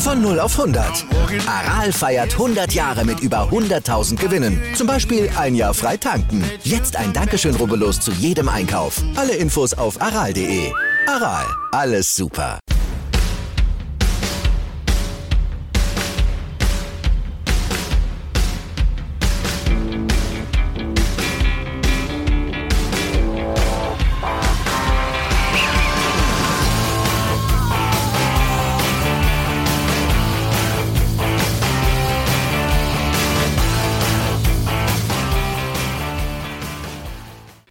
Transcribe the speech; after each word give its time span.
Von 0.00 0.22
0 0.22 0.40
auf 0.40 0.58
100. 0.58 1.04
Aral 1.46 1.92
feiert 1.92 2.32
100 2.32 2.72
Jahre 2.72 3.04
mit 3.04 3.20
über 3.20 3.50
100.000 3.50 4.16
Gewinnen. 4.16 4.58
Zum 4.74 4.86
Beispiel 4.86 5.30
ein 5.36 5.54
Jahr 5.54 5.74
frei 5.74 5.98
tanken. 5.98 6.42
Jetzt 6.64 6.96
ein 6.96 7.12
Dankeschön, 7.12 7.54
rubbellos 7.54 8.00
zu 8.00 8.10
jedem 8.12 8.48
Einkauf. 8.48 9.02
Alle 9.14 9.34
Infos 9.34 9.74
auf 9.74 10.00
aral.de. 10.00 10.72
Aral, 11.06 11.44
alles 11.72 12.14
super. 12.14 12.58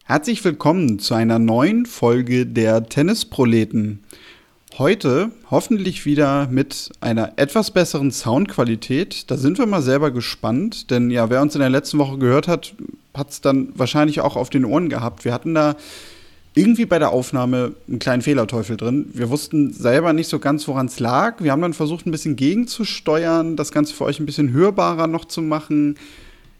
Herzlich 0.09 0.43
willkommen 0.43 0.97
zu 0.97 1.13
einer 1.13 1.38
neuen 1.38 1.85
Folge 1.85 2.47
der 2.47 2.89
Tennisproleten. 2.89 3.99
Heute 4.79 5.29
hoffentlich 5.52 6.03
wieder 6.03 6.47
mit 6.47 6.89
einer 6.99 7.33
etwas 7.35 7.69
besseren 7.69 8.09
Soundqualität. 8.09 9.30
Da 9.30 9.37
sind 9.37 9.59
wir 9.59 9.67
mal 9.67 9.83
selber 9.83 10.09
gespannt, 10.09 10.89
denn 10.89 11.11
ja, 11.11 11.30
wer 11.30 11.43
uns 11.43 11.53
in 11.53 11.61
der 11.61 11.69
letzten 11.69 11.99
Woche 11.99 12.17
gehört 12.17 12.47
hat, 12.47 12.73
hat 13.13 13.30
es 13.30 13.41
dann 13.41 13.71
wahrscheinlich 13.75 14.21
auch 14.21 14.35
auf 14.35 14.49
den 14.49 14.65
Ohren 14.65 14.89
gehabt. 14.89 15.25
Wir 15.25 15.31
hatten 15.31 15.53
da 15.53 15.75
irgendwie 16.55 16.87
bei 16.87 16.97
der 16.97 17.11
Aufnahme 17.11 17.73
einen 17.87 17.99
kleinen 17.99 18.23
Fehlerteufel 18.23 18.77
drin. 18.77 19.11
Wir 19.13 19.30
wussten 19.30 19.71
selber 19.73 20.13
nicht 20.13 20.30
so 20.30 20.39
ganz, 20.39 20.67
woran 20.67 20.87
es 20.87 20.99
lag. 20.99 21.35
Wir 21.43 21.52
haben 21.52 21.61
dann 21.61 21.75
versucht, 21.75 22.07
ein 22.07 22.11
bisschen 22.11 22.35
gegenzusteuern, 22.35 23.55
das 23.55 23.71
Ganze 23.71 23.93
für 23.93 24.05
euch 24.05 24.19
ein 24.19 24.25
bisschen 24.25 24.53
hörbarer 24.53 25.05
noch 25.05 25.25
zu 25.25 25.43
machen. 25.43 25.99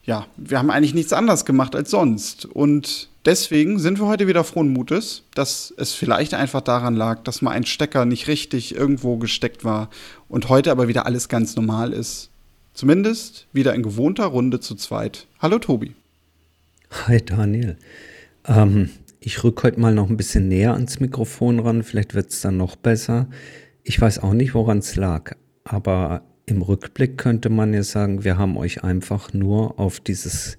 Ja, 0.04 0.28
wir 0.38 0.60
haben 0.60 0.70
eigentlich 0.70 0.94
nichts 0.94 1.14
anderes 1.14 1.46
gemacht 1.46 1.76
als 1.76 1.90
sonst. 1.90 2.46
Und 2.46 3.09
deswegen 3.26 3.80
sind 3.80 4.00
wir 4.00 4.08
heute 4.08 4.28
wieder 4.28 4.44
frohen 4.44 4.70
Mutes, 4.70 5.24
dass 5.36 5.74
es 5.78 5.94
vielleicht 5.94 6.34
einfach 6.34 6.62
daran 6.62 6.96
lag, 6.96 7.24
dass 7.24 7.42
mal 7.42 7.52
ein 7.52 7.66
Stecker 7.66 8.06
nicht 8.06 8.28
richtig 8.28 8.76
irgendwo 8.76 9.18
gesteckt 9.18 9.64
war 9.64 9.90
und 10.28 10.50
heute 10.50 10.72
aber 10.72 10.88
wieder 10.88 11.06
alles 11.06 11.30
ganz 11.30 11.56
normal 11.56 11.94
ist. 11.94 12.30
Zumindest 12.74 13.48
wieder 13.52 13.76
in 13.76 13.84
gewohnter 13.84 14.26
Runde 14.26 14.60
zu 14.60 14.76
zweit. 14.76 15.28
Hallo 15.40 15.60
Tobi. 15.60 15.96
Hi 17.08 17.24
Daniel. 17.24 17.78
Ähm, 18.46 18.90
ich 19.20 19.44
rück 19.44 19.62
heute 19.64 19.80
mal 19.80 19.94
noch 19.94 20.10
ein 20.10 20.18
bisschen 20.18 20.48
näher 20.48 20.74
ans 20.74 21.00
Mikrofon 21.00 21.60
ran, 21.60 21.84
vielleicht 21.84 22.16
wird 22.16 22.32
es 22.32 22.42
dann 22.42 22.58
noch 22.58 22.76
besser. 22.76 23.28
Ich 23.84 24.00
weiß 24.00 24.20
auch 24.20 24.34
nicht, 24.34 24.54
woran 24.54 24.80
es 24.80 24.96
lag, 24.96 25.36
aber 25.66 26.24
im 26.46 26.62
Rückblick 26.62 27.18
könnte 27.18 27.50
man 27.50 27.74
ja 27.74 27.84
sagen, 27.84 28.24
wir 28.24 28.38
haben 28.38 28.58
euch 28.58 28.84
einfach 28.84 29.34
nur 29.34 29.80
auf 29.80 30.00
dieses 30.00 30.58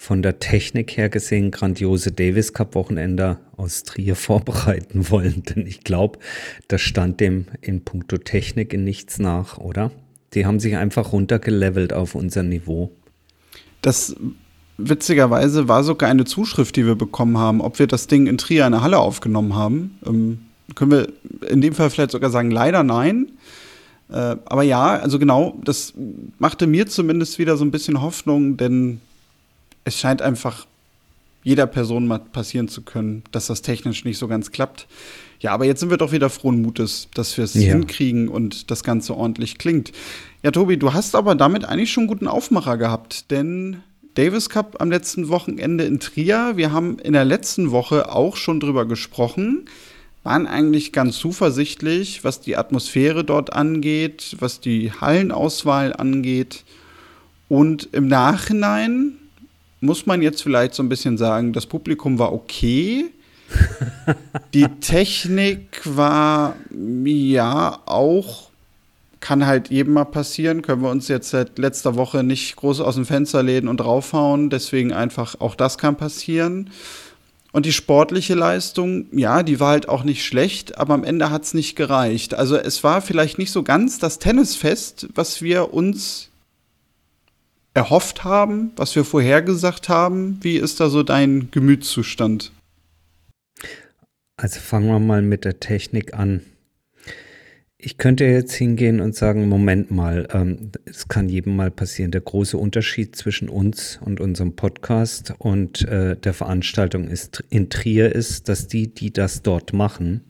von 0.00 0.22
der 0.22 0.38
Technik 0.38 0.96
her 0.96 1.10
gesehen 1.10 1.50
grandiose 1.50 2.10
Davis 2.10 2.54
Cup 2.54 2.74
Wochenende 2.74 3.36
aus 3.58 3.82
Trier 3.82 4.16
vorbereiten 4.16 5.10
wollen. 5.10 5.42
Denn 5.48 5.66
ich 5.66 5.84
glaube, 5.84 6.18
das 6.68 6.80
stand 6.80 7.20
dem 7.20 7.44
in 7.60 7.84
puncto 7.84 8.16
Technik 8.16 8.72
in 8.72 8.82
nichts 8.82 9.18
nach, 9.18 9.58
oder? 9.58 9.90
Die 10.32 10.46
haben 10.46 10.58
sich 10.58 10.78
einfach 10.78 11.12
runtergelevelt 11.12 11.92
auf 11.92 12.14
unser 12.14 12.42
Niveau. 12.42 12.90
Das 13.82 14.16
witzigerweise 14.78 15.68
war 15.68 15.84
sogar 15.84 16.08
eine 16.08 16.24
Zuschrift, 16.24 16.76
die 16.76 16.86
wir 16.86 16.94
bekommen 16.94 17.36
haben, 17.36 17.60
ob 17.60 17.78
wir 17.78 17.86
das 17.86 18.06
Ding 18.06 18.26
in 18.26 18.38
Trier 18.38 18.64
in 18.64 18.72
der 18.72 18.80
Halle 18.80 19.00
aufgenommen 19.00 19.54
haben. 19.54 19.98
Ähm, 20.06 20.38
können 20.76 20.92
wir 20.92 21.08
in 21.46 21.60
dem 21.60 21.74
Fall 21.74 21.90
vielleicht 21.90 22.12
sogar 22.12 22.30
sagen, 22.30 22.50
leider 22.50 22.82
nein. 22.84 23.32
Äh, 24.08 24.36
aber 24.46 24.62
ja, 24.62 24.96
also 24.96 25.18
genau, 25.18 25.60
das 25.62 25.92
machte 26.38 26.66
mir 26.66 26.86
zumindest 26.86 27.38
wieder 27.38 27.58
so 27.58 27.66
ein 27.66 27.70
bisschen 27.70 28.00
Hoffnung, 28.00 28.56
denn 28.56 29.02
es 29.84 29.98
scheint 29.98 30.22
einfach 30.22 30.66
jeder 31.42 31.66
Person 31.66 32.06
mal 32.06 32.18
passieren 32.18 32.68
zu 32.68 32.82
können, 32.82 33.22
dass 33.32 33.46
das 33.46 33.62
technisch 33.62 34.04
nicht 34.04 34.18
so 34.18 34.28
ganz 34.28 34.50
klappt. 34.50 34.86
Ja, 35.40 35.52
aber 35.52 35.64
jetzt 35.64 35.80
sind 35.80 35.90
wir 35.90 35.96
doch 35.96 36.12
wieder 36.12 36.28
frohen 36.28 36.60
Mutes, 36.60 37.08
dass 37.14 37.36
wir 37.36 37.44
es 37.44 37.54
ja. 37.54 37.72
hinkriegen 37.72 38.28
und 38.28 38.70
das 38.70 38.84
Ganze 38.84 39.16
ordentlich 39.16 39.56
klingt. 39.56 39.92
Ja, 40.42 40.50
Tobi, 40.50 40.76
du 40.76 40.92
hast 40.92 41.14
aber 41.14 41.34
damit 41.34 41.64
eigentlich 41.64 41.92
schon 41.92 42.06
guten 42.06 42.28
Aufmacher 42.28 42.76
gehabt, 42.76 43.30
denn 43.30 43.82
Davis 44.14 44.50
Cup 44.50 44.76
am 44.80 44.90
letzten 44.90 45.28
Wochenende 45.28 45.84
in 45.84 45.98
Trier. 45.98 46.52
Wir 46.56 46.72
haben 46.72 46.98
in 46.98 47.14
der 47.14 47.24
letzten 47.24 47.70
Woche 47.70 48.12
auch 48.12 48.36
schon 48.36 48.60
drüber 48.60 48.84
gesprochen, 48.84 49.64
waren 50.24 50.46
eigentlich 50.46 50.92
ganz 50.92 51.16
zuversichtlich, 51.16 52.22
was 52.22 52.40
die 52.40 52.56
Atmosphäre 52.58 53.24
dort 53.24 53.54
angeht, 53.54 54.36
was 54.40 54.60
die 54.60 54.92
Hallenauswahl 54.92 55.94
angeht. 55.94 56.64
Und 57.48 57.88
im 57.92 58.08
Nachhinein 58.08 59.19
muss 59.80 60.06
man 60.06 60.22
jetzt 60.22 60.42
vielleicht 60.42 60.74
so 60.74 60.82
ein 60.82 60.88
bisschen 60.88 61.18
sagen, 61.18 61.52
das 61.52 61.66
Publikum 61.66 62.18
war 62.18 62.32
okay. 62.32 63.06
Die 64.54 64.68
Technik 64.80 65.80
war 65.84 66.54
ja 67.04 67.80
auch, 67.86 68.50
kann 69.20 69.46
halt 69.46 69.70
jedem 69.70 69.94
mal 69.94 70.04
passieren. 70.04 70.62
Können 70.62 70.82
wir 70.82 70.90
uns 70.90 71.08
jetzt 71.08 71.30
seit 71.30 71.58
letzter 71.58 71.96
Woche 71.96 72.22
nicht 72.22 72.56
groß 72.56 72.80
aus 72.80 72.94
dem 72.94 73.06
Fenster 73.06 73.42
lehnen 73.42 73.68
und 73.68 73.78
draufhauen. 73.78 74.50
Deswegen 74.50 74.92
einfach 74.92 75.40
auch 75.40 75.54
das 75.54 75.78
kann 75.78 75.96
passieren. 75.96 76.70
Und 77.52 77.66
die 77.66 77.72
sportliche 77.72 78.34
Leistung, 78.34 79.06
ja, 79.12 79.42
die 79.42 79.58
war 79.58 79.70
halt 79.70 79.88
auch 79.88 80.04
nicht 80.04 80.24
schlecht, 80.24 80.78
aber 80.78 80.94
am 80.94 81.02
Ende 81.02 81.30
hat 81.30 81.42
es 81.42 81.52
nicht 81.52 81.74
gereicht. 81.74 82.34
Also 82.34 82.56
es 82.56 82.84
war 82.84 83.02
vielleicht 83.02 83.38
nicht 83.38 83.50
so 83.50 83.64
ganz 83.64 83.98
das 83.98 84.20
Tennisfest, 84.20 85.08
was 85.14 85.42
wir 85.42 85.74
uns 85.74 86.29
erhofft 87.74 88.24
haben, 88.24 88.72
was 88.76 88.96
wir 88.96 89.04
vorhergesagt 89.04 89.88
haben? 89.88 90.38
Wie 90.42 90.56
ist 90.56 90.80
da 90.80 90.88
so 90.88 91.02
dein 91.02 91.50
Gemütszustand? 91.50 92.52
Also 94.36 94.58
fangen 94.60 94.88
wir 94.88 94.98
mal 94.98 95.22
mit 95.22 95.44
der 95.44 95.60
Technik 95.60 96.14
an. 96.14 96.40
Ich 97.82 97.96
könnte 97.96 98.24
jetzt 98.26 98.52
hingehen 98.52 99.00
und 99.00 99.14
sagen, 99.14 99.48
Moment 99.48 99.90
mal, 99.90 100.28
ähm, 100.32 100.70
es 100.84 101.08
kann 101.08 101.30
jedem 101.30 101.56
mal 101.56 101.70
passieren. 101.70 102.10
Der 102.10 102.20
große 102.20 102.58
Unterschied 102.58 103.16
zwischen 103.16 103.48
uns 103.48 103.98
und 104.04 104.20
unserem 104.20 104.54
Podcast 104.54 105.32
und 105.38 105.88
äh, 105.88 106.14
der 106.16 106.34
Veranstaltung 106.34 107.08
ist, 107.08 107.42
in 107.48 107.70
Trier 107.70 108.14
ist, 108.14 108.50
dass 108.50 108.66
die, 108.66 108.92
die 108.92 109.12
das 109.12 109.42
dort 109.42 109.72
machen, 109.72 110.22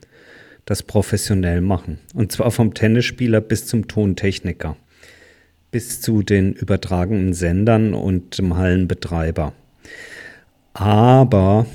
das 0.64 0.84
professionell 0.84 1.60
machen. 1.60 1.98
Und 2.14 2.30
zwar 2.30 2.52
vom 2.52 2.72
Tennisspieler 2.72 3.40
bis 3.40 3.66
zum 3.66 3.88
Tontechniker 3.88 4.76
bis 5.70 6.00
zu 6.00 6.22
den 6.22 6.52
übertragenen 6.52 7.32
Sendern 7.32 7.94
und 7.94 8.38
dem 8.38 8.56
Hallenbetreiber. 8.56 9.52
Aber 10.72 11.66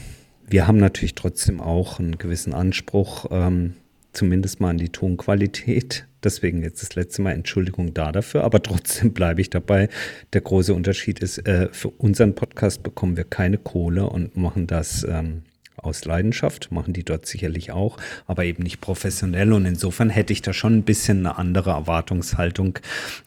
wir 0.47 0.67
haben 0.67 0.77
natürlich 0.77 1.15
trotzdem 1.15 1.59
auch 1.61 1.99
einen 1.99 2.17
gewissen 2.17 2.53
Anspruch, 2.53 3.25
ähm, 3.31 3.73
zumindest 4.13 4.59
mal 4.59 4.69
an 4.69 4.77
die 4.77 4.89
Tonqualität. 4.89 6.07
Deswegen 6.23 6.63
jetzt 6.63 6.81
das 6.81 6.95
letzte 6.95 7.21
Mal 7.21 7.31
Entschuldigung 7.31 7.93
da 7.93 8.11
dafür, 8.11 8.43
aber 8.43 8.61
trotzdem 8.63 9.13
bleibe 9.13 9.41
ich 9.41 9.49
dabei. 9.49 9.89
Der 10.33 10.41
große 10.41 10.73
Unterschied 10.73 11.19
ist, 11.19 11.39
äh, 11.47 11.69
für 11.71 11.89
unseren 11.89 12.35
Podcast 12.35 12.83
bekommen 12.83 13.17
wir 13.17 13.25
keine 13.25 13.57
Kohle 13.57 14.09
und 14.09 14.35
machen 14.37 14.67
das 14.67 15.05
ähm, 15.07 15.43
aus 15.77 16.05
Leidenschaft, 16.05 16.71
machen 16.71 16.93
die 16.93 17.03
dort 17.03 17.25
sicherlich 17.25 17.71
auch, 17.71 17.97
aber 18.27 18.45
eben 18.45 18.63
nicht 18.63 18.81
professionell. 18.81 19.53
Und 19.53 19.65
insofern 19.65 20.09
hätte 20.09 20.33
ich 20.33 20.41
da 20.41 20.53
schon 20.53 20.77
ein 20.77 20.83
bisschen 20.83 21.19
eine 21.19 21.37
andere 21.37 21.71
Erwartungshaltung 21.71 22.79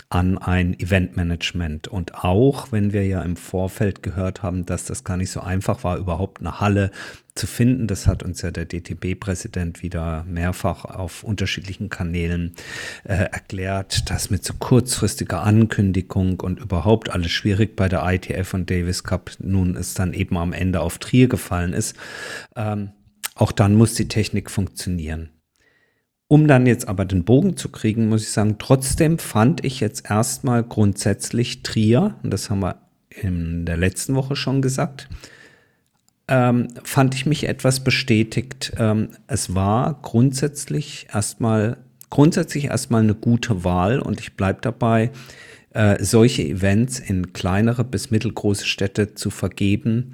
an 0.08 0.38
ein 0.38 0.78
Eventmanagement. 0.78 1.88
Und 1.88 2.14
auch 2.14 2.72
wenn 2.72 2.92
wir 2.92 3.06
ja 3.06 3.22
im 3.22 3.36
Vorfeld 3.36 4.02
gehört 4.02 4.42
haben, 4.42 4.66
dass 4.66 4.84
das 4.84 5.04
gar 5.04 5.16
nicht 5.16 5.30
so 5.30 5.40
einfach 5.40 5.84
war, 5.84 5.98
überhaupt 5.98 6.40
eine 6.40 6.60
Halle 6.60 6.90
zu 7.34 7.46
finden. 7.46 7.86
Das 7.86 8.06
hat 8.06 8.22
uns 8.22 8.42
ja 8.42 8.50
der 8.50 8.64
DTB-Präsident 8.64 9.82
wieder 9.82 10.24
mehrfach 10.24 10.84
auf 10.84 11.24
unterschiedlichen 11.24 11.88
Kanälen 11.88 12.54
äh, 13.04 13.14
erklärt, 13.14 14.10
dass 14.10 14.30
mit 14.30 14.44
so 14.44 14.54
kurzfristiger 14.58 15.42
Ankündigung 15.42 16.40
und 16.40 16.60
überhaupt 16.60 17.10
alles 17.10 17.30
schwierig 17.30 17.76
bei 17.76 17.88
der 17.88 18.04
ITF 18.04 18.54
und 18.54 18.70
Davis 18.70 19.04
Cup 19.04 19.30
nun 19.38 19.76
es 19.76 19.94
dann 19.94 20.12
eben 20.12 20.36
am 20.36 20.52
Ende 20.52 20.80
auf 20.80 20.98
Trier 20.98 21.28
gefallen 21.28 21.72
ist. 21.72 21.96
Ähm, 22.56 22.90
auch 23.34 23.52
dann 23.52 23.74
muss 23.74 23.94
die 23.94 24.08
Technik 24.08 24.50
funktionieren. 24.50 25.30
Um 26.30 26.46
dann 26.46 26.66
jetzt 26.66 26.88
aber 26.88 27.06
den 27.06 27.24
Bogen 27.24 27.56
zu 27.56 27.70
kriegen, 27.70 28.08
muss 28.08 28.22
ich 28.22 28.30
sagen, 28.30 28.56
trotzdem 28.58 29.18
fand 29.18 29.64
ich 29.64 29.80
jetzt 29.80 30.10
erstmal 30.10 30.62
grundsätzlich 30.62 31.62
Trier, 31.62 32.16
und 32.22 32.30
das 32.30 32.50
haben 32.50 32.60
wir 32.60 32.82
in 33.08 33.64
der 33.64 33.78
letzten 33.78 34.14
Woche 34.14 34.36
schon 34.36 34.60
gesagt, 34.60 35.08
ähm, 36.28 36.68
fand 36.84 37.14
ich 37.14 37.26
mich 37.26 37.48
etwas 37.48 37.82
bestätigt. 37.82 38.72
Ähm, 38.78 39.10
es 39.26 39.54
war 39.54 39.98
grundsätzlich 40.02 41.08
erstmal 41.12 41.78
grundsätzlich 42.10 42.66
erstmal 42.66 43.02
eine 43.02 43.14
gute 43.14 43.64
Wahl 43.64 44.00
und 44.00 44.20
ich 44.20 44.34
bleibe 44.34 44.60
dabei, 44.62 45.10
äh, 45.70 46.02
solche 46.02 46.42
Events 46.42 46.98
in 46.98 47.32
kleinere 47.32 47.84
bis 47.84 48.10
mittelgroße 48.10 48.66
Städte 48.66 49.14
zu 49.14 49.30
vergeben, 49.30 50.12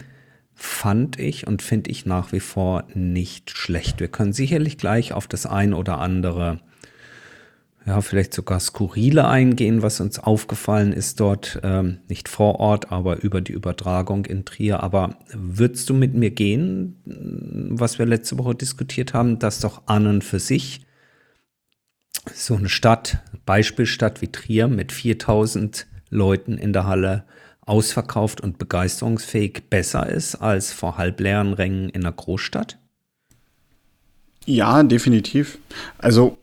fand 0.54 1.18
ich 1.18 1.46
und 1.46 1.62
finde 1.62 1.90
ich 1.90 2.06
nach 2.06 2.32
wie 2.32 2.40
vor 2.40 2.84
nicht 2.94 3.50
schlecht. 3.50 4.00
Wir 4.00 4.08
können 4.08 4.32
sicherlich 4.32 4.78
gleich 4.78 5.12
auf 5.12 5.26
das 5.26 5.46
ein 5.46 5.74
oder 5.74 5.98
andere 5.98 6.60
ja, 7.86 8.00
vielleicht 8.00 8.32
sogar 8.32 8.60
skurrile 8.60 9.28
eingehen, 9.28 9.82
was 9.82 10.00
uns 10.00 10.18
aufgefallen 10.18 10.92
ist 10.92 11.20
dort, 11.20 11.60
ähm, 11.62 11.98
nicht 12.08 12.30
vor 12.30 12.58
Ort, 12.58 12.90
aber 12.90 13.22
über 13.22 13.42
die 13.42 13.52
Übertragung 13.52 14.24
in 14.24 14.46
Trier. 14.46 14.82
Aber 14.82 15.18
würdest 15.32 15.90
du 15.90 15.94
mit 15.94 16.14
mir 16.14 16.30
gehen, 16.30 16.96
was 17.04 17.98
wir 17.98 18.06
letzte 18.06 18.38
Woche 18.38 18.54
diskutiert 18.54 19.12
haben, 19.12 19.38
dass 19.38 19.60
doch 19.60 19.82
an 19.86 20.06
und 20.06 20.24
für 20.24 20.40
sich 20.40 20.86
so 22.32 22.54
eine 22.54 22.70
Stadt, 22.70 23.18
Beispielstadt 23.44 24.22
wie 24.22 24.32
Trier 24.32 24.68
mit 24.68 24.90
4000 24.90 25.86
Leuten 26.08 26.56
in 26.56 26.72
der 26.72 26.86
Halle 26.86 27.24
ausverkauft 27.66 28.40
und 28.40 28.56
begeisterungsfähig 28.56 29.64
besser 29.68 30.08
ist 30.08 30.36
als 30.36 30.72
vor 30.72 30.96
halbleeren 30.96 31.52
Rängen 31.52 31.90
in 31.90 32.02
einer 32.02 32.12
Großstadt? 32.12 32.78
Ja, 34.46 34.82
definitiv. 34.82 35.58
Also 35.98 36.38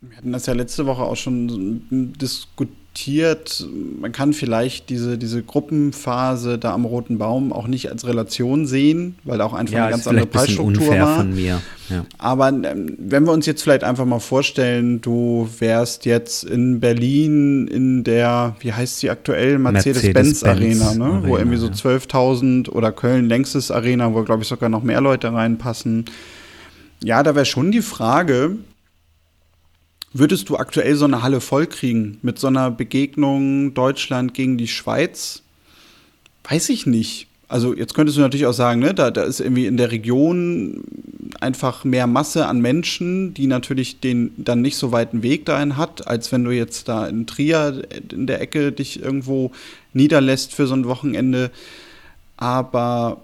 wir 0.00 0.16
hatten 0.16 0.32
das 0.32 0.46
ja 0.46 0.52
letzte 0.52 0.86
Woche 0.86 1.02
auch 1.02 1.16
schon 1.16 1.82
diskutiert. 1.90 3.66
Man 4.00 4.12
kann 4.12 4.32
vielleicht 4.32 4.90
diese, 4.90 5.18
diese 5.18 5.42
Gruppenphase 5.42 6.56
da 6.56 6.72
am 6.72 6.84
Roten 6.84 7.18
Baum 7.18 7.52
auch 7.52 7.66
nicht 7.66 7.90
als 7.90 8.06
Relation 8.06 8.66
sehen, 8.66 9.16
weil 9.24 9.38
da 9.38 9.44
auch 9.44 9.54
einfach 9.54 9.74
ja, 9.74 9.82
eine 9.82 9.90
ganz 9.90 10.06
andere 10.06 10.26
Preisstruktur 10.26 10.96
war. 10.98 11.16
Von 11.16 11.34
mir. 11.34 11.60
Ja. 11.88 12.04
Aber 12.16 12.48
ähm, 12.48 12.96
wenn 12.98 13.24
wir 13.24 13.32
uns 13.32 13.46
jetzt 13.46 13.62
vielleicht 13.62 13.82
einfach 13.82 14.04
mal 14.04 14.20
vorstellen, 14.20 15.00
du 15.00 15.48
wärst 15.58 16.06
jetzt 16.06 16.44
in 16.44 16.78
Berlin 16.78 17.66
in 17.66 18.04
der, 18.04 18.54
wie 18.60 18.72
heißt 18.72 19.00
sie 19.00 19.10
aktuell, 19.10 19.58
Mercedes-Benz 19.58 20.42
Mercedes 20.42 20.44
Arena, 20.44 20.94
ne? 20.94 21.12
Arena, 21.12 21.28
wo 21.28 21.36
irgendwie 21.36 21.58
so 21.58 21.66
12.000 21.66 22.70
oder 22.70 22.92
Köln 22.92 23.28
längstes 23.28 23.72
Arena, 23.72 24.14
wo 24.14 24.22
glaube 24.22 24.42
ich 24.42 24.48
sogar 24.48 24.68
noch 24.68 24.84
mehr 24.84 25.00
Leute 25.00 25.32
reinpassen. 25.32 26.04
Ja, 27.02 27.24
da 27.24 27.34
wäre 27.34 27.44
schon 27.44 27.72
die 27.72 27.82
Frage, 27.82 28.56
Würdest 30.12 30.48
du 30.48 30.56
aktuell 30.56 30.96
so 30.96 31.04
eine 31.04 31.22
Halle 31.22 31.40
vollkriegen 31.40 32.18
mit 32.22 32.38
so 32.38 32.46
einer 32.46 32.70
Begegnung 32.70 33.74
Deutschland 33.74 34.34
gegen 34.34 34.56
die 34.56 34.68
Schweiz? 34.68 35.42
Weiß 36.48 36.70
ich 36.70 36.86
nicht. 36.86 37.26
Also 37.48 37.74
jetzt 37.74 37.94
könntest 37.94 38.16
du 38.16 38.22
natürlich 38.22 38.46
auch 38.46 38.52
sagen, 38.52 38.80
ne, 38.80 38.94
da, 38.94 39.10
da 39.10 39.22
ist 39.22 39.40
irgendwie 39.40 39.66
in 39.66 39.76
der 39.76 39.90
Region 39.90 40.82
einfach 41.40 41.84
mehr 41.84 42.06
Masse 42.06 42.46
an 42.46 42.60
Menschen, 42.60 43.32
die 43.32 43.46
natürlich 43.46 44.00
den 44.00 44.32
dann 44.36 44.60
nicht 44.60 44.76
so 44.76 44.92
weiten 44.92 45.22
Weg 45.22 45.46
dahin 45.46 45.76
hat, 45.76 46.06
als 46.06 46.30
wenn 46.32 46.44
du 46.44 46.50
jetzt 46.50 46.88
da 46.88 47.06
in 47.06 47.26
Trier 47.26 47.82
in 48.12 48.26
der 48.26 48.40
Ecke 48.40 48.72
dich 48.72 49.02
irgendwo 49.02 49.50
niederlässt 49.92 50.54
für 50.54 50.66
so 50.66 50.74
ein 50.74 50.86
Wochenende. 50.86 51.50
Aber 52.36 53.22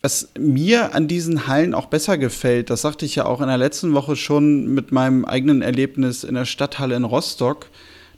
was 0.00 0.28
mir 0.38 0.94
an 0.94 1.08
diesen 1.08 1.46
Hallen 1.48 1.74
auch 1.74 1.86
besser 1.86 2.18
gefällt, 2.18 2.70
das 2.70 2.82
sagte 2.82 3.04
ich 3.04 3.16
ja 3.16 3.26
auch 3.26 3.40
in 3.40 3.48
der 3.48 3.58
letzten 3.58 3.94
Woche 3.94 4.14
schon 4.14 4.66
mit 4.66 4.92
meinem 4.92 5.24
eigenen 5.24 5.62
Erlebnis 5.62 6.22
in 6.24 6.34
der 6.34 6.44
Stadthalle 6.44 6.94
in 6.94 7.04
Rostock. 7.04 7.66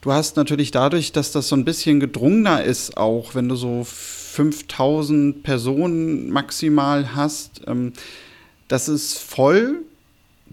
Du 0.02 0.12
hast 0.12 0.36
natürlich 0.36 0.70
dadurch, 0.70 1.12
dass 1.12 1.32
das 1.32 1.48
so 1.48 1.56
ein 1.56 1.64
bisschen 1.64 2.00
gedrungener 2.00 2.62
ist, 2.64 2.96
auch 2.96 3.34
wenn 3.34 3.48
du 3.48 3.56
so 3.56 3.84
5000 3.84 5.42
Personen 5.42 6.30
maximal 6.30 7.14
hast, 7.14 7.62
ähm, 7.66 7.92
das 8.68 8.88
ist 8.88 9.18
voll, 9.18 9.82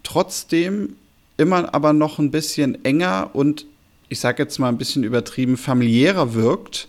trotzdem 0.04 0.96
immer 1.38 1.74
aber 1.74 1.94
noch 1.94 2.20
ein 2.20 2.32
bisschen 2.32 2.84
enger 2.84 3.32
und 3.34 3.66
ich 4.10 4.20
sage 4.20 4.42
jetzt 4.42 4.58
mal 4.58 4.70
ein 4.70 4.78
bisschen 4.78 5.04
übertrieben 5.04 5.58
familiärer 5.58 6.34
wirkt 6.34 6.88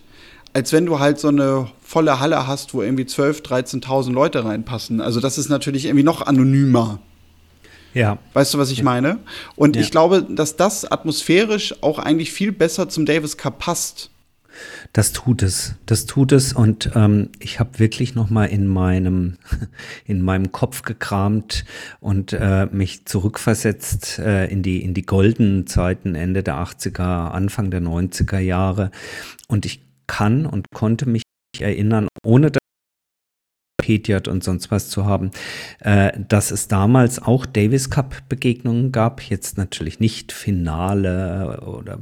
als 0.52 0.73
wenn 0.73 0.87
du 0.87 0.99
halt 0.99 1.19
so 1.19 1.29
eine 1.29 1.69
volle 1.88 2.20
Halle 2.20 2.46
hast, 2.46 2.75
wo 2.75 2.82
irgendwie 2.82 3.05
12.000, 3.05 3.82
13.000 3.82 4.12
Leute 4.12 4.44
reinpassen. 4.44 5.00
Also 5.00 5.20
das 5.20 5.38
ist 5.38 5.49
natürlich 5.49 5.87
irgendwie 5.87 6.05
noch 6.05 6.20
anonymer. 6.20 7.00
Ja. 7.94 8.19
Weißt 8.35 8.52
du, 8.52 8.58
was 8.58 8.70
ich 8.70 8.79
ja. 8.79 8.85
meine? 8.85 9.20
Und 9.56 9.75
ja. 9.75 9.81
ich 9.81 9.90
glaube, 9.90 10.23
dass 10.23 10.56
das 10.56 10.85
atmosphärisch 10.85 11.82
auch 11.82 11.99
eigentlich 11.99 12.31
viel 12.31 12.52
besser 12.52 12.90
zum 12.90 13.06
Davis 13.06 13.38
Cup 13.38 13.58
passt. 13.58 14.11
Das 14.93 15.12
tut 15.12 15.43
es, 15.43 15.76
das 15.87 16.05
tut 16.05 16.32
es 16.32 16.52
und 16.52 16.90
ähm, 16.94 17.31
ich 17.38 17.58
habe 17.58 17.79
wirklich 17.79 18.14
noch 18.14 18.29
mal 18.29 18.46
in 18.46 18.67
meinem 18.67 19.38
in 20.05 20.20
meinem 20.20 20.52
Kopf 20.52 20.82
gekramt 20.82 21.64
und 22.00 22.35
äh, 22.35 22.67
mich 22.67 23.06
zurückversetzt 23.06 24.19
äh, 24.19 24.46
in 24.46 24.62
die 24.62 24.82
in 24.82 24.94
die 24.94 25.06
goldenen 25.06 25.67
Zeiten 25.69 26.17
Ende 26.17 26.43
der 26.43 26.56
80er, 26.56 27.31
Anfang 27.31 27.70
der 27.70 27.81
90er 27.81 28.40
Jahre 28.40 28.90
und 29.46 29.64
ich 29.64 29.81
kann 30.08 30.44
und 30.44 30.67
konnte 30.75 31.08
mich 31.08 31.23
erinnern, 31.60 32.08
ohne 32.25 32.50
Wikipedia 33.78 34.20
und 34.28 34.42
sonst 34.44 34.70
was 34.70 34.90
zu 34.90 35.06
haben, 35.06 35.30
äh, 35.80 36.12
dass 36.28 36.50
es 36.50 36.69
damals 36.69 37.20
auch 37.20 37.46
Davis 37.46 37.90
Cup 37.90 38.16
Begegnungen 38.28 38.92
gab, 38.92 39.22
jetzt 39.22 39.56
natürlich 39.56 40.00
nicht 40.00 40.32
Finale 40.32 41.60
oder 41.64 41.98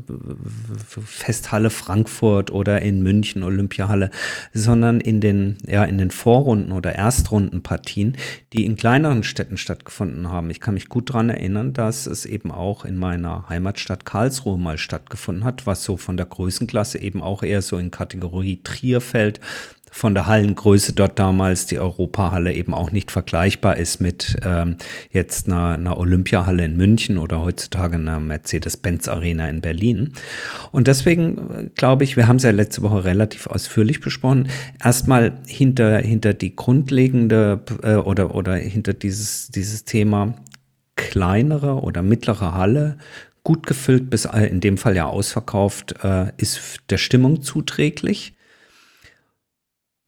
Festhalle 1.05 1.71
Frankfurt 1.71 2.51
oder 2.51 2.83
in 2.83 3.03
München 3.03 3.43
Olympiahalle, 3.43 4.11
sondern 4.53 5.01
in 5.01 5.21
den 5.21 5.59
ja 5.67 5.85
in 5.85 5.99
den 5.99 6.11
Vorrunden 6.11 6.73
oder 6.73 6.95
Erstrundenpartien, 6.95 8.17
die 8.53 8.65
in 8.65 8.77
kleineren 8.77 9.23
Städten 9.23 9.57
stattgefunden 9.57 10.31
haben. 10.31 10.51
Ich 10.51 10.61
kann 10.61 10.75
mich 10.75 10.89
gut 10.89 11.11
daran 11.11 11.29
erinnern, 11.29 11.73
dass 11.73 12.07
es 12.07 12.25
eben 12.25 12.51
auch 12.51 12.85
in 12.85 12.97
meiner 12.97 13.49
Heimatstadt 13.49 14.05
Karlsruhe 14.05 14.59
mal 14.59 14.79
stattgefunden 14.79 15.45
hat, 15.45 15.67
was 15.67 15.85
so 15.85 15.97
von 15.97 16.17
der 16.17 16.27
Größenklasse 16.27 16.99
eben 16.99 17.23
auch 17.23 17.43
eher 17.43 17.63
so 17.63 17.77
in 17.77 17.91
Kategorie 17.91 18.61
Trier 18.63 19.01
fällt, 19.01 19.41
von 19.97 20.13
der 20.13 20.27
Hallengröße 20.27 20.93
dort 20.93 21.19
damals 21.19 21.65
die 21.65 21.79
Europahalle 21.79 22.53
eben 22.53 22.75
auch 22.75 22.93
nicht 22.93 23.11
vergleichbar 23.11 23.79
ist 23.79 23.99
mit 23.99 24.37
ähm, 24.45 24.77
jetzt 25.11 25.47
einer, 25.47 25.71
einer 25.71 25.97
Olympiahalle 25.97 26.67
in 26.67 26.77
München 26.77 27.17
oder 27.17 27.41
heutzutage 27.41 27.97
einer 27.97 28.21
Mercedes-Benz 28.21 29.09
Arena 29.09 29.49
in 29.49 29.63
Berlin. 29.63 30.13
Und 30.71 30.87
deswegen 30.87 31.39
äh, 31.39 31.71
glaube 31.75 32.05
ich, 32.05 32.19
wir 32.19 32.29
haben 32.29 32.37
es 32.37 32.43
ja 32.43 32.51
letzte 32.51 32.83
Woche 32.83 33.05
relativ 33.05 33.47
ausführlich 33.47 34.01
besprochen, 34.01 34.49
erstmal 34.85 35.33
hinter, 35.47 35.97
hinter 36.01 36.35
die 36.35 36.55
grundlegende 36.55 37.63
äh, 37.83 37.95
oder, 37.95 38.35
oder 38.35 38.55
hinter 38.55 38.93
dieses, 38.93 39.49
dieses 39.49 39.87
Thema 39.87 40.35
kleinere 40.97 41.81
oder 41.81 42.03
mittlere 42.03 42.53
Halle 42.53 42.99
gut 43.45 43.67
gefüllt, 43.67 44.11
bis 44.11 44.27
in 44.27 44.61
dem 44.61 44.77
Fall 44.77 44.95
ja 44.95 45.07
ausverkauft, 45.07 45.95
äh, 46.05 46.33
ist 46.37 46.81
der 46.91 46.99
Stimmung 46.99 47.41
zuträglich. 47.41 48.36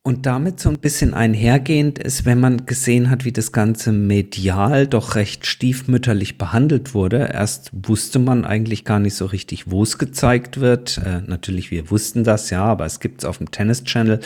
Und 0.08 0.24
damit 0.24 0.58
so 0.58 0.70
ein 0.70 0.78
bisschen 0.78 1.12
einhergehend 1.12 1.98
ist, 1.98 2.24
wenn 2.24 2.40
man 2.40 2.64
gesehen 2.64 3.10
hat, 3.10 3.26
wie 3.26 3.30
das 3.30 3.52
Ganze 3.52 3.92
medial 3.92 4.86
doch 4.86 5.16
recht 5.16 5.44
stiefmütterlich 5.44 6.38
behandelt 6.38 6.94
wurde. 6.94 7.28
Erst 7.30 7.70
wusste 7.74 8.18
man 8.18 8.46
eigentlich 8.46 8.86
gar 8.86 9.00
nicht 9.00 9.12
so 9.12 9.26
richtig, 9.26 9.70
wo 9.70 9.82
es 9.82 9.98
gezeigt 9.98 10.60
wird. 10.60 10.96
Äh, 11.04 11.20
natürlich, 11.26 11.70
wir 11.70 11.90
wussten 11.90 12.24
das, 12.24 12.48
ja, 12.48 12.64
aber 12.64 12.86
es 12.86 13.00
gibt 13.00 13.20
es 13.20 13.24
auf 13.26 13.36
dem 13.36 13.50
Tennis 13.50 13.84
Channel. 13.84 14.20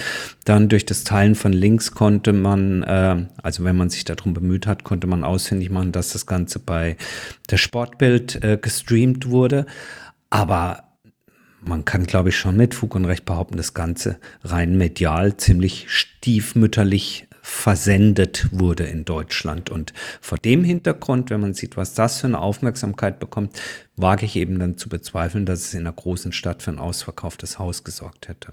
Dann 0.44 0.68
durch 0.68 0.86
das 0.86 1.02
Teilen 1.02 1.34
von 1.34 1.52
Links 1.52 1.90
konnte 1.90 2.32
man, 2.32 2.84
äh, 2.84 3.26
also 3.42 3.64
wenn 3.64 3.74
man 3.74 3.90
sich 3.90 4.04
darum 4.04 4.34
bemüht 4.34 4.68
hat, 4.68 4.84
konnte 4.84 5.08
man 5.08 5.24
ausfindig 5.24 5.70
machen, 5.70 5.90
dass 5.90 6.12
das 6.12 6.26
Ganze 6.26 6.60
bei 6.60 6.96
der 7.50 7.56
Sportbild 7.56 8.44
äh, 8.44 8.56
gestreamt 8.56 9.30
wurde. 9.30 9.66
Aber 10.30 10.91
man 11.64 11.84
kann, 11.84 12.04
glaube 12.04 12.30
ich, 12.30 12.36
schon 12.36 12.56
mit 12.56 12.74
Fug 12.74 12.94
und 12.94 13.04
Recht 13.04 13.24
behaupten, 13.24 13.56
das 13.56 13.74
Ganze 13.74 14.18
rein 14.42 14.76
medial 14.76 15.36
ziemlich 15.36 15.86
stiefmütterlich 15.88 17.26
versendet 17.42 18.48
wurde 18.52 18.84
in 18.84 19.04
Deutschland. 19.04 19.68
Und 19.68 19.92
vor 20.20 20.38
dem 20.38 20.62
Hintergrund, 20.62 21.30
wenn 21.30 21.40
man 21.40 21.54
sieht, 21.54 21.76
was 21.76 21.94
das 21.94 22.20
für 22.20 22.28
eine 22.28 22.38
Aufmerksamkeit 22.38 23.18
bekommt, 23.18 23.60
wage 23.96 24.26
ich 24.26 24.36
eben 24.36 24.58
dann 24.58 24.78
zu 24.78 24.88
bezweifeln, 24.88 25.44
dass 25.44 25.60
es 25.60 25.74
in 25.74 25.80
einer 25.80 25.92
großen 25.92 26.32
Stadt 26.32 26.62
für 26.62 26.70
ein 26.70 26.78
ausverkauftes 26.78 27.58
Haus 27.58 27.82
gesorgt 27.82 28.28
hätte. 28.28 28.52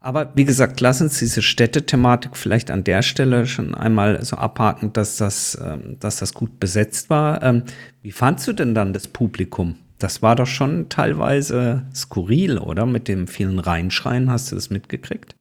Aber 0.00 0.32
wie 0.34 0.44
gesagt, 0.44 0.80
lass 0.80 1.00
uns 1.00 1.18
diese 1.18 1.42
Städtethematik 1.42 2.36
vielleicht 2.36 2.70
an 2.70 2.84
der 2.84 3.02
Stelle 3.02 3.44
schon 3.46 3.74
einmal 3.74 4.24
so 4.24 4.36
abhaken, 4.36 4.92
dass 4.92 5.16
das, 5.16 5.58
ähm, 5.60 5.96
dass 6.00 6.18
das 6.18 6.32
gut 6.32 6.60
besetzt 6.60 7.10
war. 7.10 7.42
Ähm, 7.42 7.64
wie 8.02 8.12
fandst 8.12 8.46
du 8.46 8.52
denn 8.52 8.74
dann 8.74 8.92
das 8.92 9.08
Publikum? 9.08 9.76
Das 9.98 10.22
war 10.22 10.36
doch 10.36 10.46
schon 10.46 10.88
teilweise 10.88 11.86
skurril, 11.94 12.58
oder? 12.58 12.84
Mit 12.86 13.08
dem 13.08 13.28
vielen 13.28 13.58
Reinschreien, 13.58 14.30
hast 14.30 14.50
du 14.50 14.54
das 14.54 14.68
mitgekriegt? 14.68 15.34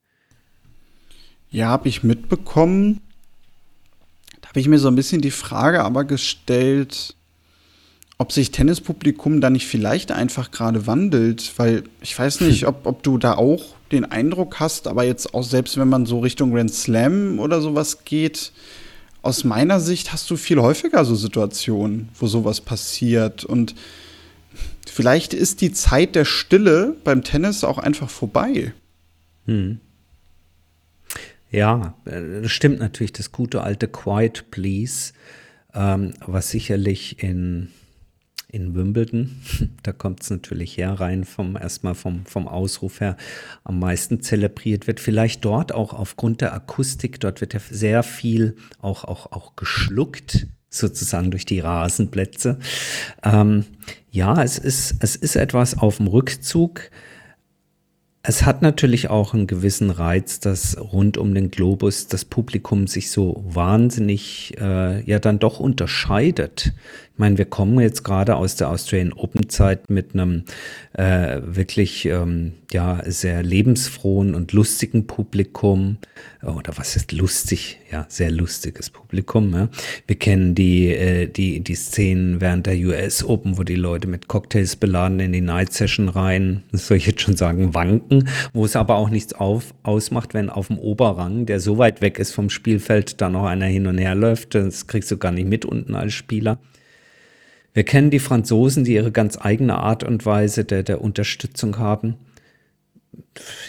Ja, 1.50 1.68
habe 1.68 1.90
ich 1.90 2.04
mitbekommen. 2.04 3.02
Da 4.42 4.50
habe 4.50 4.60
ich 4.60 4.68
mir 4.68 4.80
so 4.80 4.88
ein 4.88 4.96
bisschen 4.96 5.22
die 5.22 5.32
Frage 5.32 5.84
aber 5.84 6.06
gestellt, 6.06 7.16
ob 8.18 8.32
sich 8.32 8.52
Tennispublikum 8.52 9.42
da 9.42 9.50
nicht 9.50 9.68
vielleicht 9.68 10.12
einfach 10.12 10.52
gerade 10.52 10.88
wandelt, 10.88 11.54
weil 11.58 11.84
ich 12.02 12.18
weiß 12.18 12.42
nicht, 12.42 12.66
ob, 12.68 12.86
ob 12.86 13.04
du 13.04 13.18
da 13.18 13.36
auch 13.36 13.76
den 13.92 14.06
Eindruck 14.06 14.60
hast, 14.60 14.88
aber 14.88 15.04
jetzt 15.04 15.34
auch 15.34 15.44
selbst 15.44 15.78
wenn 15.78 15.90
man 15.90 16.06
so 16.06 16.20
Richtung 16.20 16.52
Grand 16.52 16.74
Slam 16.74 17.40
oder 17.40 17.62
sowas 17.62 18.06
geht, 18.06 18.52
aus 19.22 19.44
meiner 19.44 19.80
Sicht 19.80 20.14
hast 20.14 20.30
du 20.30 20.38
viel 20.38 20.62
häufiger 20.62 21.04
so 21.04 21.16
Situationen, 21.16 22.10
wo 22.20 22.28
sowas 22.28 22.62
passiert 22.62 23.44
und 23.44 23.76
vielleicht 24.96 25.34
ist 25.34 25.62
die 25.62 25.74
Zeit 25.74 26.16
der 26.16 26.26
Stille 26.26 26.96
beim 27.04 27.24
Tennis 27.24 27.64
auch 27.64 27.78
einfach 27.78 28.10
vorbei. 28.10 28.74
Hm. 29.46 29.80
Ja, 31.52 31.96
das 32.06 32.52
stimmt 32.52 32.80
natürlich, 32.80 33.14
das 33.14 33.32
gute 33.32 33.62
alte 33.62 33.88
Quiet 33.88 34.52
Please, 34.52 35.14
ähm, 35.74 36.14
was 36.26 36.50
sicherlich 36.50 37.22
in 37.22 37.70
in 38.56 38.74
Wimbledon. 38.74 39.42
Da 39.84 39.92
kommt 39.92 40.24
es 40.24 40.30
natürlich 40.30 40.78
her, 40.78 40.94
rein 40.94 41.26
vom 41.26 41.56
erstmal 41.56 41.94
vom, 41.94 42.26
vom 42.26 42.48
Ausruf 42.48 43.02
her 43.02 43.18
am 43.64 43.80
meisten 43.80 44.22
zelebriert 44.22 44.88
wird. 44.88 45.00
Vielleicht 45.00 45.46
dort 45.46 45.74
auch 45.74 45.94
aufgrund 45.94 46.42
der 46.42 46.54
Akustik, 46.54 47.20
dort 47.20 47.42
wird 47.42 47.54
ja 47.54 47.60
sehr 47.70 48.02
viel 48.02 48.56
auch, 48.80 49.04
auch, 49.04 49.32
auch 49.32 49.56
geschluckt, 49.56 50.48
sozusagen 50.70 51.30
durch 51.32 51.46
die 51.46 51.60
Rasenplätze. 51.60 52.58
Ähm, 53.24 53.66
ja, 54.16 54.42
es 54.42 54.58
ist, 54.58 54.96
es 55.02 55.18
ist 55.18 55.36
etwas 55.36 55.78
auf 55.78 55.98
dem 55.98 56.08
Rückzug. 56.08 56.90
Es 58.24 58.46
hat 58.46 58.62
natürlich 58.62 59.10
auch 59.10 59.34
einen 59.34 59.46
gewissen 59.46 59.92
Reiz, 59.92 60.40
dass 60.40 60.78
rund 60.80 61.18
um 61.18 61.36
den 61.36 61.52
Globus 61.52 62.08
das 62.08 62.24
Publikum 62.24 62.88
sich 62.88 63.12
so 63.12 63.44
wahnsinnig 63.46 64.56
äh, 64.58 65.04
ja 65.04 65.20
dann 65.20 65.38
doch 65.38 65.60
unterscheidet. 65.60 66.72
Ich 67.16 67.20
meine, 67.20 67.38
wir 67.38 67.46
kommen 67.46 67.80
jetzt 67.80 68.04
gerade 68.04 68.36
aus 68.36 68.58
der 68.58 68.70
Australian 68.70 69.14
Open 69.14 69.48
Zeit 69.48 69.90
mit 69.90 70.14
einem 70.14 70.44
äh, 70.92 71.40
wirklich 71.46 72.04
ähm, 72.08 72.56
ja 72.74 73.02
sehr 73.06 73.42
lebensfrohen 73.42 74.36
und 74.36 74.52
lustigen 74.52 75.08
Publikum 75.08 75.96
oder 76.44 76.74
was 76.76 76.98
ist 76.98 77.14
lustig? 77.14 77.80
Ja, 77.90 78.06
sehr 78.10 78.32
lustiges 78.32 78.90
Publikum. 78.90 79.54
Ja. 79.54 79.70
Wir 80.08 80.18
kennen 80.18 80.56
die 80.56 80.90
äh, 80.90 81.28
die 81.28 81.62
die 81.62 81.76
Szenen 81.76 82.42
während 82.42 82.66
der 82.66 82.76
US 82.80 83.24
Open, 83.24 83.58
wo 83.58 83.64
die 83.64 83.76
Leute 83.76 84.10
mit 84.10 84.28
Cocktails 84.28 84.76
beladen 84.76 85.22
in 85.22 85.32
die 85.32 85.40
Night 85.40 85.72
Session 85.72 86.10
rein, 86.10 86.64
das 86.74 86.88
soll 86.88 86.98
ich 86.98 87.06
jetzt 87.06 87.22
schon 87.22 87.38
sagen, 87.38 87.74
wanken, 87.74 88.28
wo 88.52 88.66
es 88.66 88.76
aber 88.76 88.96
auch 88.96 89.10
nichts 89.10 89.32
auf, 89.32 89.74
ausmacht, 89.84 90.34
wenn 90.34 90.50
auf 90.50 90.68
dem 90.68 90.80
Oberrang, 90.80 91.46
der 91.46 91.62
so 91.62 91.78
weit 91.78 92.02
weg 92.02 92.20
ist 92.20 92.34
vom 92.34 92.50
Spielfeld, 92.50 93.22
da 93.22 93.30
noch 93.30 93.46
einer 93.46 93.68
hin 93.68 93.88
und 93.88 94.00
her 94.00 94.16
läuft. 94.16 94.54
Das 94.54 94.88
kriegst 94.88 95.10
du 95.12 95.18
gar 95.18 95.32
nicht 95.32 95.48
mit 95.48 95.64
unten 95.64 95.96
als 95.96 96.12
Spieler. 96.12 96.60
Wir 97.76 97.84
kennen 97.84 98.10
die 98.10 98.20
Franzosen, 98.20 98.86
die 98.86 98.94
ihre 98.94 99.12
ganz 99.12 99.38
eigene 99.40 99.76
Art 99.78 100.06
und 100.06 100.26
Weise 100.26 100.64
der, 100.64 100.82
der 100.82 101.02
Unterstützung 101.02 101.78
haben. 101.78 102.16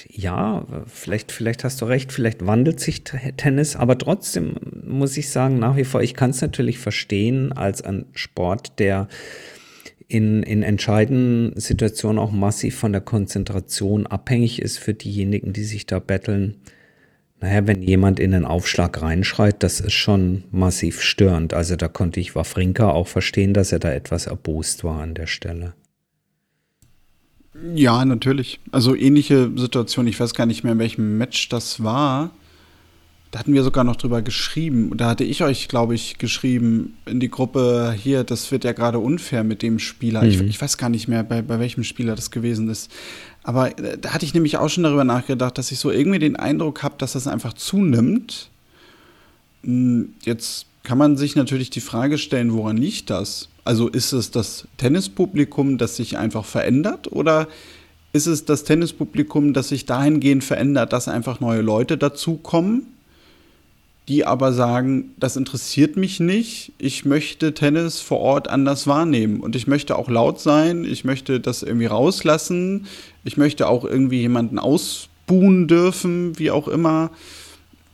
Ja, 0.09 0.65
vielleicht, 0.87 1.33
vielleicht 1.33 1.65
hast 1.65 1.81
du 1.81 1.87
recht, 1.87 2.13
vielleicht 2.13 2.47
wandelt 2.47 2.79
sich 2.79 3.03
Tennis, 3.03 3.75
aber 3.75 3.99
trotzdem 3.99 4.55
muss 4.87 5.17
ich 5.17 5.29
sagen, 5.29 5.59
nach 5.59 5.77
wie 5.77 5.83
vor, 5.83 6.03
ich 6.03 6.15
kann 6.15 6.31
es 6.31 6.41
natürlich 6.41 6.79
verstehen 6.79 7.53
als 7.53 7.83
ein 7.83 8.07
Sport, 8.13 8.79
der 8.79 9.09
in, 10.07 10.45
in 10.45 10.63
entscheidenden 10.63 11.59
Situationen 11.59 12.21
auch 12.21 12.31
massiv 12.31 12.79
von 12.79 12.93
der 12.93 13.01
Konzentration 13.01 14.07
abhängig 14.07 14.63
ist 14.63 14.79
für 14.79 14.95
diejenigen, 14.95 15.53
die 15.53 15.65
sich 15.65 15.85
da 15.85 15.99
betteln. 15.99 16.61
Naja, 17.41 17.67
wenn 17.67 17.83
jemand 17.83 18.19
in 18.19 18.33
den 18.33 18.45
Aufschlag 18.45 19.03
reinschreit, 19.03 19.63
das 19.63 19.81
ist 19.81 19.93
schon 19.93 20.45
massiv 20.51 21.03
störend. 21.03 21.53
Also 21.53 21.77
da 21.77 21.89
konnte 21.89 22.19
ich 22.19 22.35
Wawrinka 22.35 22.91
auch 22.91 23.09
verstehen, 23.09 23.53
dass 23.53 23.73
er 23.73 23.79
da 23.79 23.93
etwas 23.93 24.27
erbost 24.27 24.85
war 24.85 25.03
an 25.03 25.15
der 25.15 25.27
Stelle. 25.27 25.75
Ja, 27.75 28.05
natürlich. 28.05 28.61
Also 28.71 28.95
ähnliche 28.95 29.51
Situation. 29.57 30.07
Ich 30.07 30.19
weiß 30.19 30.35
gar 30.35 30.47
nicht 30.47 30.65
mehr, 30.65 30.73
in 30.73 30.79
welchem 30.79 31.19
Match 31.19 31.49
das 31.49 31.83
war. 31.83 32.31
Da 33.31 33.41
hatten 33.41 33.55
wir 33.55 33.65
sogar 33.65 33.85
noch 33.85 33.97
drüber 33.97 34.23
geschrieben. 34.23 34.97
Da 34.97 35.11
hatte 35.11 35.25
ich 35.25 35.43
euch, 35.43 35.69
glaube 35.69 35.95
ich, 35.95 36.17
geschrieben 36.19 36.97
in 37.07 37.21
die 37.21 37.29
Gruppe 37.29 37.95
hier, 37.97 38.25
das 38.25 38.51
wird 38.53 38.65
ja 38.65 38.73
gerade 38.73 38.99
unfair 38.99 39.43
mit 39.45 39.63
dem 39.63 39.79
Spieler. 39.79 40.23
Mhm. 40.23 40.29
Ich, 40.29 40.41
ich, 40.41 40.63
weiß 40.63 40.79
gar 40.79 40.89
nicht 40.89 41.09
mehr, 41.09 41.23
bei, 41.23 41.43
bei 41.43 41.59
welchem 41.59 41.85
Spieler 41.85 42.15
das 42.15 42.31
gewesen 42.31 42.69
ist. 42.69 42.91
Aber 43.47 43.79
äh, 43.79 43.97
da 43.97 44.13
hatte 44.13 44.27
ich 44.27 44.35
nämlich 44.35 44.59
auch 44.59 44.69
schon 44.69 44.83
darüber 44.83 45.05
nachgedacht, 45.05 45.57
dass 45.57 45.71
ich 45.71 45.79
so 45.79 45.93
irgendwie 45.93 46.19
den 46.19 46.35
Eindruck 46.35 46.83
habe, 46.83 46.97
dass 46.99 47.13
das 47.13 47.29
einfach 47.29 47.53
zunimmt. 47.53 48.51
Hm, 49.63 50.15
jetzt 50.23 50.67
kann 50.83 50.99
man 50.99 51.17
sich 51.17 51.37
natürlich 51.37 51.71
die 51.71 51.81
Frage 51.81 52.19
stellen, 52.19 52.53
woran 52.53 52.77
liegt 52.77 53.09
das? 53.09 53.49
Also 53.65 53.89
ist 53.89 54.13
es 54.13 54.33
das 54.33 54.67
Tennispublikum, 54.79 55.79
das 55.79 55.95
sich 55.95 56.19
einfach 56.19 56.45
verändert 56.45 57.11
oder 57.13 57.47
ist 58.13 58.27
es 58.27 58.45
das 58.45 58.65
Tennispublikum, 58.65 59.53
das 59.53 59.69
sich 59.69 59.87
dahingehend 59.87 60.43
verändert, 60.43 60.93
dass 60.93 61.07
einfach 61.07 61.39
neue 61.39 61.61
Leute 61.61 61.97
dazukommen? 61.97 62.96
Die 64.09 64.25
aber 64.25 64.53
sagen, 64.53 65.15
das 65.19 65.37
interessiert 65.37 65.97
mich 65.97 66.21
nicht, 66.21 66.73
ich 66.79 67.05
möchte 67.05 67.55
Tennis 67.55 68.01
vor 68.01 68.21
Ort 68.21 68.49
anders 68.49 68.87
wahrnehmen 68.87 69.41
und 69.41 69.57
ich 69.57 69.67
möchte 69.67 69.97
auch 69.97 70.09
laut 70.09 70.41
sein, 70.41 70.85
ich 70.85 71.05
möchte 71.05 71.41
das 71.41 71.65
irgendwie 71.65 71.87
rauslassen, 71.87 72.87
ich 73.25 73.37
möchte 73.37 73.69
auch 73.69 73.85
irgendwie 73.85 74.21
jemanden 74.21 74.61
ausbuhen 74.61 75.67
dürfen, 75.67 76.39
wie 76.39 76.53
auch 76.53 76.69
immer, 76.69 77.11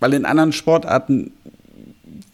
weil 0.01 0.13
in 0.13 0.27
anderen 0.27 0.53
Sportarten 0.53 1.33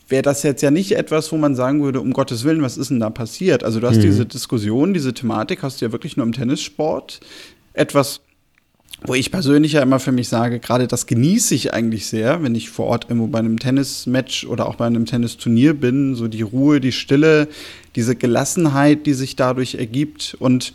wäre 0.09 0.23
das 0.23 0.43
jetzt 0.43 0.63
ja 0.63 0.71
nicht 0.71 0.93
etwas, 0.93 1.31
wo 1.31 1.37
man 1.37 1.55
sagen 1.55 1.83
würde, 1.83 2.01
um 2.01 2.13
Gottes 2.13 2.43
Willen, 2.43 2.63
was 2.63 2.79
ist 2.79 2.91
denn 2.91 2.99
da 2.99 3.11
passiert? 3.11 3.63
Also 3.63 3.79
du 3.79 3.87
hast 3.87 3.99
mhm. 3.99 4.03
diese 4.03 4.27
Diskussion, 4.27 4.95
diese 4.95 5.15
Thematik 5.15 5.63
hast 5.63 5.81
du 5.81 5.85
ja 5.85 5.93
wirklich 5.93 6.17
nur 6.17 6.27
im 6.27 6.33
Tennissport. 6.33 7.21
Etwas 7.75 8.23
wo 9.03 9.15
ich 9.15 9.31
persönlich 9.31 9.73
ja 9.73 9.83
immer 9.83 10.01
für 10.01 10.13
mich 10.13 10.29
sage, 10.29 10.59
gerade 10.59 10.89
das 10.89 11.07
genieße 11.07 11.55
ich 11.55 11.73
eigentlich 11.73 12.07
sehr, 12.07 12.43
wenn 12.43 12.55
ich 12.55 12.71
vor 12.71 12.87
Ort 12.87 13.07
irgendwo 13.09 13.29
bei 13.29 13.39
einem 13.39 13.59
Tennismatch 13.59 14.45
oder 14.45 14.67
auch 14.67 14.75
bei 14.75 14.87
einem 14.87 15.07
Tennisturnier 15.07 15.75
bin, 15.75 16.15
so 16.15 16.27
die 16.27 16.43
Ruhe, 16.43 16.81
die 16.81 16.93
Stille, 16.93 17.49
diese 17.95 18.17
Gelassenheit, 18.17 19.07
die 19.07 19.15
sich 19.15 19.37
dadurch 19.37 19.77
ergibt. 19.77 20.37
Und 20.41 20.73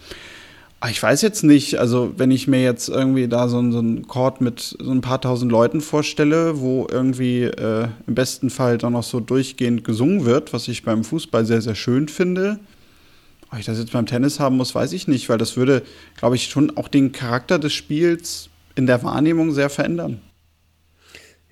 ah, 0.79 0.89
ich 0.89 1.03
weiß 1.03 1.21
jetzt 1.21 1.43
nicht, 1.43 1.79
also 1.79 2.13
wenn 2.15 2.31
ich 2.31 2.47
mir 2.47 2.63
jetzt 2.63 2.87
irgendwie 2.87 3.27
da 3.27 3.49
so, 3.49 3.71
so 3.71 3.79
einen 3.79 4.07
Chord 4.07 4.39
mit 4.39 4.77
so 4.79 4.91
ein 4.91 5.01
paar 5.01 5.19
tausend 5.19 5.51
Leuten 5.51 5.81
vorstelle, 5.81 6.61
wo 6.61 6.87
irgendwie 6.89 7.43
äh, 7.43 7.87
im 8.07 8.15
besten 8.15 8.49
Fall 8.49 8.77
dann 8.77 8.93
noch 8.93 9.03
so 9.03 9.19
durchgehend 9.19 9.83
gesungen 9.83 10.23
wird, 10.23 10.53
was 10.53 10.69
ich 10.69 10.83
beim 10.83 11.03
Fußball 11.03 11.45
sehr, 11.45 11.61
sehr 11.61 11.75
schön 11.75 12.07
finde, 12.07 12.59
ob 13.53 13.59
ich 13.59 13.67
das 13.67 13.77
jetzt 13.77 13.91
beim 13.91 14.07
Tennis 14.07 14.39
haben 14.39 14.57
muss, 14.57 14.73
weiß 14.73 14.93
ich 14.93 15.07
nicht, 15.07 15.29
weil 15.29 15.37
das 15.37 15.55
würde, 15.55 15.83
glaube 16.17 16.35
ich, 16.35 16.45
schon 16.45 16.75
auch 16.75 16.87
den 16.87 17.11
Charakter 17.11 17.59
des 17.59 17.71
Spiels 17.71 18.49
in 18.73 18.87
der 18.87 19.03
Wahrnehmung 19.03 19.51
sehr 19.51 19.69
verändern. 19.69 20.21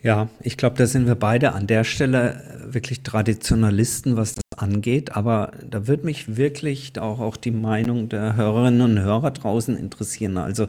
Ja, 0.02 0.30
ich 0.40 0.58
glaube, 0.58 0.78
da 0.78 0.88
sind 0.88 1.06
wir 1.06 1.14
beide 1.14 1.52
an 1.52 1.68
der 1.68 1.84
Stelle 1.84 2.60
wirklich 2.66 3.04
Traditionalisten, 3.04 4.18
was 4.18 4.34
angeht. 4.62 5.16
Aber 5.16 5.52
da 5.70 5.88
würde 5.88 6.06
mich 6.06 6.38
wirklich 6.38 7.00
auch, 7.00 7.20
auch 7.20 7.38
die 7.38 7.52
Meinung 7.52 8.10
der 8.10 8.36
Hörerinnen 8.36 8.82
und 8.82 9.00
Hörer 9.00 9.32
draußen 9.32 9.78
interessieren. 9.78 10.38
Also 10.38 10.68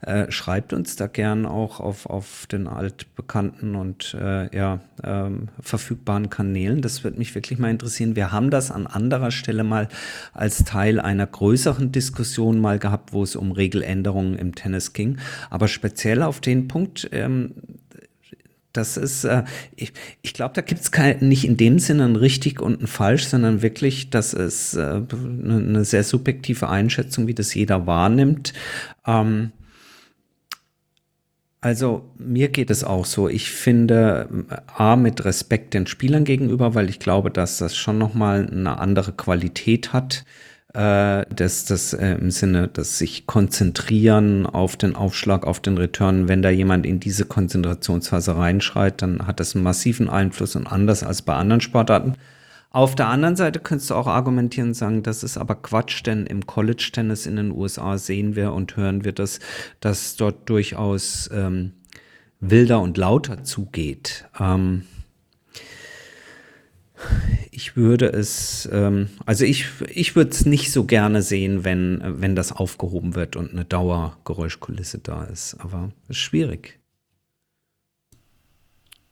äh, 0.00 0.30
schreibt 0.30 0.72
uns 0.72 0.96
da 0.96 1.06
gern 1.06 1.46
auch 1.46 1.80
auf, 1.80 2.06
auf 2.06 2.46
den 2.50 2.66
altbekannten 2.66 3.74
und 3.74 4.14
äh, 4.20 4.54
ja, 4.56 4.80
ähm, 5.02 5.48
verfügbaren 5.60 6.30
Kanälen. 6.30 6.82
Das 6.82 7.04
würde 7.04 7.18
mich 7.18 7.34
wirklich 7.34 7.58
mal 7.58 7.70
interessieren. 7.70 8.16
Wir 8.16 8.32
haben 8.32 8.50
das 8.50 8.70
an 8.70 8.86
anderer 8.86 9.30
Stelle 9.30 9.64
mal 9.64 9.88
als 10.32 10.64
Teil 10.64 11.00
einer 11.00 11.26
größeren 11.26 11.92
Diskussion 11.92 12.60
mal 12.60 12.78
gehabt, 12.78 13.12
wo 13.12 13.22
es 13.22 13.36
um 13.36 13.52
Regeländerungen 13.52 14.36
im 14.36 14.54
Tennis 14.54 14.92
ging. 14.92 15.18
Aber 15.50 15.68
speziell 15.68 16.22
auf 16.22 16.40
den 16.40 16.68
Punkt, 16.68 17.08
ähm, 17.12 17.54
das 18.72 18.96
ist, 18.96 19.24
äh, 19.24 19.44
ich, 19.76 19.92
ich 20.22 20.34
glaube, 20.34 20.54
da 20.54 20.62
gibt 20.62 20.80
es 20.80 20.90
nicht 21.20 21.44
in 21.44 21.56
dem 21.56 21.78
Sinne 21.78 22.04
ein 22.04 22.16
richtig 22.16 22.60
und 22.60 22.82
ein 22.82 22.86
falsch, 22.86 23.26
sondern 23.26 23.62
wirklich, 23.62 24.10
das 24.10 24.34
ist 24.34 24.74
äh, 24.74 24.80
eine, 24.80 25.56
eine 25.56 25.84
sehr 25.84 26.04
subjektive 26.04 26.68
Einschätzung, 26.68 27.26
wie 27.26 27.34
das 27.34 27.54
jeder 27.54 27.86
wahrnimmt. 27.86 28.52
Ähm, 29.06 29.52
also 31.60 32.10
mir 32.18 32.48
geht 32.48 32.70
es 32.70 32.82
auch 32.82 33.04
so. 33.04 33.28
Ich 33.28 33.50
finde 33.50 34.46
A 34.66 34.96
mit 34.96 35.24
Respekt 35.24 35.74
den 35.74 35.86
Spielern 35.86 36.24
gegenüber, 36.24 36.74
weil 36.74 36.90
ich 36.90 36.98
glaube, 36.98 37.30
dass 37.30 37.58
das 37.58 37.76
schon 37.76 37.98
nochmal 37.98 38.48
eine 38.50 38.78
andere 38.78 39.12
Qualität 39.12 39.92
hat 39.92 40.24
äh, 40.74 41.24
dass 41.34 41.66
das 41.66 41.92
äh, 41.92 42.12
im 42.12 42.30
Sinne, 42.30 42.68
dass 42.68 42.98
sich 42.98 43.26
konzentrieren 43.26 44.46
auf 44.46 44.76
den 44.76 44.96
Aufschlag, 44.96 45.46
auf 45.46 45.60
den 45.60 45.76
Return, 45.76 46.28
wenn 46.28 46.42
da 46.42 46.50
jemand 46.50 46.86
in 46.86 46.98
diese 46.98 47.26
Konzentrationsphase 47.26 48.36
reinschreit, 48.36 49.02
dann 49.02 49.26
hat 49.26 49.40
das 49.40 49.54
einen 49.54 49.64
massiven 49.64 50.08
Einfluss 50.08 50.56
und 50.56 50.66
anders 50.66 51.02
als 51.02 51.22
bei 51.22 51.34
anderen 51.34 51.60
Sportarten. 51.60 52.14
Auf 52.70 52.94
der 52.94 53.08
anderen 53.08 53.36
Seite 53.36 53.60
könntest 53.60 53.90
du 53.90 53.94
auch 53.94 54.06
argumentieren 54.06 54.70
und 54.70 54.74
sagen, 54.74 55.02
das 55.02 55.22
ist 55.22 55.36
aber 55.36 55.56
Quatsch, 55.56 56.06
denn 56.06 56.24
im 56.24 56.46
College-Tennis 56.46 57.26
in 57.26 57.36
den 57.36 57.50
USA 57.50 57.98
sehen 57.98 58.34
wir 58.34 58.54
und 58.54 58.76
hören 58.76 59.04
wir 59.04 59.12
das, 59.12 59.40
dass 59.80 60.16
dort 60.16 60.48
durchaus 60.48 61.28
ähm, 61.34 61.72
wilder 62.40 62.80
und 62.80 62.96
lauter 62.96 63.44
zugeht. 63.44 64.24
Ähm, 64.40 64.84
Ich 67.54 67.76
würde 67.76 68.06
es, 68.06 68.66
ähm, 68.72 69.08
also 69.26 69.44
ich, 69.44 69.66
ich 69.90 70.16
würde 70.16 70.30
es 70.30 70.46
nicht 70.46 70.72
so 70.72 70.84
gerne 70.84 71.20
sehen, 71.20 71.64
wenn, 71.64 72.00
wenn 72.02 72.34
das 72.34 72.50
aufgehoben 72.50 73.14
wird 73.14 73.36
und 73.36 73.50
eine 73.50 73.66
Dauergeräuschkulisse 73.66 75.00
da 75.00 75.24
ist. 75.24 75.56
Aber 75.58 75.92
es 76.04 76.16
ist 76.16 76.22
schwierig. 76.22 76.80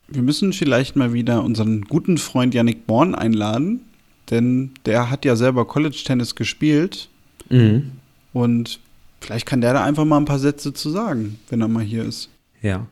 Wir 0.08 0.22
müssen 0.22 0.54
vielleicht 0.54 0.96
mal 0.96 1.12
wieder 1.12 1.44
unseren 1.44 1.82
guten 1.82 2.16
Freund 2.16 2.54
Yannick 2.54 2.86
Born 2.86 3.14
einladen, 3.14 3.82
denn 4.30 4.70
der 4.86 5.10
hat 5.10 5.26
ja 5.26 5.36
selber 5.36 5.66
College-Tennis 5.66 6.34
gespielt. 6.34 7.10
Mhm. 7.50 7.92
Und 8.32 8.80
vielleicht 9.20 9.44
kann 9.44 9.60
der 9.60 9.74
da 9.74 9.84
einfach 9.84 10.06
mal 10.06 10.16
ein 10.16 10.24
paar 10.24 10.38
Sätze 10.38 10.72
zu 10.72 10.88
sagen, 10.88 11.38
wenn 11.50 11.60
er 11.60 11.68
mal 11.68 11.84
hier 11.84 12.06
ist. 12.06 12.30
Ja, 12.62 12.86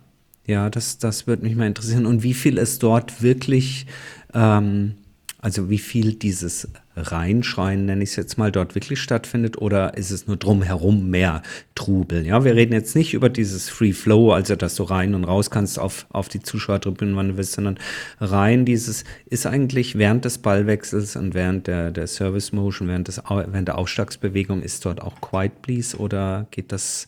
ja, 0.46 0.68
das, 0.68 0.98
das 0.98 1.26
würde 1.26 1.44
mich 1.44 1.56
mal 1.56 1.66
interessieren. 1.66 2.04
Und 2.04 2.22
wie 2.22 2.34
viel 2.34 2.58
es 2.58 2.78
dort 2.78 3.22
wirklich 3.22 3.86
ähm, 4.34 4.94
also 5.40 5.70
wie 5.70 5.78
viel 5.78 6.14
dieses 6.14 6.68
Reinschreien, 6.96 7.86
nenne 7.86 8.02
ich 8.02 8.10
es 8.10 8.16
jetzt 8.16 8.38
mal, 8.38 8.50
dort 8.50 8.74
wirklich 8.74 9.00
stattfindet 9.00 9.56
oder 9.58 9.96
ist 9.96 10.10
es 10.10 10.26
nur 10.26 10.36
drumherum 10.36 11.10
mehr 11.10 11.42
Trubel? 11.76 12.26
Ja, 12.26 12.44
wir 12.44 12.56
reden 12.56 12.72
jetzt 12.72 12.96
nicht 12.96 13.14
über 13.14 13.28
dieses 13.28 13.68
Free 13.68 13.92
Flow, 13.92 14.32
also 14.32 14.56
dass 14.56 14.74
du 14.74 14.82
rein 14.82 15.14
und 15.14 15.22
raus 15.24 15.50
kannst 15.50 15.78
auf, 15.78 16.06
auf 16.10 16.28
die 16.28 16.40
Zuschauertribünen, 16.40 17.14
wann 17.14 17.28
du 17.28 17.36
willst, 17.36 17.52
sondern 17.52 17.78
rein 18.20 18.64
dieses 18.64 19.04
ist 19.26 19.46
eigentlich 19.46 19.96
während 19.96 20.24
des 20.24 20.38
Ballwechsels 20.38 21.14
und 21.14 21.34
während 21.34 21.68
der, 21.68 21.92
der 21.92 22.08
Service 22.08 22.52
Motion, 22.52 22.88
während, 22.88 23.06
des, 23.06 23.22
während 23.28 23.68
der 23.68 23.78
Aufschlagsbewegung 23.78 24.62
ist 24.62 24.84
dort 24.84 25.00
auch 25.00 25.20
Quiet 25.20 25.62
Please 25.62 25.96
oder 25.96 26.48
geht 26.50 26.72
das 26.72 27.06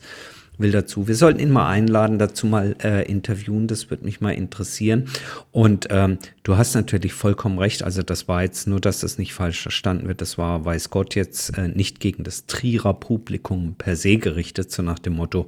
will 0.60 0.70
dazu. 0.70 1.08
Wir 1.08 1.14
sollten 1.14 1.40
ihn 1.40 1.50
mal 1.50 1.68
einladen, 1.68 2.18
dazu 2.18 2.46
mal 2.46 2.76
äh, 2.82 3.04
interviewen, 3.10 3.66
das 3.66 3.90
würde 3.90 4.04
mich 4.04 4.20
mal 4.20 4.32
interessieren. 4.32 5.08
Und 5.50 5.88
ähm, 5.90 6.18
du 6.42 6.56
hast 6.56 6.74
natürlich 6.74 7.12
vollkommen 7.12 7.58
recht, 7.58 7.82
also 7.82 8.02
das 8.02 8.28
war 8.28 8.42
jetzt 8.42 8.66
nur, 8.66 8.80
dass 8.80 9.00
das 9.00 9.18
nicht 9.18 9.34
falsch 9.34 9.60
verstanden 9.60 10.08
wird, 10.08 10.20
das 10.20 10.38
war, 10.38 10.64
weiß 10.64 10.90
Gott, 10.90 11.14
jetzt 11.14 11.56
äh, 11.58 11.68
nicht 11.68 12.00
gegen 12.00 12.24
das 12.24 12.46
Trierer 12.46 12.94
Publikum 12.94 13.74
per 13.76 13.96
se 13.96 14.16
gerichtet, 14.16 14.70
so 14.70 14.82
nach 14.82 14.98
dem 14.98 15.14
Motto, 15.14 15.46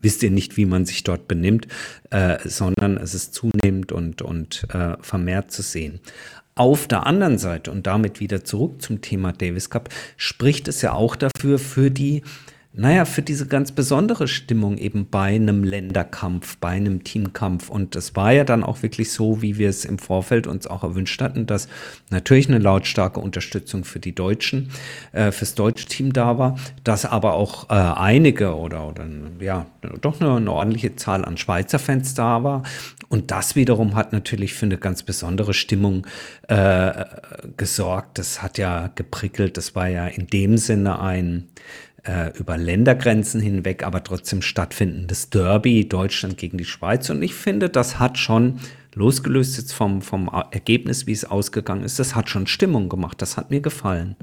wisst 0.00 0.22
ihr 0.22 0.30
nicht, 0.30 0.56
wie 0.56 0.66
man 0.66 0.84
sich 0.84 1.02
dort 1.02 1.26
benimmt, 1.28 1.66
äh, 2.10 2.36
sondern 2.44 2.96
es 2.96 3.14
ist 3.14 3.34
zunehmend 3.34 3.90
und, 3.90 4.22
und 4.22 4.66
äh, 4.72 4.96
vermehrt 5.00 5.50
zu 5.50 5.62
sehen. 5.62 6.00
Auf 6.56 6.86
der 6.86 7.06
anderen 7.06 7.38
Seite, 7.38 7.72
und 7.72 7.88
damit 7.88 8.20
wieder 8.20 8.44
zurück 8.44 8.80
zum 8.80 9.00
Thema 9.00 9.32
Davis 9.32 9.70
Cup, 9.70 9.88
spricht 10.16 10.68
es 10.68 10.82
ja 10.82 10.92
auch 10.92 11.16
dafür, 11.16 11.58
für 11.58 11.90
die 11.90 12.22
naja, 12.76 13.04
für 13.04 13.22
diese 13.22 13.46
ganz 13.46 13.70
besondere 13.70 14.26
Stimmung 14.26 14.78
eben 14.78 15.06
bei 15.08 15.36
einem 15.36 15.62
Länderkampf, 15.62 16.56
bei 16.56 16.70
einem 16.70 17.04
Teamkampf. 17.04 17.70
Und 17.70 17.94
es 17.94 18.16
war 18.16 18.32
ja 18.32 18.42
dann 18.42 18.64
auch 18.64 18.82
wirklich 18.82 19.12
so, 19.12 19.42
wie 19.42 19.58
wir 19.58 19.68
es 19.68 19.84
im 19.84 19.98
Vorfeld 19.98 20.48
uns 20.48 20.66
auch 20.66 20.82
erwünscht 20.82 21.22
hatten, 21.22 21.46
dass 21.46 21.68
natürlich 22.10 22.48
eine 22.48 22.58
lautstarke 22.58 23.20
Unterstützung 23.20 23.84
für 23.84 24.00
die 24.00 24.12
Deutschen, 24.12 24.70
äh, 25.12 25.30
fürs 25.30 25.54
deutsche 25.54 25.86
Team 25.86 26.12
da 26.12 26.36
war, 26.36 26.58
dass 26.82 27.04
aber 27.04 27.34
auch 27.34 27.70
äh, 27.70 27.74
einige 27.74 28.56
oder, 28.56 28.88
oder 28.88 29.06
ja, 29.38 29.66
doch 30.00 30.20
eine, 30.20 30.34
eine 30.34 30.50
ordentliche 30.50 30.96
Zahl 30.96 31.24
an 31.24 31.36
Schweizer 31.36 31.78
Fans 31.78 32.14
da 32.14 32.42
war. 32.42 32.64
Und 33.08 33.30
das 33.30 33.54
wiederum 33.54 33.94
hat 33.94 34.12
natürlich 34.12 34.54
für 34.54 34.66
eine 34.66 34.78
ganz 34.78 35.04
besondere 35.04 35.54
Stimmung 35.54 36.04
äh, 36.48 37.04
gesorgt. 37.56 38.18
Das 38.18 38.42
hat 38.42 38.58
ja 38.58 38.90
geprickelt. 38.96 39.56
Das 39.56 39.76
war 39.76 39.86
ja 39.86 40.08
in 40.08 40.26
dem 40.26 40.56
Sinne 40.56 40.98
ein 40.98 41.48
äh, 42.04 42.36
über 42.38 42.56
Ländergrenzen 42.56 43.40
hinweg, 43.40 43.82
aber 43.82 44.04
trotzdem 44.04 44.42
stattfindendes 44.42 45.30
Derby 45.30 45.88
Deutschland 45.88 46.36
gegen 46.36 46.58
die 46.58 46.64
Schweiz. 46.64 47.10
Und 47.10 47.22
ich 47.22 47.34
finde, 47.34 47.68
das 47.68 47.98
hat 47.98 48.18
schon, 48.18 48.60
losgelöst 48.94 49.56
jetzt 49.56 49.72
vom, 49.72 50.02
vom 50.02 50.30
Ergebnis, 50.50 51.06
wie 51.06 51.12
es 51.12 51.24
ausgegangen 51.24 51.82
ist, 51.82 51.98
das 51.98 52.14
hat 52.14 52.28
schon 52.28 52.46
Stimmung 52.46 52.88
gemacht. 52.88 53.20
Das 53.22 53.36
hat 53.36 53.50
mir 53.50 53.60
gefallen. 53.60 54.16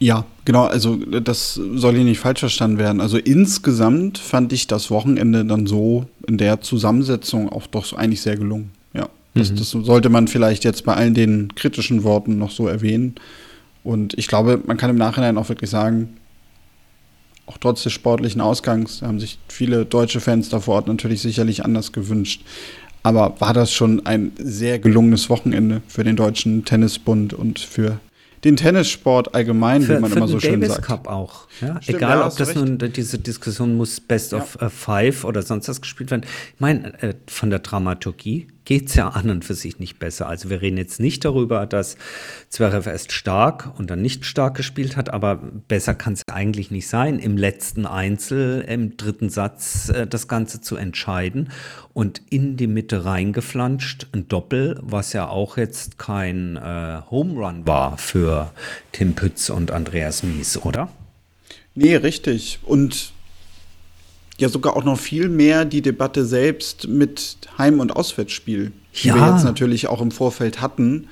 Ja, 0.00 0.26
genau, 0.44 0.64
also 0.64 0.96
das 0.96 1.54
soll 1.54 1.94
hier 1.94 2.04
nicht 2.04 2.18
falsch 2.18 2.40
verstanden 2.40 2.78
werden. 2.78 3.00
Also 3.00 3.16
insgesamt 3.16 4.18
fand 4.18 4.52
ich 4.52 4.66
das 4.66 4.90
Wochenende 4.90 5.44
dann 5.44 5.66
so 5.66 6.06
in 6.26 6.36
der 6.36 6.60
Zusammensetzung 6.60 7.48
auch 7.48 7.66
doch 7.68 7.92
eigentlich 7.92 8.20
sehr 8.20 8.36
gelungen. 8.36 8.72
Ja, 8.92 9.08
das, 9.34 9.52
mhm. 9.52 9.56
das 9.56 9.70
sollte 9.70 10.08
man 10.08 10.26
vielleicht 10.26 10.64
jetzt 10.64 10.84
bei 10.84 10.94
allen 10.94 11.14
den 11.14 11.54
kritischen 11.54 12.02
Worten 12.02 12.38
noch 12.38 12.50
so 12.50 12.66
erwähnen. 12.66 13.14
Und 13.84 14.18
ich 14.18 14.26
glaube, 14.26 14.60
man 14.66 14.76
kann 14.76 14.90
im 14.90 14.96
Nachhinein 14.96 15.38
auch 15.38 15.48
wirklich 15.48 15.70
sagen, 15.70 16.16
auch 17.46 17.58
trotz 17.58 17.82
des 17.82 17.92
sportlichen 17.92 18.40
Ausgangs 18.40 19.02
haben 19.02 19.20
sich 19.20 19.38
viele 19.48 19.84
deutsche 19.84 20.20
Fans 20.20 20.48
da 20.48 20.60
vor 20.60 20.76
Ort 20.76 20.88
natürlich 20.88 21.20
sicherlich 21.20 21.64
anders 21.64 21.92
gewünscht. 21.92 22.42
Aber 23.02 23.38
war 23.38 23.52
das 23.52 23.70
schon 23.70 24.06
ein 24.06 24.32
sehr 24.38 24.78
gelungenes 24.78 25.28
Wochenende 25.28 25.82
für 25.86 26.04
den 26.04 26.16
Deutschen 26.16 26.64
Tennisbund 26.64 27.34
und 27.34 27.58
für 27.58 28.00
den 28.44 28.56
Tennissport 28.56 29.34
allgemein, 29.34 29.82
für, 29.82 29.96
wie 29.96 30.00
man 30.00 30.12
immer 30.12 30.28
so 30.28 30.40
schön 30.40 30.60
Davis 30.60 30.76
sagt. 30.76 30.86
Cup 30.86 31.08
auch. 31.08 31.46
Ja? 31.60 31.82
Stimmt, 31.82 31.98
Egal, 31.98 32.18
ja, 32.18 32.26
ob 32.26 32.36
das 32.36 32.48
recht. 32.48 32.58
nun 32.58 32.78
diese 32.78 33.18
Diskussion 33.18 33.76
muss 33.76 34.00
Best 34.00 34.32
ja. 34.32 34.38
of 34.38 34.56
uh, 34.60 34.70
Five 34.70 35.24
oder 35.24 35.42
sonst 35.42 35.68
was 35.68 35.82
gespielt 35.82 36.10
werden. 36.10 36.24
Ich 36.54 36.60
meine, 36.60 37.02
äh, 37.02 37.14
von 37.26 37.50
der 37.50 37.58
Dramaturgie 37.58 38.46
geht 38.64 38.88
es 38.88 38.94
ja 38.94 39.08
an 39.08 39.30
und 39.30 39.44
für 39.44 39.54
sich 39.54 39.78
nicht 39.78 39.98
besser. 39.98 40.28
Also 40.28 40.50
wir 40.50 40.62
reden 40.62 40.76
jetzt 40.76 41.00
nicht 41.00 41.24
darüber, 41.24 41.66
dass 41.66 41.96
Zverev 42.48 42.88
erst 42.88 43.12
stark 43.12 43.72
und 43.78 43.90
dann 43.90 44.02
nicht 44.02 44.24
stark 44.24 44.56
gespielt 44.56 44.96
hat, 44.96 45.10
aber 45.10 45.36
besser 45.68 45.94
kann 45.94 46.14
es 46.14 46.22
eigentlich 46.30 46.70
nicht 46.70 46.88
sein, 46.88 47.18
im 47.18 47.36
letzten 47.36 47.86
Einzel, 47.86 48.62
im 48.62 48.96
dritten 48.96 49.30
Satz 49.30 49.88
äh, 49.88 50.06
das 50.06 50.28
Ganze 50.28 50.60
zu 50.60 50.76
entscheiden 50.76 51.50
und 51.92 52.22
in 52.30 52.56
die 52.56 52.66
Mitte 52.66 53.04
reingeflanscht, 53.04 54.08
ein 54.12 54.28
Doppel, 54.28 54.78
was 54.82 55.12
ja 55.12 55.28
auch 55.28 55.56
jetzt 55.56 55.98
kein 55.98 56.56
äh, 56.56 57.00
Home 57.10 57.34
Run 57.34 57.66
war 57.66 57.98
für 57.98 58.50
Tim 58.92 59.14
Pütz 59.14 59.50
und 59.50 59.70
Andreas 59.70 60.22
Mies, 60.22 60.58
oder? 60.58 60.88
Nee, 61.74 61.96
richtig. 61.96 62.60
Und 62.64 63.13
ja 64.38 64.48
sogar 64.48 64.76
auch 64.76 64.84
noch 64.84 64.98
viel 64.98 65.28
mehr 65.28 65.64
die 65.64 65.82
Debatte 65.82 66.24
selbst 66.24 66.88
mit 66.88 67.36
Heim- 67.58 67.80
und 67.80 67.94
Auswärtsspiel, 67.94 68.72
die 69.02 69.08
ja. 69.08 69.14
wir 69.14 69.32
jetzt 69.32 69.44
natürlich 69.44 69.86
auch 69.88 70.00
im 70.00 70.10
Vorfeld 70.10 70.60
hatten. 70.60 71.08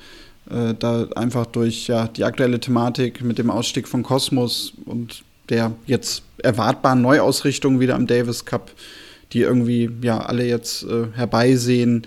Äh, 0.49 0.73
da 0.77 1.07
einfach 1.15 1.45
durch 1.45 1.87
ja, 1.87 2.07
die 2.07 2.25
aktuelle 2.25 2.59
Thematik 2.59 3.21
mit 3.23 3.37
dem 3.37 3.49
Ausstieg 3.49 3.87
von 3.87 4.03
Kosmos 4.03 4.73
und 4.85 5.23
der 5.49 5.73
jetzt 5.85 6.23
erwartbaren 6.37 7.01
Neuausrichtung 7.01 7.79
wieder 7.79 7.95
am 7.95 8.07
Davis 8.07 8.43
Cup, 8.43 8.71
die 9.31 9.39
irgendwie 9.39 9.89
ja 10.01 10.19
alle 10.19 10.45
jetzt 10.45 10.83
äh, 10.83 11.07
herbeisehen, 11.13 12.05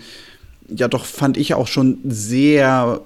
ja 0.69 0.87
doch 0.87 1.05
fand 1.05 1.37
ich 1.37 1.55
auch 1.55 1.67
schon 1.67 1.97
sehr 2.03 3.01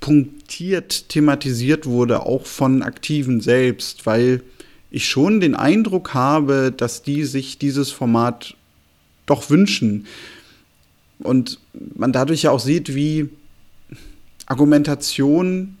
punktiert 0.00 1.08
thematisiert 1.08 1.86
wurde, 1.86 2.24
auch 2.24 2.46
von 2.46 2.82
Aktiven 2.82 3.40
selbst, 3.40 4.06
weil 4.06 4.42
ich 4.96 5.08
schon 5.08 5.40
den 5.40 5.54
Eindruck 5.54 6.14
habe, 6.14 6.72
dass 6.74 7.02
die 7.02 7.24
sich 7.24 7.58
dieses 7.58 7.90
Format 7.90 8.56
doch 9.26 9.50
wünschen. 9.50 10.06
Und 11.18 11.60
man 11.94 12.12
dadurch 12.12 12.42
ja 12.42 12.50
auch 12.50 12.60
sieht, 12.60 12.94
wie 12.94 13.28
Argumentation 14.46 15.76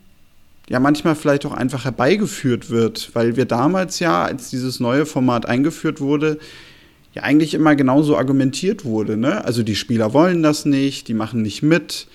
ja 0.68 0.80
manchmal 0.80 1.14
vielleicht 1.14 1.46
auch 1.46 1.54
einfach 1.54 1.86
herbeigeführt 1.86 2.68
wird, 2.68 3.10
weil 3.14 3.36
wir 3.36 3.46
damals 3.46 4.00
ja, 4.00 4.24
als 4.24 4.50
dieses 4.50 4.80
neue 4.80 5.06
Format 5.06 5.46
eingeführt 5.46 6.00
wurde, 6.00 6.38
ja 7.14 7.22
eigentlich 7.22 7.54
immer 7.54 7.74
genauso 7.74 8.18
argumentiert 8.18 8.84
wurde. 8.84 9.16
Ne? 9.16 9.42
Also 9.46 9.62
die 9.62 9.76
Spieler 9.76 10.12
wollen 10.12 10.42
das 10.42 10.66
nicht, 10.66 11.08
die 11.08 11.14
machen 11.14 11.40
nicht 11.40 11.62
mit. 11.62 12.06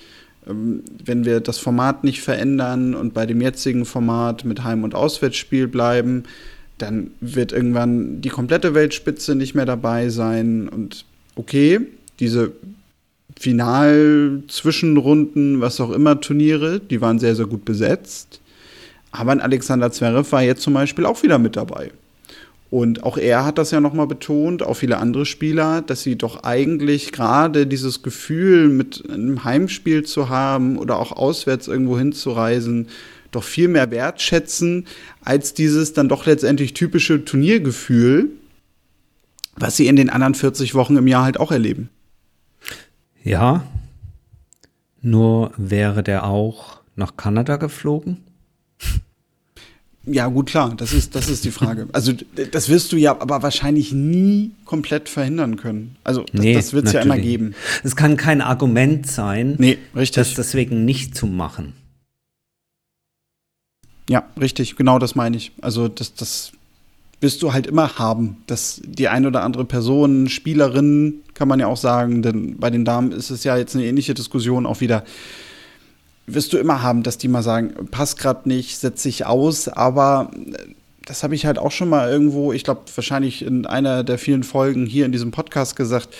Ähm, 0.48 0.84
wenn 1.04 1.24
wir 1.24 1.40
das 1.40 1.58
Format 1.58 2.04
nicht 2.04 2.20
verändern 2.20 2.94
und 2.94 3.12
bei 3.12 3.26
dem 3.26 3.40
jetzigen 3.40 3.86
Format 3.86 4.44
mit 4.44 4.62
Heim- 4.62 4.84
und 4.84 4.94
Auswärtsspiel 4.94 5.66
bleiben, 5.66 6.22
dann 6.82 7.12
wird 7.20 7.52
irgendwann 7.52 8.20
die 8.20 8.28
komplette 8.28 8.74
Weltspitze 8.74 9.34
nicht 9.34 9.54
mehr 9.54 9.66
dabei 9.66 10.08
sein. 10.08 10.68
Und 10.68 11.04
okay, 11.36 11.80
diese 12.20 12.52
Final-Zwischenrunden, 13.38 15.60
was 15.60 15.80
auch 15.80 15.92
immer, 15.92 16.20
Turniere, 16.20 16.80
die 16.80 17.00
waren 17.00 17.18
sehr, 17.18 17.36
sehr 17.36 17.46
gut 17.46 17.64
besetzt. 17.64 18.40
Aber 19.12 19.32
ein 19.32 19.40
Alexander 19.40 19.90
Zverev 19.92 20.30
war 20.32 20.42
jetzt 20.42 20.62
zum 20.62 20.74
Beispiel 20.74 21.06
auch 21.06 21.22
wieder 21.22 21.38
mit 21.38 21.56
dabei. 21.56 21.92
Und 22.70 23.02
auch 23.02 23.18
er 23.18 23.44
hat 23.44 23.58
das 23.58 23.70
ja 23.70 23.80
nochmal 23.80 24.06
betont, 24.06 24.62
auch 24.62 24.74
viele 24.74 24.96
andere 24.96 25.26
Spieler, 25.26 25.82
dass 25.82 26.02
sie 26.02 26.16
doch 26.16 26.42
eigentlich 26.42 27.12
gerade 27.12 27.66
dieses 27.66 28.02
Gefühl, 28.02 28.68
mit 28.68 29.04
einem 29.10 29.44
Heimspiel 29.44 30.04
zu 30.04 30.30
haben 30.30 30.78
oder 30.78 30.98
auch 30.98 31.12
auswärts 31.12 31.68
irgendwo 31.68 31.98
hinzureisen, 31.98 32.88
doch 33.32 33.42
viel 33.44 33.68
mehr 33.68 33.90
wertschätzen 33.90 34.86
als 35.22 35.54
dieses 35.54 35.92
dann 35.92 36.08
doch 36.08 36.26
letztendlich 36.26 36.74
typische 36.74 37.24
Turniergefühl, 37.24 38.30
was 39.56 39.76
sie 39.76 39.86
in 39.88 39.96
den 39.96 40.10
anderen 40.10 40.34
40 40.34 40.74
Wochen 40.74 40.96
im 40.96 41.06
Jahr 41.08 41.24
halt 41.24 41.40
auch 41.40 41.50
erleben. 41.50 41.88
Ja, 43.24 43.64
nur 45.00 45.52
wäre 45.56 46.02
der 46.02 46.24
auch 46.26 46.80
nach 46.96 47.16
Kanada 47.16 47.56
geflogen? 47.56 48.18
Ja, 50.04 50.26
gut, 50.26 50.48
klar, 50.48 50.74
das 50.76 50.92
ist, 50.92 51.14
das 51.14 51.28
ist 51.28 51.44
die 51.44 51.52
Frage. 51.52 51.88
Also, 51.92 52.12
das 52.50 52.68
wirst 52.68 52.90
du 52.90 52.96
ja 52.96 53.20
aber 53.20 53.42
wahrscheinlich 53.44 53.92
nie 53.92 54.50
komplett 54.64 55.08
verhindern 55.08 55.56
können. 55.56 55.94
Also, 56.02 56.24
das, 56.32 56.40
Nee, 56.40 56.54
das 56.54 56.72
wird 56.72 56.86
es 56.86 56.92
ja 56.92 57.02
immer 57.02 57.18
geben. 57.18 57.54
Es 57.84 57.94
kann 57.94 58.16
kein 58.16 58.40
Argument 58.40 59.06
sein, 59.06 59.54
Nee, 59.58 59.78
richtig. 59.94 60.16
das 60.16 60.34
deswegen 60.34 60.84
nicht 60.84 61.16
zu 61.16 61.26
machen. 61.26 61.74
Ja, 64.12 64.24
richtig, 64.38 64.76
genau 64.76 64.98
das 64.98 65.14
meine 65.14 65.38
ich. 65.38 65.52
Also 65.62 65.88
das, 65.88 66.12
das 66.12 66.52
wirst 67.22 67.42
du 67.42 67.54
halt 67.54 67.66
immer 67.66 67.98
haben, 67.98 68.42
dass 68.46 68.78
die 68.84 69.08
ein 69.08 69.24
oder 69.24 69.42
andere 69.42 69.64
Person, 69.64 70.28
Spielerin, 70.28 71.22
kann 71.32 71.48
man 71.48 71.58
ja 71.58 71.66
auch 71.66 71.78
sagen, 71.78 72.20
denn 72.20 72.58
bei 72.58 72.68
den 72.68 72.84
Damen 72.84 73.10
ist 73.10 73.30
es 73.30 73.42
ja 73.42 73.56
jetzt 73.56 73.74
eine 73.74 73.86
ähnliche 73.86 74.12
Diskussion 74.12 74.66
auch 74.66 74.82
wieder, 74.82 75.02
wirst 76.26 76.52
du 76.52 76.58
immer 76.58 76.82
haben, 76.82 77.02
dass 77.02 77.16
die 77.16 77.28
mal 77.28 77.42
sagen, 77.42 77.88
passt 77.90 78.18
gerade 78.18 78.46
nicht, 78.50 78.76
setz 78.76 79.02
sich 79.02 79.24
aus, 79.24 79.68
aber 79.68 80.30
äh, 80.34 80.74
das 81.06 81.22
habe 81.22 81.34
ich 81.34 81.46
halt 81.46 81.58
auch 81.58 81.72
schon 81.72 81.88
mal 81.88 82.10
irgendwo, 82.10 82.52
ich 82.52 82.64
glaube 82.64 82.82
wahrscheinlich 82.94 83.40
in 83.40 83.64
einer 83.64 84.04
der 84.04 84.18
vielen 84.18 84.42
Folgen 84.42 84.84
hier 84.84 85.06
in 85.06 85.12
diesem 85.12 85.30
Podcast 85.30 85.74
gesagt, 85.74 86.10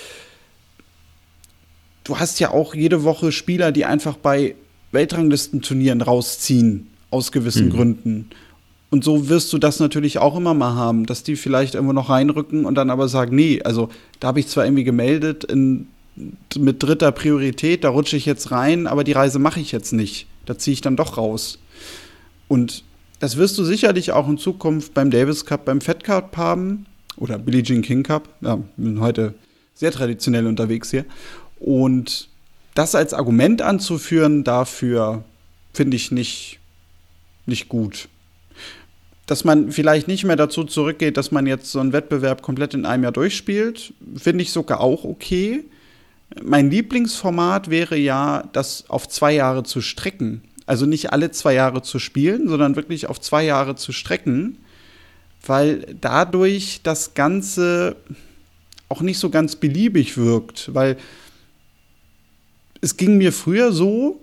du 2.04 2.18
hast 2.18 2.40
ja 2.40 2.52
auch 2.52 2.74
jede 2.74 3.04
Woche 3.04 3.32
Spieler, 3.32 3.70
die 3.70 3.84
einfach 3.84 4.16
bei 4.16 4.54
Weltranglistenturnieren 4.92 6.00
rausziehen, 6.00 6.88
aus 7.12 7.30
gewissen 7.30 7.70
Gründen. 7.70 8.30
Und 8.90 9.04
so 9.04 9.28
wirst 9.28 9.52
du 9.52 9.58
das 9.58 9.80
natürlich 9.80 10.18
auch 10.18 10.36
immer 10.36 10.54
mal 10.54 10.74
haben, 10.74 11.06
dass 11.06 11.22
die 11.22 11.36
vielleicht 11.36 11.74
irgendwo 11.74 11.92
noch 11.92 12.10
reinrücken 12.10 12.64
und 12.64 12.74
dann 12.74 12.90
aber 12.90 13.08
sagen, 13.08 13.34
nee, 13.34 13.62
also 13.62 13.88
da 14.20 14.28
habe 14.28 14.40
ich 14.40 14.48
zwar 14.48 14.64
irgendwie 14.64 14.84
gemeldet 14.84 15.44
in, 15.44 15.88
mit 16.58 16.82
dritter 16.82 17.10
Priorität, 17.12 17.84
da 17.84 17.88
rutsche 17.88 18.16
ich 18.16 18.26
jetzt 18.26 18.50
rein, 18.50 18.86
aber 18.86 19.02
die 19.04 19.12
Reise 19.12 19.38
mache 19.38 19.60
ich 19.60 19.72
jetzt 19.72 19.92
nicht. 19.92 20.26
Da 20.44 20.58
ziehe 20.58 20.74
ich 20.74 20.80
dann 20.80 20.96
doch 20.96 21.16
raus. 21.16 21.58
Und 22.48 22.84
das 23.18 23.36
wirst 23.36 23.56
du 23.56 23.64
sicherlich 23.64 24.12
auch 24.12 24.28
in 24.28 24.36
Zukunft 24.36 24.92
beim 24.94 25.10
Davis 25.10 25.46
Cup, 25.46 25.64
beim 25.64 25.80
Fed 25.80 26.04
Cup 26.04 26.36
haben 26.36 26.86
oder 27.16 27.38
Billie 27.38 27.62
Jean 27.62 27.80
King 27.80 28.02
Cup. 28.02 28.28
Ja, 28.40 28.58
wir 28.76 28.86
sind 28.86 29.00
heute 29.00 29.34
sehr 29.74 29.92
traditionell 29.92 30.46
unterwegs 30.46 30.90
hier. 30.90 31.04
Und 31.60 32.28
das 32.74 32.94
als 32.94 33.14
Argument 33.14 33.62
anzuführen, 33.62 34.44
dafür 34.44 35.24
finde 35.72 35.96
ich 35.96 36.10
nicht, 36.10 36.58
nicht 37.46 37.68
gut. 37.68 38.08
Dass 39.26 39.44
man 39.44 39.70
vielleicht 39.72 40.08
nicht 40.08 40.24
mehr 40.24 40.36
dazu 40.36 40.64
zurückgeht, 40.64 41.16
dass 41.16 41.30
man 41.30 41.46
jetzt 41.46 41.70
so 41.70 41.80
einen 41.80 41.92
Wettbewerb 41.92 42.42
komplett 42.42 42.74
in 42.74 42.84
einem 42.84 43.04
Jahr 43.04 43.12
durchspielt, 43.12 43.94
finde 44.16 44.42
ich 44.42 44.52
sogar 44.52 44.80
auch 44.80 45.04
okay. 45.04 45.64
Mein 46.42 46.70
Lieblingsformat 46.70 47.70
wäre 47.70 47.96
ja, 47.96 48.48
das 48.52 48.88
auf 48.88 49.08
zwei 49.08 49.34
Jahre 49.34 49.62
zu 49.62 49.80
strecken. 49.80 50.42
Also 50.66 50.86
nicht 50.86 51.12
alle 51.12 51.30
zwei 51.30 51.54
Jahre 51.54 51.82
zu 51.82 51.98
spielen, 51.98 52.48
sondern 52.48 52.76
wirklich 52.76 53.08
auf 53.08 53.20
zwei 53.20 53.44
Jahre 53.44 53.74
zu 53.76 53.92
strecken, 53.92 54.58
weil 55.44 55.86
dadurch 56.00 56.80
das 56.82 57.14
Ganze 57.14 57.96
auch 58.88 59.02
nicht 59.02 59.18
so 59.18 59.30
ganz 59.30 59.56
beliebig 59.56 60.16
wirkt, 60.16 60.72
weil 60.74 60.96
es 62.80 62.96
ging 62.96 63.16
mir 63.16 63.32
früher 63.32 63.72
so, 63.72 64.21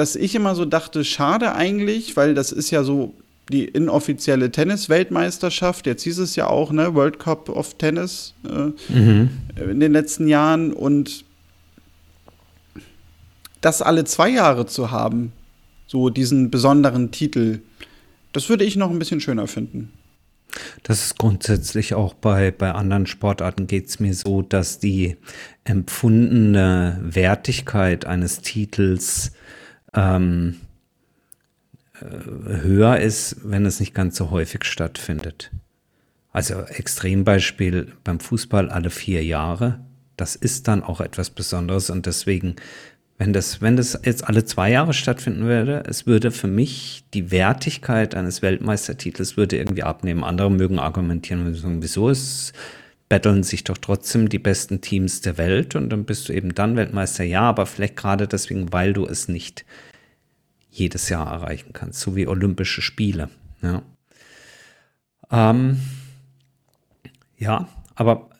dass 0.00 0.16
ich 0.16 0.34
immer 0.34 0.54
so 0.54 0.64
dachte, 0.64 1.04
schade 1.04 1.54
eigentlich, 1.54 2.16
weil 2.16 2.32
das 2.32 2.52
ist 2.52 2.70
ja 2.70 2.84
so 2.84 3.12
die 3.52 3.66
inoffizielle 3.66 4.50
Tennis-Weltmeisterschaft. 4.50 5.84
Jetzt 5.84 6.04
hieß 6.04 6.20
es 6.20 6.36
ja 6.36 6.46
auch, 6.46 6.72
ne, 6.72 6.94
World 6.94 7.18
Cup 7.18 7.50
of 7.50 7.74
Tennis 7.74 8.32
äh, 8.48 8.72
in 8.90 9.78
den 9.78 9.92
letzten 9.92 10.26
Jahren 10.26 10.72
und 10.72 11.26
das 13.60 13.82
alle 13.82 14.04
zwei 14.04 14.30
Jahre 14.30 14.64
zu 14.64 14.90
haben, 14.90 15.32
so 15.86 16.08
diesen 16.08 16.50
besonderen 16.50 17.10
Titel, 17.10 17.58
das 18.32 18.48
würde 18.48 18.64
ich 18.64 18.76
noch 18.76 18.88
ein 18.88 18.98
bisschen 18.98 19.20
schöner 19.20 19.48
finden. 19.48 19.92
Das 20.82 21.04
ist 21.04 21.18
grundsätzlich 21.18 21.92
auch 21.92 22.14
bei, 22.14 22.52
bei 22.52 22.72
anderen 22.72 23.06
Sportarten 23.06 23.66
geht 23.66 23.88
es 23.88 24.00
mir 24.00 24.14
so, 24.14 24.40
dass 24.40 24.78
die 24.78 25.18
empfundene 25.64 26.98
Wertigkeit 27.02 28.06
eines 28.06 28.40
Titels 28.40 29.32
ähm, 29.94 30.56
äh, 31.94 32.04
höher 32.04 32.98
ist, 32.98 33.36
wenn 33.44 33.66
es 33.66 33.80
nicht 33.80 33.94
ganz 33.94 34.16
so 34.16 34.30
häufig 34.30 34.64
stattfindet. 34.64 35.50
Also 36.32 36.60
Extrembeispiel 36.60 37.92
beim 38.04 38.20
Fußball 38.20 38.70
alle 38.70 38.90
vier 38.90 39.24
Jahre. 39.24 39.80
Das 40.16 40.36
ist 40.36 40.68
dann 40.68 40.82
auch 40.82 41.00
etwas 41.00 41.30
Besonderes 41.30 41.90
und 41.90 42.06
deswegen, 42.06 42.56
wenn 43.18 43.32
das, 43.32 43.60
wenn 43.60 43.76
das 43.76 43.98
jetzt 44.04 44.24
alle 44.24 44.44
zwei 44.44 44.70
Jahre 44.70 44.92
stattfinden 44.92 45.44
würde, 45.44 45.82
es 45.88 46.06
würde 46.06 46.30
für 46.30 46.46
mich 46.46 47.04
die 47.14 47.30
Wertigkeit 47.30 48.14
eines 48.14 48.42
Weltmeistertitels 48.42 49.36
würde 49.36 49.56
irgendwie 49.56 49.82
abnehmen. 49.82 50.22
Andere 50.22 50.50
mögen 50.50 50.78
argumentieren 50.78 51.80
wieso 51.82 52.10
es 52.10 52.52
betteln 53.10 53.42
sich 53.42 53.64
doch 53.64 53.76
trotzdem 53.76 54.28
die 54.28 54.38
besten 54.38 54.80
Teams 54.80 55.20
der 55.20 55.36
Welt 55.36 55.74
und 55.74 55.90
dann 55.90 56.04
bist 56.04 56.28
du 56.28 56.32
eben 56.32 56.54
dann 56.54 56.76
Weltmeister. 56.76 57.24
Ja, 57.24 57.42
aber 57.42 57.66
vielleicht 57.66 57.96
gerade 57.96 58.26
deswegen, 58.26 58.72
weil 58.72 58.92
du 58.94 59.04
es 59.04 59.28
nicht 59.28 59.66
jedes 60.70 61.08
Jahr 61.08 61.30
erreichen 61.30 61.72
kannst, 61.72 62.00
so 62.00 62.14
wie 62.14 62.28
Olympische 62.28 62.80
Spiele. 62.80 63.28
Ja, 63.62 63.82
ähm, 65.32 65.80
ja 67.36 67.68
aber 67.96 68.30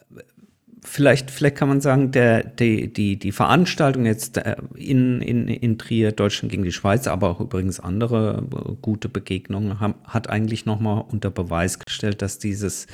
vielleicht, 0.84 1.32
vielleicht 1.32 1.56
kann 1.56 1.68
man 1.68 1.80
sagen, 1.80 2.12
der, 2.12 2.44
die, 2.44 2.92
die, 2.92 3.18
die 3.18 3.32
Veranstaltung 3.32 4.06
jetzt 4.06 4.38
äh, 4.38 4.56
in, 4.76 5.20
in, 5.20 5.48
in 5.48 5.78
Trier, 5.78 6.12
Deutschland 6.12 6.52
gegen 6.52 6.62
die 6.62 6.72
Schweiz, 6.72 7.06
aber 7.06 7.30
auch 7.30 7.40
übrigens 7.40 7.80
andere 7.80 8.46
äh, 8.52 8.72
gute 8.80 9.08
Begegnungen, 9.08 9.80
haben, 9.80 9.94
hat 10.04 10.30
eigentlich 10.30 10.64
nochmal 10.64 11.04
unter 11.08 11.30
Beweis 11.30 11.80
gestellt, 11.80 12.22
dass 12.22 12.38
dieses 12.38 12.86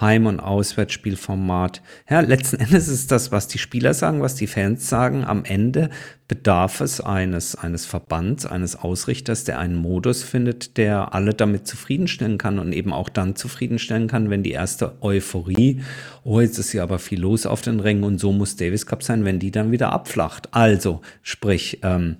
Heim- 0.00 0.26
und 0.26 0.40
Auswärtsspielformat, 0.40 1.82
ja, 2.08 2.20
letzten 2.20 2.56
Endes 2.56 2.88
ist 2.88 3.12
das, 3.12 3.30
was 3.30 3.46
die 3.46 3.58
Spieler 3.58 3.92
sagen, 3.92 4.22
was 4.22 4.34
die 4.34 4.46
Fans 4.46 4.88
sagen. 4.88 5.24
Am 5.24 5.44
Ende 5.44 5.90
bedarf 6.28 6.80
es 6.80 7.02
eines, 7.02 7.56
eines 7.56 7.84
Verbands, 7.84 8.46
eines 8.46 8.74
Ausrichters, 8.74 9.44
der 9.44 9.58
einen 9.58 9.76
Modus 9.76 10.22
findet, 10.22 10.78
der 10.78 11.14
alle 11.14 11.34
damit 11.34 11.66
zufriedenstellen 11.66 12.38
kann 12.38 12.58
und 12.58 12.72
eben 12.72 12.92
auch 12.92 13.10
dann 13.10 13.36
zufriedenstellen 13.36 14.08
kann, 14.08 14.30
wenn 14.30 14.42
die 14.42 14.52
erste 14.52 15.02
Euphorie, 15.02 15.82
oh, 16.24 16.40
jetzt 16.40 16.58
ist 16.58 16.72
ja 16.72 16.82
aber 16.82 16.98
viel 16.98 17.20
los 17.20 17.44
auf 17.44 17.60
den 17.60 17.78
Rängen 17.78 18.04
und 18.04 18.18
so 18.18 18.32
muss 18.32 18.56
Davis 18.56 18.86
Cup 18.86 19.02
sein, 19.02 19.26
wenn 19.26 19.40
die 19.40 19.50
dann 19.50 19.72
wieder 19.72 19.92
abflacht. 19.92 20.48
Also, 20.52 21.02
sprich, 21.20 21.80
ähm, 21.82 22.16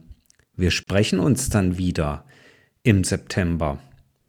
wir 0.57 0.71
sprechen 0.71 1.21
uns 1.21 1.49
dann 1.49 1.79
wieder 1.79 2.27
im 2.83 3.03
September 3.03 3.79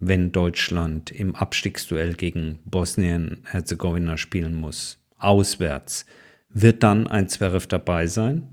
wenn 0.07 0.31
Deutschland 0.31 1.11
im 1.11 1.35
Abstiegsduell 1.35 2.13
gegen 2.13 2.59
Bosnien-Herzegowina 2.65 4.17
spielen 4.17 4.55
muss, 4.55 4.99
auswärts, 5.17 6.05
wird 6.49 6.83
dann 6.83 7.07
ein 7.07 7.29
Zverev 7.29 7.67
dabei 7.67 8.07
sein? 8.07 8.47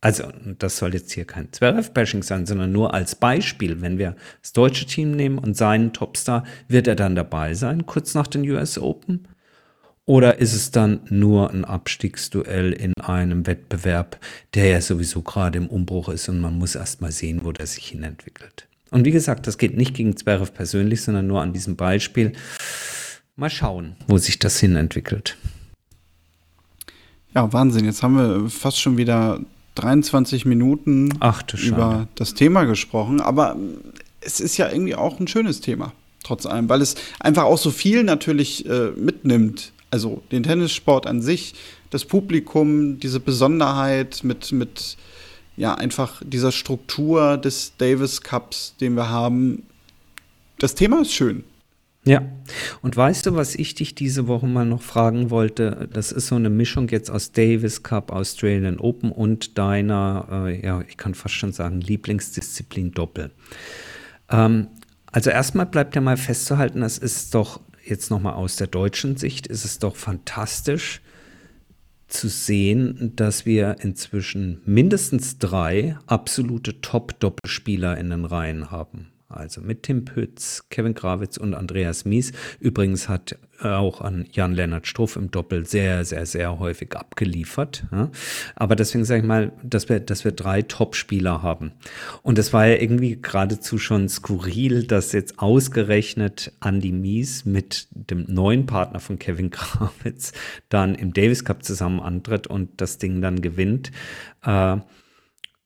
Also, 0.00 0.24
das 0.58 0.78
soll 0.78 0.94
jetzt 0.94 1.12
hier 1.12 1.24
kein 1.24 1.52
Zverev-Bashing 1.52 2.22
sein, 2.22 2.46
sondern 2.46 2.72
nur 2.72 2.94
als 2.94 3.14
Beispiel. 3.14 3.80
Wenn 3.80 3.98
wir 3.98 4.16
das 4.40 4.52
deutsche 4.52 4.86
Team 4.86 5.12
nehmen 5.12 5.38
und 5.38 5.56
seinen 5.56 5.92
Topstar, 5.92 6.44
wird 6.68 6.88
er 6.88 6.96
dann 6.96 7.14
dabei 7.14 7.54
sein, 7.54 7.86
kurz 7.86 8.14
nach 8.14 8.26
den 8.26 8.48
US 8.50 8.78
Open? 8.78 9.28
Oder 10.04 10.38
ist 10.38 10.52
es 10.52 10.72
dann 10.72 11.00
nur 11.10 11.50
ein 11.50 11.64
Abstiegsduell 11.64 12.72
in 12.72 12.92
einem 13.00 13.46
Wettbewerb, 13.46 14.18
der 14.54 14.66
ja 14.66 14.80
sowieso 14.80 15.22
gerade 15.22 15.58
im 15.58 15.68
Umbruch 15.68 16.08
ist 16.08 16.28
und 16.28 16.40
man 16.40 16.58
muss 16.58 16.74
erst 16.74 17.00
mal 17.00 17.12
sehen, 17.12 17.44
wo 17.44 17.52
der 17.52 17.66
sich 17.66 17.86
hin 17.86 18.02
entwickelt? 18.02 18.68
Und 18.92 19.06
wie 19.06 19.10
gesagt, 19.10 19.46
das 19.46 19.58
geht 19.58 19.76
nicht 19.76 19.94
gegen 19.94 20.16
Zverev 20.16 20.52
persönlich, 20.52 21.02
sondern 21.02 21.26
nur 21.26 21.40
an 21.40 21.52
diesem 21.52 21.76
Beispiel. 21.76 22.32
Mal 23.36 23.50
schauen, 23.50 23.96
wo 24.06 24.18
sich 24.18 24.38
das 24.38 24.60
hin 24.60 24.76
entwickelt. 24.76 25.38
Ja, 27.34 27.50
Wahnsinn. 27.54 27.86
Jetzt 27.86 28.02
haben 28.02 28.16
wir 28.16 28.50
fast 28.50 28.78
schon 28.78 28.98
wieder 28.98 29.40
23 29.76 30.44
Minuten 30.44 31.14
Ach, 31.20 31.42
über 31.54 32.06
das 32.16 32.34
Thema 32.34 32.64
gesprochen. 32.64 33.22
Aber 33.22 33.56
es 34.20 34.40
ist 34.40 34.58
ja 34.58 34.70
irgendwie 34.70 34.94
auch 34.94 35.18
ein 35.18 35.26
schönes 35.26 35.62
Thema, 35.62 35.94
trotz 36.22 36.44
allem, 36.44 36.68
weil 36.68 36.82
es 36.82 36.94
einfach 37.18 37.44
auch 37.44 37.58
so 37.58 37.70
viel 37.70 38.04
natürlich 38.04 38.66
äh, 38.66 38.90
mitnimmt. 38.90 39.72
Also 39.90 40.22
den 40.30 40.42
Tennissport 40.42 41.06
an 41.06 41.22
sich, 41.22 41.54
das 41.88 42.04
Publikum, 42.04 42.98
diese 42.98 43.20
Besonderheit 43.20 44.22
mit, 44.22 44.52
mit 44.52 44.98
ja, 45.56 45.74
einfach 45.74 46.22
dieser 46.24 46.52
Struktur 46.52 47.36
des 47.36 47.76
Davis 47.76 48.22
Cups, 48.22 48.74
den 48.80 48.94
wir 48.94 49.08
haben. 49.08 49.64
Das 50.58 50.74
Thema 50.74 51.02
ist 51.02 51.12
schön. 51.12 51.44
Ja, 52.04 52.22
und 52.80 52.96
weißt 52.96 53.26
du, 53.26 53.36
was 53.36 53.54
ich 53.54 53.76
dich 53.76 53.94
diese 53.94 54.26
Woche 54.26 54.46
mal 54.48 54.64
noch 54.64 54.82
fragen 54.82 55.30
wollte? 55.30 55.88
Das 55.92 56.10
ist 56.10 56.26
so 56.26 56.34
eine 56.34 56.50
Mischung 56.50 56.88
jetzt 56.88 57.10
aus 57.10 57.30
Davis 57.30 57.84
Cup, 57.84 58.10
Australian 58.10 58.80
Open 58.80 59.12
und 59.12 59.56
deiner, 59.56 60.26
äh, 60.46 60.66
ja, 60.66 60.80
ich 60.88 60.96
kann 60.96 61.14
fast 61.14 61.34
schon 61.34 61.52
sagen, 61.52 61.80
Lieblingsdisziplin 61.80 62.90
Doppel. 62.90 63.30
Ähm, 64.30 64.66
also 65.12 65.30
erstmal 65.30 65.66
bleibt 65.66 65.94
ja 65.94 66.00
mal 66.00 66.16
festzuhalten, 66.16 66.80
das 66.80 66.98
ist 66.98 67.36
doch 67.36 67.60
jetzt 67.84 68.10
nochmal 68.10 68.34
aus 68.34 68.56
der 68.56 68.66
deutschen 68.66 69.16
Sicht, 69.16 69.46
ist 69.46 69.64
es 69.64 69.78
doch 69.78 69.94
fantastisch 69.94 71.02
zu 72.12 72.28
sehen, 72.28 73.12
dass 73.16 73.46
wir 73.46 73.76
inzwischen 73.80 74.60
mindestens 74.64 75.38
drei 75.38 75.96
absolute 76.06 76.80
Top-Doppelspieler 76.80 77.96
in 77.98 78.10
den 78.10 78.24
Reihen 78.24 78.70
haben. 78.70 79.11
Also 79.36 79.60
mit 79.60 79.82
Tim 79.84 80.04
Pütz, 80.04 80.66
Kevin 80.70 80.94
Grawitz 80.94 81.36
und 81.36 81.54
Andreas 81.54 82.04
Mies. 82.04 82.32
Übrigens 82.60 83.08
hat 83.08 83.36
auch 83.64 84.00
an 84.00 84.26
Jan-Lennart 84.30 84.86
Struff 84.86 85.16
im 85.16 85.30
Doppel 85.30 85.66
sehr, 85.66 86.04
sehr, 86.04 86.26
sehr 86.26 86.58
häufig 86.58 86.94
abgeliefert. 86.96 87.84
Ja. 87.92 88.10
Aber 88.56 88.76
deswegen 88.76 89.04
sage 89.04 89.20
ich 89.20 89.26
mal, 89.26 89.52
dass 89.62 89.88
wir, 89.88 90.00
dass 90.00 90.24
wir 90.24 90.32
drei 90.32 90.62
Top-Spieler 90.62 91.42
haben. 91.42 91.72
Und 92.22 92.38
es 92.38 92.52
war 92.52 92.66
ja 92.66 92.76
irgendwie 92.76 93.20
geradezu 93.20 93.78
schon 93.78 94.08
skurril, 94.08 94.86
dass 94.86 95.12
jetzt 95.12 95.38
ausgerechnet 95.38 96.52
Andy 96.64 96.92
Mies 96.92 97.44
mit 97.44 97.88
dem 97.90 98.24
neuen 98.28 98.66
Partner 98.66 99.00
von 99.00 99.18
Kevin 99.18 99.50
Krawitz 99.50 100.32
dann 100.68 100.94
im 100.94 101.12
Davis 101.12 101.44
Cup 101.44 101.64
zusammen 101.64 102.00
antritt 102.00 102.46
und 102.46 102.80
das 102.80 102.98
Ding 102.98 103.20
dann 103.20 103.40
gewinnt. 103.42 103.92
Äh, 104.44 104.78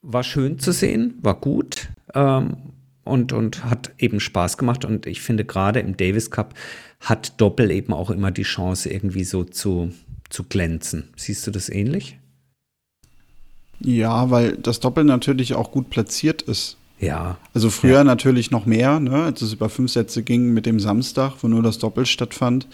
war 0.02 0.22
schön 0.22 0.58
zu 0.58 0.72
sehen, 0.72 1.14
war 1.20 1.40
gut. 1.40 1.88
Ähm, 2.14 2.75
und, 3.06 3.32
und 3.32 3.64
hat 3.64 3.92
eben 3.98 4.20
Spaß 4.20 4.58
gemacht. 4.58 4.84
Und 4.84 5.06
ich 5.06 5.20
finde, 5.20 5.44
gerade 5.44 5.80
im 5.80 5.96
Davis 5.96 6.30
Cup 6.30 6.54
hat 7.00 7.40
Doppel 7.40 7.70
eben 7.70 7.92
auch 7.92 8.10
immer 8.10 8.30
die 8.30 8.42
Chance, 8.42 8.90
irgendwie 8.90 9.24
so 9.24 9.44
zu, 9.44 9.92
zu 10.28 10.44
glänzen. 10.44 11.08
Siehst 11.16 11.46
du 11.46 11.50
das 11.50 11.68
ähnlich? 11.68 12.18
Ja, 13.80 14.30
weil 14.30 14.56
das 14.56 14.80
Doppel 14.80 15.04
natürlich 15.04 15.54
auch 15.54 15.70
gut 15.70 15.90
platziert 15.90 16.42
ist. 16.42 16.76
Ja. 16.98 17.36
Also 17.52 17.68
früher 17.70 17.98
ja. 17.98 18.04
natürlich 18.04 18.50
noch 18.50 18.64
mehr, 18.64 19.00
ne, 19.00 19.24
als 19.24 19.42
es 19.42 19.52
über 19.52 19.68
fünf 19.68 19.92
Sätze 19.92 20.22
ging 20.22 20.54
mit 20.54 20.66
dem 20.66 20.80
Samstag, 20.80 21.34
wo 21.42 21.48
nur 21.48 21.62
das 21.62 21.78
Doppel 21.78 22.06
stattfand. 22.06 22.66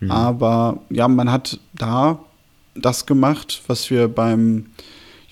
Mhm. 0.00 0.10
Aber 0.10 0.82
ja, 0.90 1.08
man 1.08 1.30
hat 1.30 1.58
da 1.74 2.20
das 2.74 3.06
gemacht, 3.06 3.62
was 3.66 3.90
wir 3.90 4.08
beim 4.08 4.66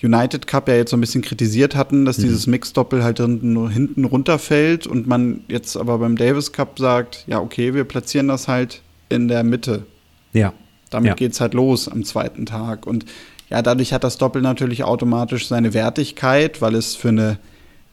United 0.03 0.47
Cup 0.47 0.67
ja 0.67 0.75
jetzt 0.75 0.91
so 0.91 0.97
ein 0.97 1.01
bisschen 1.01 1.21
kritisiert 1.21 1.75
hatten, 1.75 2.03
dass 2.03 2.17
mhm. 2.17 2.23
dieses 2.23 2.45
Mix-Doppel 2.47 3.03
halt 3.03 3.19
nur 3.19 3.69
hinten 3.69 4.03
runterfällt 4.05 4.85
und 4.85 5.07
man 5.07 5.41
jetzt 5.47 5.77
aber 5.77 5.97
beim 5.97 6.17
Davis 6.17 6.51
Cup 6.51 6.77
sagt, 6.77 7.23
ja, 7.27 7.39
okay, 7.39 7.73
wir 7.73 7.85
platzieren 7.85 8.27
das 8.27 8.47
halt 8.47 8.81
in 9.09 9.27
der 9.27 9.43
Mitte. 9.43 9.85
Ja. 10.33 10.53
Damit 10.89 11.09
ja. 11.09 11.15
geht's 11.15 11.39
halt 11.39 11.53
los 11.53 11.87
am 11.87 12.03
zweiten 12.03 12.45
Tag. 12.45 12.85
Und 12.85 13.05
ja, 13.49 13.61
dadurch 13.61 13.93
hat 13.93 14.03
das 14.03 14.17
Doppel 14.17 14.41
natürlich 14.41 14.83
automatisch 14.83 15.47
seine 15.47 15.73
Wertigkeit, 15.73 16.61
weil 16.61 16.75
es 16.75 16.95
für 16.95 17.09
eine 17.09 17.39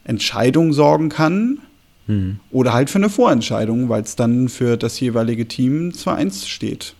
Entscheidung 0.03 0.73
sorgen 0.73 1.09
kann. 1.09 1.59
Mhm. 2.07 2.39
Oder 2.51 2.73
halt 2.73 2.89
für 2.89 2.97
eine 2.97 3.09
Vorentscheidung, 3.09 3.87
weil 3.87 4.03
es 4.03 4.15
dann 4.15 4.49
für 4.49 4.75
das 4.75 4.99
jeweilige 4.99 5.47
Team 5.47 5.89
2-1 5.89 6.47
steht. 6.47 6.95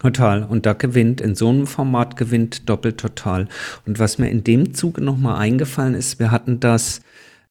Total. 0.00 0.44
Und 0.44 0.64
da 0.64 0.72
gewinnt, 0.72 1.20
in 1.20 1.34
so 1.34 1.50
einem 1.50 1.66
Format 1.66 2.16
gewinnt 2.16 2.68
doppelt 2.68 2.98
total. 2.98 3.48
Und 3.86 3.98
was 3.98 4.18
mir 4.18 4.30
in 4.30 4.42
dem 4.42 4.74
Zuge 4.74 5.02
nochmal 5.02 5.38
eingefallen 5.38 5.94
ist, 5.94 6.18
wir 6.18 6.30
hatten 6.30 6.58
das 6.58 7.02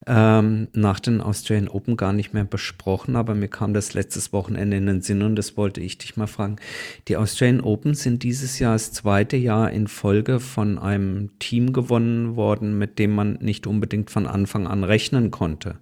ähm, 0.10 0.70
nach 0.74 1.00
den 1.00 1.22
Australian 1.22 1.68
Open 1.68 1.96
gar 1.96 2.14
nicht 2.14 2.34
mehr 2.34 2.44
besprochen, 2.44 3.16
aber 3.16 3.36
mir 3.36 3.48
kam 3.48 3.76
das 3.76 3.94
letztes 3.94 4.34
Wochenende 4.34 4.76
in 4.76 4.88
den 4.88 5.02
Sinn 5.02 5.22
und 5.22 5.36
das 5.36 5.56
wollte 5.56 5.82
ich 5.82 6.00
dich 6.00 6.18
mal 6.18 6.26
fragen. 6.26 6.56
Die 7.08 7.16
Australian 7.16 7.62
Open 7.62 7.94
sind 7.94 8.24
dieses 8.24 8.58
Jahr 8.58 8.74
das 8.74 8.92
zweite 8.92 9.38
Jahr 9.38 9.70
in 9.70 9.88
Folge 9.88 10.40
von 10.40 10.80
einem 10.80 11.38
Team 11.38 11.74
gewonnen 11.74 12.36
worden, 12.36 12.80
mit 12.80 12.98
dem 12.98 13.14
man 13.14 13.34
nicht 13.40 13.68
unbedingt 13.68 14.10
von 14.10 14.26
Anfang 14.26 14.66
an 14.66 14.84
rechnen 14.84 15.30
konnte. 15.30 15.76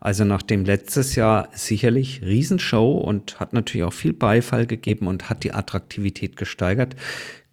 Also 0.00 0.24
nachdem 0.24 0.64
letztes 0.64 1.14
Jahr 1.14 1.48
sicherlich 1.52 2.22
Riesenshow 2.22 2.96
und 2.96 3.40
hat 3.40 3.52
natürlich 3.52 3.84
auch 3.84 3.92
viel 3.92 4.14
Beifall 4.14 4.66
gegeben 4.66 5.06
und 5.06 5.28
hat 5.28 5.44
die 5.44 5.52
Attraktivität 5.52 6.36
gesteigert, 6.36 6.96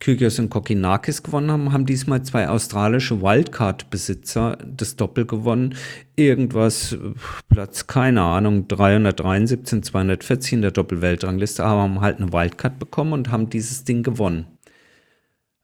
Kyrgios 0.03 0.37
und 0.37 0.49
Kokinakis 0.49 1.23
gewonnen 1.23 1.49
haben, 1.49 1.71
haben 1.71 1.85
diesmal 1.85 2.21
zwei 2.23 2.49
australische 2.49 3.21
Wildcard-Besitzer 3.21 4.57
das 4.65 4.97
Doppel 4.97 5.25
gewonnen. 5.25 5.75
Irgendwas, 6.17 6.97
Platz, 7.47 7.87
keine 7.87 8.21
Ahnung, 8.21 8.67
373, 8.67 9.81
240 9.81 10.53
in 10.53 10.61
der 10.61 10.71
Doppelweltrangliste, 10.71 11.63
aber 11.63 11.83
haben 11.83 12.01
halt 12.01 12.17
eine 12.17 12.33
Wildcard 12.33 12.79
bekommen 12.79 13.13
und 13.13 13.31
haben 13.31 13.49
dieses 13.49 13.85
Ding 13.85 14.03
gewonnen. 14.03 14.47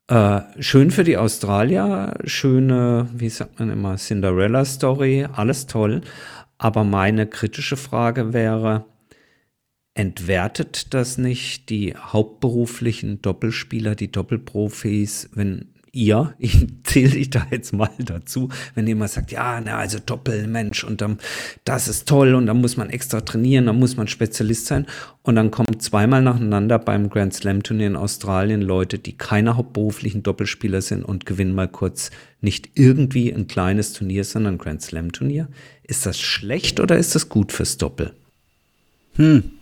Äh, 0.07 0.39
schön 0.59 0.89
für 0.91 1.03
die 1.03 1.17
Australier, 1.17 2.13
schöne, 2.23 3.09
wie 3.13 3.29
sagt 3.29 3.59
man 3.59 3.69
immer, 3.69 3.97
Cinderella-Story, 3.97 5.27
alles 5.33 5.67
toll. 5.67 5.99
Aber 6.57 6.85
meine 6.85 7.27
kritische 7.27 7.75
Frage 7.75 8.31
wäre, 8.31 8.85
entwertet 9.99 10.93
das 10.93 11.17
nicht 11.17 11.69
die 11.69 11.93
hauptberuflichen 11.93 13.21
Doppelspieler, 13.21 13.95
die 13.95 14.09
Doppelprofis, 14.09 15.29
wenn 15.33 15.65
ihr, 15.91 16.35
ich 16.39 16.67
zähle 16.85 17.09
dich 17.09 17.31
da 17.31 17.45
jetzt 17.51 17.73
mal 17.73 17.89
dazu, 17.97 18.47
wenn 18.75 18.87
jemand 18.87 19.11
sagt, 19.11 19.33
ja, 19.33 19.59
na, 19.59 19.77
also 19.77 19.99
Doppelmensch 19.99 20.85
und 20.85 21.01
dann, 21.01 21.17
das 21.65 21.89
ist 21.89 22.07
toll 22.07 22.33
und 22.33 22.45
dann 22.45 22.61
muss 22.61 22.77
man 22.77 22.89
extra 22.89 23.19
trainieren, 23.19 23.65
dann 23.65 23.77
muss 23.77 23.97
man 23.97 24.07
Spezialist 24.07 24.67
sein 24.67 24.87
und 25.21 25.35
dann 25.35 25.51
kommen 25.51 25.81
zweimal 25.81 26.21
nacheinander 26.21 26.79
beim 26.79 27.09
Grand 27.09 27.33
Slam 27.33 27.61
Turnier 27.61 27.87
in 27.87 27.97
Australien 27.97 28.61
Leute, 28.61 28.99
die 28.99 29.17
keine 29.17 29.57
hauptberuflichen 29.57 30.23
Doppelspieler 30.23 30.81
sind 30.81 31.03
und 31.03 31.25
gewinnen 31.25 31.55
mal 31.55 31.67
kurz 31.67 32.09
nicht 32.39 32.69
irgendwie 32.75 33.33
ein 33.33 33.47
kleines 33.47 33.91
Turnier, 33.91 34.23
sondern 34.23 34.53
ein 34.53 34.59
Grand 34.59 34.81
Slam 34.81 35.11
Turnier. 35.11 35.49
Ist 35.83 36.05
das 36.05 36.21
schlecht 36.21 36.79
oder 36.79 36.97
ist 36.97 37.15
das 37.15 37.27
gut 37.27 37.51
fürs 37.51 37.77
Doppel? 37.77 38.13
Hm, 39.15 39.58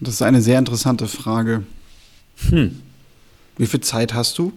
das 0.00 0.14
ist 0.14 0.22
eine 0.22 0.42
sehr 0.42 0.58
interessante 0.58 1.06
Frage. 1.08 1.64
Hm. 2.48 2.80
Wie 3.56 3.66
viel 3.66 3.80
Zeit 3.80 4.14
hast 4.14 4.38
du? 4.38 4.52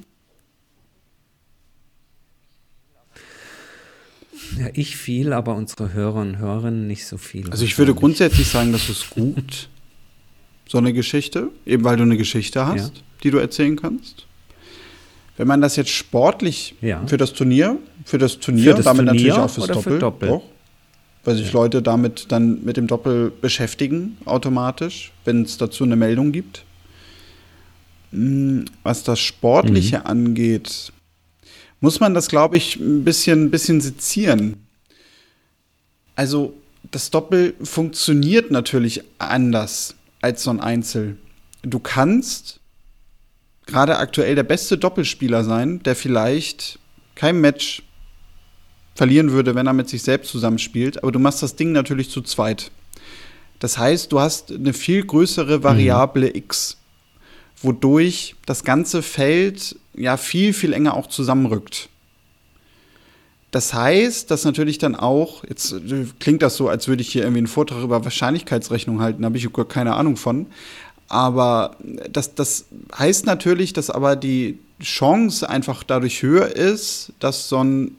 Ja, 4.60 4.68
ich 4.74 4.96
viel, 4.96 5.34
aber 5.34 5.56
unsere 5.56 5.94
Hörer 5.94 6.22
und 6.22 6.38
Hörerinnen 6.38 6.88
nicht 6.88 7.06
so 7.06 7.18
viel. 7.18 7.50
Also 7.52 7.66
ich 7.66 7.78
würde 7.78 7.94
grundsätzlich 7.94 8.48
sagen, 8.48 8.72
das 8.72 8.90
ist 8.90 9.10
gut, 9.10 9.70
so 10.68 10.78
eine 10.78 10.94
Geschichte, 10.94 11.50
eben 11.66 11.84
weil 11.84 11.98
du 11.98 12.04
eine 12.04 12.18
Geschichte 12.18 12.66
hast, 12.66 12.98
ja. 12.98 13.04
die 13.24 13.32
du 13.32 13.38
erzählen 13.38 13.76
kannst. 13.76 14.28
Wenn 15.38 15.48
man 15.48 15.62
das 15.62 15.76
jetzt 15.76 15.90
sportlich 15.90 16.76
ja. 16.82 17.06
für 17.06 17.18
das 17.18 17.34
Turnier, 17.34 17.78
für 18.06 18.18
das 18.18 18.40
Turnier, 18.40 18.72
für 18.72 18.78
das 18.78 18.86
damit 18.86 19.08
Turnier 19.08 19.14
natürlich 19.14 19.34
auch 19.34 19.50
fürs 19.50 19.68
Doppel, 19.68 19.94
für 19.94 20.00
Doppel. 20.00 20.30
Auch, 20.30 20.44
weil 21.26 21.36
sich. 21.36 21.52
Leute 21.52 21.82
damit 21.82 22.32
dann 22.32 22.64
mit 22.64 22.78
dem 22.78 22.88
Doppel 22.88 23.32
beschäftigen, 23.32 24.18
automatisch, 24.26 25.12
wenn 25.26 25.44
es 25.44 25.58
dazu 25.58 25.84
eine 25.84 25.96
Meldung 25.96 26.32
gibt. 26.32 26.64
Hm, 28.12 28.66
was 28.84 29.04
das 29.04 29.20
Sportliche 29.20 30.00
mhm. 30.00 30.06
angeht, 30.06 30.94
muss 31.82 32.00
man 32.00 32.14
das, 32.14 32.30
glaube 32.30 32.58
ich, 32.58 32.78
ein 32.78 33.04
bisschen, 33.04 33.46
ein 33.46 33.52
bisschen 33.52 33.82
sezieren. 33.82 34.66
Also, 36.16 36.54
das 36.92 37.10
Doppel 37.10 37.56
funktioniert 37.62 38.52
natürlich 38.52 39.02
anders 39.18 39.96
als 40.22 40.44
so 40.44 40.52
ein 40.52 40.60
Einzel. 40.60 41.18
Du 41.64 41.80
kannst 41.80 42.60
gerade 43.66 43.98
aktuell 43.98 44.36
der 44.36 44.44
beste 44.44 44.78
Doppelspieler 44.78 45.44
sein, 45.44 45.82
der 45.84 45.96
vielleicht 45.96 46.80
kein 47.16 47.42
Match 47.42 47.84
verlieren 48.96 49.32
würde, 49.32 49.54
wenn 49.54 49.68
er 49.68 49.74
mit 49.74 49.90
sich 49.90 50.02
selbst 50.02 50.32
zusammenspielt. 50.32 51.04
Aber 51.04 51.12
du 51.12 51.20
machst 51.20 51.44
das 51.44 51.56
Ding 51.56 51.74
natürlich 51.74 52.10
zu 52.10 52.22
zweit. 52.22 52.72
Das 53.60 53.78
heißt, 53.78 54.12
du 54.12 54.20
hast 54.20 54.52
eine 54.52 54.74
viel 54.74 55.06
größere 55.06 55.64
Variable 55.64 56.30
mhm. 56.30 56.36
X, 56.36 56.78
wodurch 57.62 58.36
das 58.46 58.64
ganze 58.64 59.02
Feld 59.02 59.76
ja 59.94 60.18
viel, 60.18 60.54
viel 60.54 60.74
enger 60.74 60.96
auch 60.96 61.08
zusammenrückt. 61.08 61.90
Das 63.52 63.74
heißt, 63.74 64.30
dass 64.32 64.44
natürlich 64.44 64.80
dann 64.80 64.96
auch, 64.96 65.46
jetzt 65.46 65.72
äh, 65.72 66.06
klingt 66.20 66.42
das 66.42 66.58
so, 66.58 66.68
als 66.68 66.90
würde 66.90 67.02
ich 67.02 67.10
hier 67.10 67.22
irgendwie 67.22 67.40
einen 67.40 67.48
Vortrag 67.48 67.84
über 67.84 68.04
Wahrscheinlichkeitsrechnung 68.04 69.00
halten, 69.00 69.22
da 69.22 69.28
habe 69.28 69.38
ich 69.38 69.54
gar 69.54 69.66
keine 69.66 69.96
Ahnung 69.96 70.18
von. 70.18 70.48
Aber 71.08 71.78
das, 72.10 72.36
das 72.36 72.66
heißt 72.98 73.26
natürlich, 73.26 73.72
dass 73.72 73.90
aber 73.90 74.18
die 74.18 74.60
Chance 74.82 75.50
einfach 75.50 75.84
dadurch 75.84 76.22
höher 76.22 76.48
ist, 76.48 77.14
dass 77.20 77.48
so 77.48 77.64
ein 77.64 77.96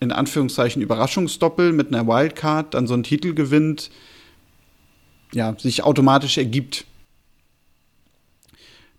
in 0.00 0.12
Anführungszeichen 0.12 0.82
Überraschungsdoppel 0.82 1.72
mit 1.72 1.88
einer 1.88 2.06
Wildcard 2.06 2.74
dann 2.74 2.86
so 2.86 2.94
einen 2.94 3.02
Titel 3.02 3.34
gewinnt, 3.34 3.90
ja, 5.32 5.56
sich 5.58 5.82
automatisch 5.82 6.38
ergibt. 6.38 6.84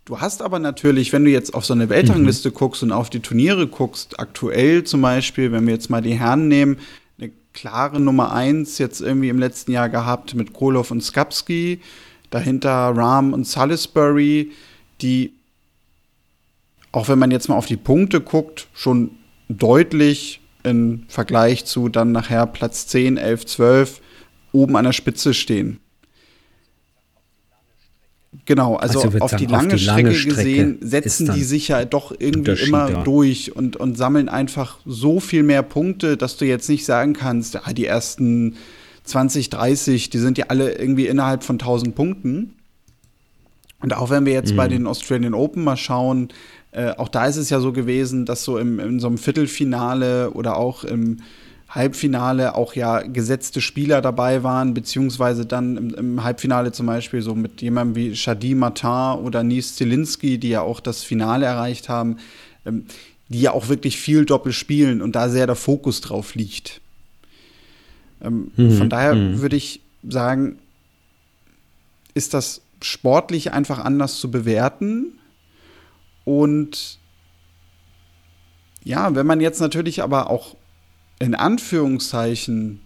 Du 0.05 0.21
hast 0.21 0.41
aber 0.41 0.59
natürlich, 0.59 1.11
wenn 1.11 1.25
du 1.25 1.31
jetzt 1.31 1.53
auf 1.53 1.65
so 1.65 1.73
eine 1.73 1.89
Weltrangliste 1.89 2.49
mhm. 2.49 2.53
guckst 2.53 2.81
und 2.81 2.91
auf 2.91 3.09
die 3.09 3.19
Turniere 3.19 3.67
guckst, 3.67 4.19
aktuell 4.19 4.85
zum 4.85 5.01
Beispiel, 5.01 5.51
wenn 5.51 5.67
wir 5.67 5.73
jetzt 5.73 5.89
mal 5.89 6.01
die 6.01 6.13
Herren 6.13 6.47
nehmen, 6.47 6.77
eine 7.17 7.31
klare 7.53 7.99
Nummer 7.99 8.31
eins 8.31 8.77
jetzt 8.77 9.01
irgendwie 9.01 9.29
im 9.29 9.37
letzten 9.37 9.73
Jahr 9.73 9.89
gehabt 9.89 10.33
mit 10.33 10.53
Koloff 10.53 10.91
und 10.91 11.03
Skapski, 11.03 11.81
dahinter 12.29 12.71
Rahm 12.71 13.33
und 13.33 13.45
Salisbury, 13.45 14.51
die, 15.01 15.33
auch 16.93 17.09
wenn 17.09 17.19
man 17.19 17.31
jetzt 17.31 17.49
mal 17.49 17.55
auf 17.55 17.65
die 17.65 17.77
Punkte 17.77 18.21
guckt, 18.21 18.67
schon 18.73 19.11
deutlich 19.49 20.39
im 20.67 21.05
Vergleich 21.07 21.65
zu 21.65 21.89
dann 21.89 22.11
nachher 22.11 22.45
Platz 22.45 22.87
10, 22.87 23.17
11, 23.17 23.45
12 23.45 24.01
oben 24.51 24.75
an 24.75 24.85
der 24.85 24.93
Spitze 24.93 25.33
stehen. 25.33 25.79
Genau, 28.45 28.75
also, 28.75 29.01
also 29.01 29.19
auf, 29.19 29.35
die 29.35 29.45
lange, 29.45 29.73
auf 29.73 29.79
die 29.79 29.85
lange 29.85 30.13
Strecke, 30.13 30.31
Strecke 30.31 30.35
gesehen 30.35 30.77
setzen 30.81 31.33
die 31.33 31.43
sich 31.43 31.69
ja 31.69 31.83
doch 31.85 32.13
irgendwie 32.17 32.51
immer 32.51 32.89
ja. 32.89 33.03
durch 33.03 33.55
und, 33.55 33.75
und 33.75 33.97
sammeln 33.97 34.29
einfach 34.29 34.77
so 34.85 35.19
viel 35.19 35.43
mehr 35.43 35.63
Punkte, 35.63 36.17
dass 36.17 36.37
du 36.37 36.45
jetzt 36.45 36.69
nicht 36.69 36.85
sagen 36.85 37.13
kannst, 37.13 37.55
ja, 37.55 37.73
die 37.73 37.85
ersten 37.85 38.55
20, 39.03 39.49
30, 39.49 40.09
die 40.09 40.17
sind 40.17 40.37
ja 40.37 40.45
alle 40.49 40.73
irgendwie 40.73 41.07
innerhalb 41.07 41.43
von 41.43 41.55
1000 41.55 41.95
Punkten. 41.95 42.53
Und 43.79 43.95
auch 43.95 44.09
wenn 44.09 44.25
wir 44.25 44.33
jetzt 44.33 44.53
mhm. 44.53 44.57
bei 44.57 44.67
den 44.67 44.87
Australian 44.87 45.33
Open 45.33 45.63
mal 45.63 45.77
schauen, 45.77 46.29
äh, 46.71 46.91
auch 46.91 47.09
da 47.09 47.25
ist 47.25 47.37
es 47.37 47.49
ja 47.49 47.59
so 47.59 47.71
gewesen, 47.71 48.25
dass 48.25 48.43
so 48.43 48.57
im, 48.57 48.79
in 48.79 48.99
so 48.99 49.07
einem 49.07 49.17
Viertelfinale 49.17 50.31
oder 50.31 50.57
auch 50.57 50.83
im 50.83 51.17
Halbfinale 51.69 52.55
auch 52.55 52.75
ja 52.75 53.01
gesetzte 53.01 53.59
Spieler 53.59 54.01
dabei 54.01 54.43
waren, 54.43 54.73
beziehungsweise 54.73 55.45
dann 55.45 55.77
im, 55.77 55.93
im 55.93 56.23
Halbfinale 56.23 56.71
zum 56.71 56.85
Beispiel 56.85 57.21
so 57.21 57.35
mit 57.35 57.61
jemandem 57.61 57.95
wie 57.95 58.15
Shadi 58.15 58.55
Matar 58.55 59.21
oder 59.21 59.43
Nies 59.43 59.75
Zielinski, 59.75 60.37
die 60.37 60.49
ja 60.49 60.61
auch 60.61 60.79
das 60.79 61.03
Finale 61.03 61.45
erreicht 61.45 61.89
haben, 61.89 62.17
ähm, 62.65 62.85
die 63.29 63.41
ja 63.41 63.51
auch 63.51 63.67
wirklich 63.67 63.97
viel 63.97 64.25
Doppel 64.25 64.53
spielen 64.53 65.01
und 65.01 65.15
da 65.15 65.29
sehr 65.29 65.45
der 65.45 65.55
Fokus 65.55 65.99
drauf 65.99 66.35
liegt. 66.35 66.79
Ähm, 68.21 68.51
mhm. 68.55 68.71
Von 68.71 68.89
daher 68.89 69.15
mhm. 69.15 69.41
würde 69.41 69.57
ich 69.57 69.81
sagen, 70.07 70.59
ist 72.13 72.33
das 72.33 72.61
sportlich 72.81 73.51
einfach 73.51 73.79
anders 73.79 74.19
zu 74.19 74.31
bewerten. 74.31 75.19
Und 76.27 76.99
ja, 78.83 79.15
wenn 79.15 79.25
man 79.25 79.39
jetzt 79.39 79.61
natürlich 79.61 80.03
aber 80.03 80.29
auch 80.29 80.57
in 81.19 81.35
Anführungszeichen 81.35 82.81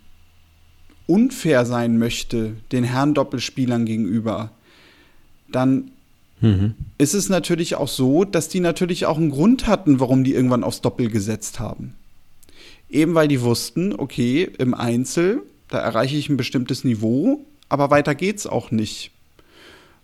unfair 1.07 1.65
sein 1.65 1.97
möchte 1.97 2.55
den 2.71 2.83
Herren 2.83 3.15
Doppelspielern 3.15 3.87
gegenüber, 3.87 4.51
dann 5.51 5.89
mhm. 6.39 6.75
ist 6.99 7.15
es 7.15 7.29
natürlich 7.29 7.73
auch 7.73 7.87
so, 7.87 8.25
dass 8.25 8.47
die 8.47 8.59
natürlich 8.59 9.07
auch 9.07 9.17
einen 9.17 9.31
Grund 9.31 9.65
hatten, 9.65 9.99
warum 9.99 10.23
die 10.23 10.35
irgendwann 10.35 10.63
aufs 10.63 10.81
Doppel 10.81 11.09
gesetzt 11.09 11.59
haben. 11.59 11.95
Eben 12.91 13.15
weil 13.15 13.27
die 13.27 13.41
wussten, 13.41 13.95
okay, 13.97 14.51
im 14.59 14.75
Einzel, 14.75 15.41
da 15.67 15.79
erreiche 15.79 16.15
ich 16.15 16.29
ein 16.29 16.37
bestimmtes 16.37 16.83
Niveau, 16.83 17.43
aber 17.69 17.89
weiter 17.89 18.13
geht's 18.13 18.45
auch 18.45 18.69
nicht. 18.69 19.09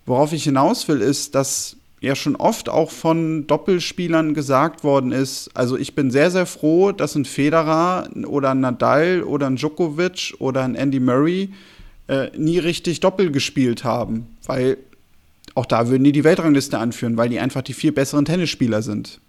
Worauf 0.08 0.34
ich 0.34 0.44
hinaus 0.44 0.88
will, 0.88 1.02
ist, 1.02 1.36
dass 1.36 1.78
ja 2.00 2.16
schon 2.16 2.36
oft 2.36 2.70
auch 2.70 2.92
von 2.92 3.48
Doppelspielern 3.48 4.34
gesagt 4.34 4.84
worden 4.84 5.12
ist, 5.12 5.50
also 5.56 5.78
ich 5.78 5.96
bin 5.96 6.12
sehr, 6.12 6.30
sehr 6.30 6.46
froh, 6.46 6.92
dass 6.92 7.16
ein 7.16 7.26
Federer 7.26 8.10
oder 8.28 8.52
ein 8.52 8.60
Nadal 8.60 9.24
oder 9.24 9.48
ein 9.48 9.56
Djokovic 9.56 10.36
oder 10.40 10.64
ein 10.64 10.76
Andy 10.76 11.00
Murray 11.00 11.50
äh, 12.08 12.30
nie 12.38 12.60
richtig 12.60 13.00
Doppel 13.00 13.32
gespielt 13.32 13.84
haben, 13.84 14.28
weil 14.46 14.78
auch 15.56 15.66
da 15.66 15.90
würden 15.90 16.04
die 16.04 16.12
die 16.12 16.24
Weltrangliste 16.24 16.78
anführen, 16.78 17.18
weil 17.18 17.30
die 17.30 17.40
einfach 17.40 17.64
die 17.64 17.74
viel 17.74 17.92
besseren 17.92 18.26
Tennisspieler 18.26 18.84
sind. 18.84 19.20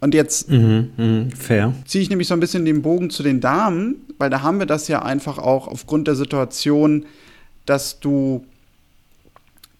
Und 0.00 0.14
jetzt 0.14 0.50
mhm, 0.50 0.90
mh, 0.96 1.74
ziehe 1.84 2.02
ich 2.02 2.10
nämlich 2.10 2.28
so 2.28 2.34
ein 2.34 2.40
bisschen 2.40 2.64
den 2.64 2.82
Bogen 2.82 3.10
zu 3.10 3.22
den 3.22 3.40
Damen, 3.40 3.96
weil 4.18 4.30
da 4.30 4.42
haben 4.42 4.58
wir 4.58 4.66
das 4.66 4.88
ja 4.88 5.02
einfach 5.02 5.38
auch 5.38 5.68
aufgrund 5.68 6.06
der 6.06 6.14
Situation, 6.14 7.04
dass 7.66 8.00
du 8.00 8.44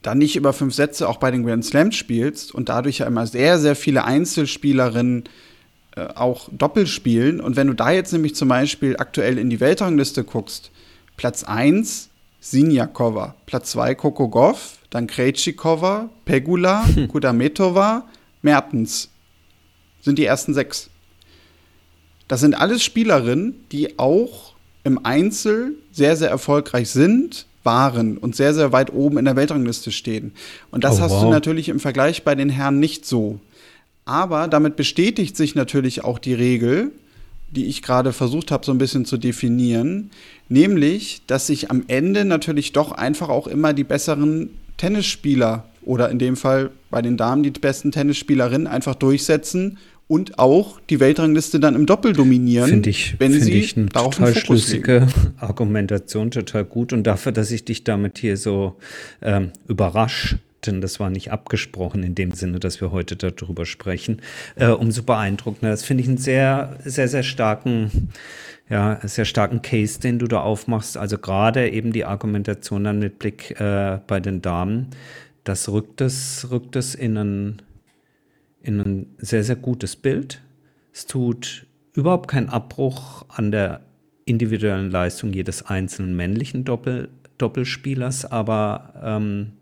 dann 0.07 0.19
nicht 0.19 0.37
über 0.37 0.53
fünf 0.53 0.73
Sätze 0.73 1.09
auch 1.09 1.17
bei 1.17 1.33
den 1.33 1.45
Grand 1.45 1.65
Slams 1.65 1.97
spielst 1.97 2.55
und 2.55 2.69
dadurch 2.69 2.99
ja 2.99 3.07
immer 3.07 3.27
sehr, 3.27 3.59
sehr 3.59 3.75
viele 3.75 4.05
Einzelspielerinnen 4.05 5.25
äh, 5.97 6.07
auch 6.15 6.49
doppelt 6.53 6.89
spielen. 6.89 7.41
Und 7.41 7.57
wenn 7.57 7.67
du 7.67 7.73
da 7.73 7.91
jetzt 7.91 8.13
nämlich 8.13 8.37
zum 8.37 8.49
Beispiel 8.49 8.97
aktuell 8.99 9.37
in 9.37 9.51
die 9.51 9.59
Weltrangliste 9.59 10.23
guckst, 10.23 10.71
Platz 11.17 11.43
1 11.43 12.11
Sinjakova, 12.39 13.35
Platz 13.47 13.73
2 13.73 13.97
Coco 13.97 14.29
Goff, 14.29 14.79
dann 14.91 15.09
Krejcikova, 15.09 16.09
Pegula, 16.25 16.87
hm. 16.95 17.09
Kudametova, 17.09 18.07
Mertens 18.43 19.11
sind 20.03 20.21
die 20.21 20.25
ersten 20.25 20.55
sechs. 20.55 20.89
Das 22.29 22.39
sind 22.39 22.55
alles 22.55 22.85
Spielerinnen, 22.85 23.67
die 23.73 23.99
auch 23.99 24.55
im 24.85 25.05
Einzel 25.05 25.75
sehr, 25.91 26.17
sehr 26.17 26.31
erfolgreich 26.31 26.91
sind, 26.91 27.47
waren 27.67 28.17
und 28.17 28.35
sehr, 28.35 28.55
sehr 28.55 28.73
weit 28.73 28.95
oben 28.95 29.19
in 29.19 29.27
der 29.27 29.37
Weltrangliste 29.37 29.93
stehen. 29.93 30.33
Und 30.71 30.85
das 30.85 30.99
oh, 30.99 31.03
hast 31.03 31.13
wow. 31.13 31.25
du 31.25 31.31
natürlich 31.31 31.69
im 31.69 31.81
Vergleich 31.81 32.23
bei 32.23 32.35
den 32.35 32.49
Herren 32.49 32.81
nicht 32.81 33.05
so. 33.05 33.39
Aber 34.07 34.49
damit 34.49 34.77
bestätigt 34.77 35.37
sich 35.37 35.55
natürlich 35.55 36.03
auch 36.03 36.19
die 36.19 36.33
Regel, 36.33 36.93
die 37.51 37.67
ich 37.67 37.83
gerade 37.83 38.13
versucht 38.13 38.51
habe, 38.51 38.65
so 38.65 38.73
ein 38.73 38.79
bisschen 38.79 39.05
zu 39.05 39.19
definieren, 39.19 40.11
nämlich, 40.49 41.23
dass 41.27 41.47
sich 41.47 41.71
am 41.71 41.85
Ende 41.89 42.25
natürlich 42.25 42.73
doch 42.73 42.93
einfach 42.93 43.29
auch 43.29 43.47
immer 43.47 43.73
die 43.73 43.85
besseren 43.85 44.51
Tennisspieler 44.79 45.65
oder 45.83 46.11
in 46.11 46.19
dem 46.19 46.37
Fall 46.37 46.71
bei 46.91 47.03
den 47.03 47.17
Damen 47.17 47.43
die 47.43 47.51
besten 47.51 47.93
Tennisspielerinnen 47.93 48.67
einfach 48.67 48.95
durchsetzen 48.95 49.79
und 50.09 50.39
auch 50.39 50.81
die 50.89 51.01
Weltrangliste 51.01 51.59
dann 51.59 51.75
im 51.75 51.87
Doppel 51.87 52.13
dominieren, 52.13 52.69
find 52.69 52.87
ich, 52.87 53.19
wenn 53.19 53.33
find 53.33 53.45
sie 53.45 53.53
ich 53.53 53.77
eine 53.77 53.89
total 53.89 54.35
schlüssige 54.35 54.99
legen. 55.01 55.35
Argumentation, 55.39 56.31
total 56.31 56.65
gut. 56.65 56.93
Und 56.93 57.05
dafür, 57.05 57.33
dass 57.33 57.51
ich 57.51 57.65
dich 57.65 57.83
damit 57.83 58.19
hier 58.19 58.37
so 58.37 58.77
ähm, 59.21 59.51
überrasche, 59.67 60.39
denn 60.65 60.81
das 60.81 61.01
war 61.01 61.11
nicht 61.11 61.33
abgesprochen 61.33 62.05
in 62.05 62.15
dem 62.15 62.33
Sinne, 62.33 62.61
dass 62.61 62.81
wir 62.81 62.93
heute 62.93 63.17
darüber 63.17 63.67
sprechen, 63.67 64.23
äh, 64.55 64.69
umso 64.69 65.03
beeindruckender. 65.03 65.71
Das 65.71 65.83
finde 65.83 66.03
ich 66.03 66.09
einen 66.09 66.19
sehr, 66.19 66.77
sehr, 66.85 67.09
sehr 67.09 67.25
starken, 67.25 68.11
ja, 68.71 69.01
sehr 69.03 69.25
starken 69.25 69.63
Case, 69.63 69.99
den 69.99 70.21
du 70.21 70.29
da 70.29 70.41
aufmachst. 70.41 70.97
Also 70.97 71.19
gerade 71.19 71.69
eben 71.69 71.93
die 71.93 72.05
Argumentation 72.05 72.85
dann 72.85 73.01
mit 73.01 73.19
Blick 73.19 73.61
äh, 73.61 73.99
bei 74.07 74.21
den 74.21 74.41
Damen, 74.41 74.89
das 75.43 75.69
rückt 75.69 76.01
es, 76.01 76.49
rückt 76.51 76.77
es 76.77 76.95
in 76.95 77.17
einen 77.17 77.63
in 78.67 78.81
ein 78.81 79.07
sehr, 79.19 79.45
sehr 79.45 79.57
gutes 79.57 79.97
Bild. 79.97 80.43
Es 80.93 81.07
tut 81.07 81.67
überhaupt 81.95 82.29
keinen 82.29 82.49
Abbruch 82.49 83.25
an 83.29 83.51
der 83.51 83.81
individuellen 84.25 84.91
Leistung 84.91 85.33
jedes 85.33 85.63
einzelnen 85.65 86.17
männlichen 86.17 86.65
Doppel, 86.65 87.09
Doppelspielers, 87.39 88.25
aber 88.25 88.93
ähm, 89.03 89.53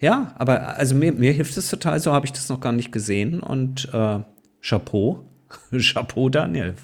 ja, 0.00 0.34
aber 0.36 0.76
also 0.76 0.94
mir, 0.96 1.12
mir 1.12 1.32
hilft 1.32 1.56
es 1.56 1.70
total, 1.70 2.00
so 2.00 2.12
habe 2.12 2.26
ich 2.26 2.32
das 2.32 2.48
noch 2.48 2.60
gar 2.60 2.72
nicht 2.72 2.90
gesehen 2.90 3.40
und 3.40 3.88
äh, 3.92 4.18
Chapeau. 4.60 5.24
Chapeau, 5.78 6.28
Daniel. 6.30 6.74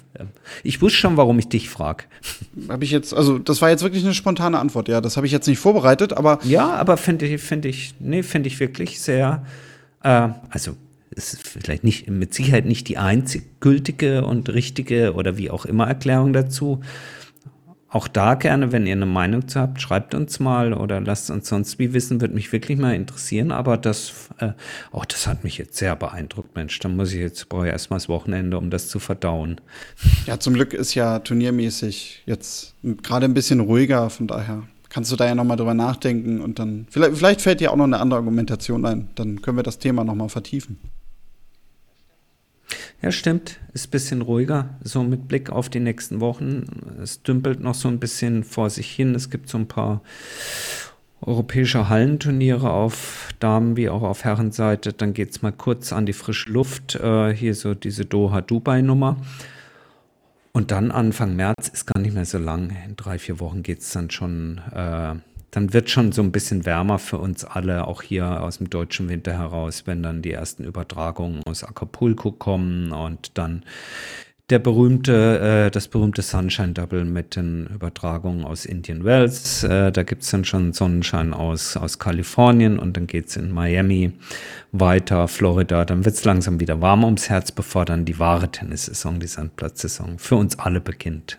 Ich 0.63 0.81
wusste 0.81 0.99
schon, 0.99 1.17
warum 1.17 1.39
ich 1.39 1.49
dich 1.49 1.69
frage. 1.69 2.05
Habe 2.69 2.85
ich 2.85 2.91
jetzt, 2.91 3.13
also 3.13 3.39
das 3.39 3.61
war 3.61 3.69
jetzt 3.69 3.83
wirklich 3.83 4.05
eine 4.05 4.13
spontane 4.13 4.59
Antwort, 4.59 4.87
ja. 4.87 5.01
Das 5.01 5.17
habe 5.17 5.25
ich 5.25 5.33
jetzt 5.33 5.47
nicht 5.47 5.59
vorbereitet, 5.59 6.13
aber. 6.13 6.39
Ja, 6.43 6.75
aber 6.75 6.95
finde 6.95 7.25
ich, 7.25 7.41
finde 7.41 7.67
ich, 7.67 7.95
nee, 7.99 8.23
finde 8.23 8.47
ich 8.47 8.59
wirklich 8.59 9.01
sehr, 9.01 9.43
äh, 10.03 10.29
also 10.49 10.77
ist 11.11 11.47
vielleicht 11.47 11.83
nicht, 11.83 12.09
mit 12.09 12.33
Sicherheit 12.33 12.65
nicht 12.65 12.87
die 12.87 12.97
einzig 12.97 13.59
gültige 13.59 14.25
und 14.25 14.49
richtige 14.49 15.13
oder 15.13 15.37
wie 15.37 15.49
auch 15.49 15.65
immer 15.65 15.87
Erklärung 15.87 16.33
dazu. 16.33 16.81
Auch 17.91 18.07
da 18.07 18.35
gerne, 18.35 18.71
wenn 18.71 18.85
ihr 18.85 18.93
eine 18.93 19.07
Meinung 19.07 19.47
zu 19.47 19.59
habt, 19.59 19.81
schreibt 19.81 20.13
uns 20.13 20.39
mal 20.39 20.73
oder 20.73 21.01
lasst 21.01 21.31
uns 21.31 21.49
sonst 21.49 21.79
wie 21.79 21.91
wissen, 21.91 22.21
würde 22.21 22.35
mich 22.35 22.51
wirklich 22.51 22.77
mal 22.77 22.93
interessieren. 22.93 23.51
Aber 23.51 23.77
das, 23.77 24.29
äh, 24.37 24.51
auch 24.91 25.05
das 25.05 25.25
hat 25.25 25.43
mich 25.43 25.57
jetzt 25.57 25.75
sehr 25.75 25.95
beeindruckt, 25.95 26.55
Mensch. 26.55 26.77
Da 26.77 26.87
muss 26.87 27.11
ich 27.11 27.19
jetzt, 27.19 27.49
brauche 27.49 27.65
ich 27.65 27.71
erstmal 27.71 27.97
das 27.97 28.07
Wochenende, 28.07 28.59
um 28.59 28.69
das 28.69 28.89
zu 28.89 28.99
verdauen. 28.99 29.59
Ja, 30.27 30.39
zum 30.39 30.53
Glück 30.53 30.75
ist 30.75 30.93
ja 30.93 31.17
turniermäßig 31.17 32.21
jetzt 32.27 32.75
gerade 32.83 33.25
ein 33.25 33.33
bisschen 33.33 33.59
ruhiger, 33.59 34.11
von 34.11 34.27
daher 34.27 34.63
kannst 34.89 35.11
du 35.11 35.15
da 35.15 35.25
ja 35.25 35.33
nochmal 35.33 35.57
drüber 35.57 35.73
nachdenken 35.73 36.41
und 36.41 36.59
dann, 36.59 36.85
vielleicht, 36.91 37.17
vielleicht 37.17 37.41
fällt 37.41 37.59
dir 37.59 37.71
auch 37.71 37.75
noch 37.75 37.85
eine 37.85 37.99
andere 37.99 38.19
Argumentation 38.19 38.85
ein. 38.85 39.09
Dann 39.15 39.41
können 39.41 39.57
wir 39.57 39.63
das 39.63 39.79
Thema 39.79 40.03
nochmal 40.03 40.29
vertiefen. 40.29 40.77
Ja, 43.01 43.11
stimmt. 43.11 43.59
Ist 43.73 43.87
ein 43.87 43.91
bisschen 43.91 44.21
ruhiger, 44.21 44.69
so 44.83 45.03
mit 45.03 45.27
Blick 45.27 45.49
auf 45.49 45.69
die 45.69 45.79
nächsten 45.79 46.19
Wochen. 46.19 46.65
Es 47.01 47.23
dümpelt 47.23 47.61
noch 47.61 47.75
so 47.75 47.87
ein 47.87 47.99
bisschen 47.99 48.43
vor 48.43 48.69
sich 48.69 48.91
hin. 48.91 49.15
Es 49.15 49.29
gibt 49.29 49.49
so 49.49 49.57
ein 49.57 49.67
paar 49.67 50.01
europäische 51.21 51.89
Hallenturniere 51.89 52.69
auf 52.69 53.29
Damen- 53.39 53.75
wie 53.77 53.89
auch 53.89 54.03
auf 54.03 54.23
Herrenseite. 54.23 54.93
Dann 54.93 55.13
geht 55.13 55.31
es 55.31 55.41
mal 55.41 55.51
kurz 55.51 55.93
an 55.93 56.05
die 56.05 56.13
frische 56.13 56.51
Luft. 56.51 56.95
Äh, 56.95 57.33
hier 57.33 57.55
so 57.55 57.73
diese 57.73 58.05
Doha-Dubai-Nummer. 58.05 59.17
Und 60.51 60.71
dann 60.71 60.91
Anfang 60.91 61.35
März 61.35 61.69
ist 61.69 61.85
gar 61.85 62.01
nicht 62.01 62.13
mehr 62.13 62.25
so 62.25 62.37
lang. 62.37 62.75
In 62.85 62.95
drei, 62.95 63.19
vier 63.19 63.39
Wochen 63.39 63.63
geht 63.63 63.79
es 63.79 63.91
dann 63.91 64.09
schon 64.09 64.59
äh, 64.73 65.15
dann 65.51 65.73
wird 65.73 65.89
schon 65.89 66.11
so 66.11 66.21
ein 66.21 66.31
bisschen 66.31 66.65
wärmer 66.65 66.99
für 66.99 67.17
uns 67.17 67.45
alle, 67.45 67.87
auch 67.87 68.01
hier 68.01 68.43
aus 68.43 68.57
dem 68.57 68.69
deutschen 68.69 69.09
Winter 69.09 69.33
heraus, 69.33 69.83
wenn 69.85 70.03
dann 70.03 70.21
die 70.21 70.31
ersten 70.31 70.63
Übertragungen 70.63 71.41
aus 71.45 71.63
Acapulco 71.63 72.31
kommen 72.31 72.91
und 72.91 73.37
dann 73.37 73.63
der 74.49 74.59
berühmte, 74.59 75.67
äh, 75.67 75.71
das 75.71 75.87
berühmte 75.87 76.21
Sunshine 76.21 76.73
Double 76.73 77.05
mit 77.05 77.35
den 77.35 77.67
Übertragungen 77.67 78.45
aus 78.45 78.65
Indian 78.65 79.03
Wells. 79.03 79.63
Äh, 79.63 79.91
da 79.91 80.03
gibt's 80.03 80.31
dann 80.31 80.45
schon 80.45 80.73
Sonnenschein 80.73 81.33
aus, 81.33 81.77
aus 81.77 81.99
Kalifornien 81.99 82.79
und 82.79 82.97
dann 82.97 83.07
geht's 83.07 83.35
in 83.35 83.51
Miami 83.51 84.13
weiter, 84.71 85.27
Florida. 85.27 85.85
Dann 85.85 86.05
wird's 86.05 86.25
langsam 86.25 86.59
wieder 86.59 86.81
warm 86.81 87.03
ums 87.03 87.29
Herz, 87.29 87.51
bevor 87.51 87.85
dann 87.85 88.05
die 88.05 88.17
wahre 88.17 88.51
Tennissaison, 88.51 89.19
die 89.19 89.27
Sandplatzsaison 89.27 90.17
für 90.17 90.35
uns 90.35 90.57
alle 90.57 90.81
beginnt. 90.81 91.37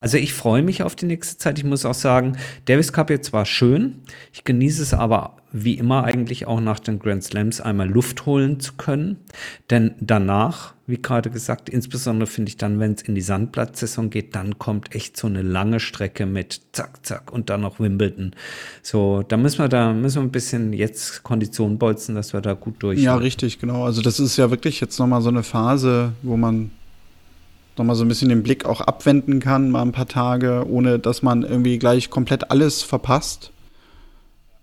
Also 0.00 0.18
ich 0.18 0.34
freue 0.34 0.62
mich 0.62 0.82
auf 0.82 0.96
die 0.96 1.06
nächste 1.06 1.38
Zeit. 1.38 1.58
Ich 1.58 1.64
muss 1.64 1.86
auch 1.86 1.94
sagen, 1.94 2.36
Davis 2.66 2.92
Cup 2.92 3.10
jetzt 3.10 3.32
war 3.32 3.46
schön. 3.46 4.02
Ich 4.32 4.44
genieße 4.44 4.82
es 4.82 4.92
aber 4.92 5.36
wie 5.52 5.74
immer 5.74 6.04
eigentlich 6.04 6.46
auch 6.46 6.60
nach 6.60 6.80
den 6.80 6.98
Grand 6.98 7.22
Slams 7.22 7.60
einmal 7.60 7.88
Luft 7.88 8.26
holen 8.26 8.60
zu 8.60 8.74
können. 8.74 9.18
Denn 9.70 9.94
danach, 10.00 10.73
wie 10.86 11.00
gerade 11.00 11.30
gesagt, 11.30 11.70
insbesondere 11.70 12.26
finde 12.26 12.50
ich 12.50 12.56
dann, 12.58 12.78
wenn 12.78 12.92
es 12.92 13.02
in 13.02 13.14
die 13.14 13.22
Sandplatzsaison 13.22 14.10
geht, 14.10 14.34
dann 14.34 14.58
kommt 14.58 14.94
echt 14.94 15.16
so 15.16 15.26
eine 15.26 15.40
lange 15.40 15.80
Strecke 15.80 16.26
mit 16.26 16.60
zack, 16.72 17.06
zack 17.06 17.32
und 17.32 17.48
dann 17.48 17.62
noch 17.62 17.80
Wimbledon. 17.80 18.32
So, 18.82 19.22
da 19.26 19.38
müssen 19.38 19.60
wir 19.60 19.68
da 19.68 19.92
müssen 19.94 20.16
wir 20.16 20.22
ein 20.22 20.32
bisschen 20.32 20.74
jetzt 20.74 21.22
Kondition 21.22 21.78
bolzen, 21.78 22.14
dass 22.14 22.34
wir 22.34 22.42
da 22.42 22.52
gut 22.52 22.74
durch. 22.80 23.00
Ja, 23.00 23.16
richtig, 23.16 23.58
genau. 23.58 23.84
Also 23.84 24.02
das 24.02 24.20
ist 24.20 24.36
ja 24.36 24.50
wirklich 24.50 24.80
jetzt 24.80 24.98
nochmal 24.98 25.22
so 25.22 25.30
eine 25.30 25.42
Phase, 25.42 26.12
wo 26.22 26.36
man 26.36 26.70
nochmal 27.78 27.96
so 27.96 28.04
ein 28.04 28.08
bisschen 28.08 28.28
den 28.28 28.42
Blick 28.42 28.66
auch 28.66 28.82
abwenden 28.82 29.40
kann, 29.40 29.70
mal 29.70 29.82
ein 29.82 29.92
paar 29.92 30.08
Tage, 30.08 30.66
ohne 30.68 30.98
dass 30.98 31.22
man 31.22 31.42
irgendwie 31.42 31.78
gleich 31.78 32.10
komplett 32.10 32.50
alles 32.50 32.82
verpasst. 32.82 33.52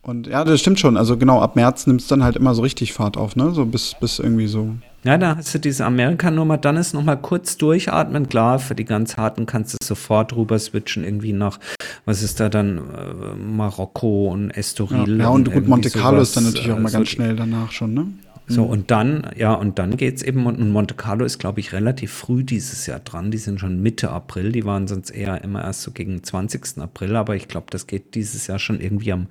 Und 0.04 0.28
ja, 0.28 0.44
das 0.44 0.60
stimmt 0.60 0.80
schon. 0.80 0.98
Also 0.98 1.18
genau, 1.18 1.42
ab 1.42 1.56
März 1.56 1.88
nimmt 1.88 2.02
es 2.02 2.08
dann 2.08 2.24
halt 2.24 2.36
immer 2.36 2.56
so 2.56 2.62
richtig 2.62 2.94
Fahrt 2.94 3.18
auf, 3.18 3.36
ne? 3.36 3.52
So 3.52 3.66
bis, 3.66 3.96
bis 4.00 4.20
irgendwie 4.20 4.48
so. 4.48 4.76
Ja, 5.04 5.18
da 5.18 5.36
hast 5.36 5.56
du 5.56 5.60
diese 5.60 5.84
Amerika-Nummer, 5.86 6.60
dann 6.60 6.78
ist 6.78 6.94
nochmal 6.94 7.18
kurz 7.20 7.58
durchatmen. 7.58 8.30
Klar, 8.30 8.60
für 8.60 8.76
die 8.76 8.86
ganz 8.86 9.18
harten 9.18 9.48
kannst 9.48 9.74
du 9.74 9.78
sofort 9.84 10.36
rüber 10.36 10.60
switchen, 10.60 11.04
irgendwie 11.04 11.34
nach, 11.34 11.60
was 12.06 12.22
ist 12.22 12.40
da 12.40 12.50
dann, 12.50 12.78
äh, 12.78 13.36
Marokko 13.36 14.28
und 14.28 14.52
Estoril. 14.52 15.18
Ja, 15.18 15.24
ja 15.24 15.30
und, 15.30 15.48
und 15.48 15.54
gut, 15.56 15.68
Monte 15.68 15.90
Carlo 15.90 16.22
ist 16.22 16.38
dann 16.38 16.44
natürlich 16.44 16.72
auch 16.72 16.78
mal 16.78 16.90
äh, 16.90 16.92
ganz 16.92 17.10
schnell 17.10 17.36
danach 17.36 17.72
schon, 17.72 17.96
ne? 17.96 18.08
So, 18.48 18.66
mhm. 18.66 18.70
und 18.70 18.92
dann, 18.92 19.32
ja, 19.38 19.54
und 19.54 19.80
dann 19.80 19.98
geht's 19.98 20.24
eben, 20.24 20.46
und 20.46 20.70
Monte 20.72 20.96
Carlo 20.96 21.24
ist, 21.26 21.40
glaube 21.40 21.60
ich, 21.60 21.74
relativ 21.74 22.12
früh 22.12 22.44
dieses 22.44 22.86
Jahr 22.86 23.00
dran. 23.00 23.32
Die 23.32 23.38
sind 23.38 23.60
schon 23.60 23.82
Mitte 23.82 24.10
April, 24.12 24.52
die 24.52 24.66
waren 24.66 24.88
sonst 24.88 25.12
eher 25.12 25.44
immer 25.44 25.64
erst 25.64 25.84
so 25.84 25.92
gegen 25.92 26.24
20. 26.24 26.80
April, 26.80 27.16
aber 27.16 27.36
ich 27.36 27.48
glaube, 27.48 27.68
das 27.70 27.88
geht 27.88 28.16
dieses 28.16 28.48
Jahr 28.48 28.60
schon 28.60 28.82
irgendwie 28.82 29.14
am 29.14 29.28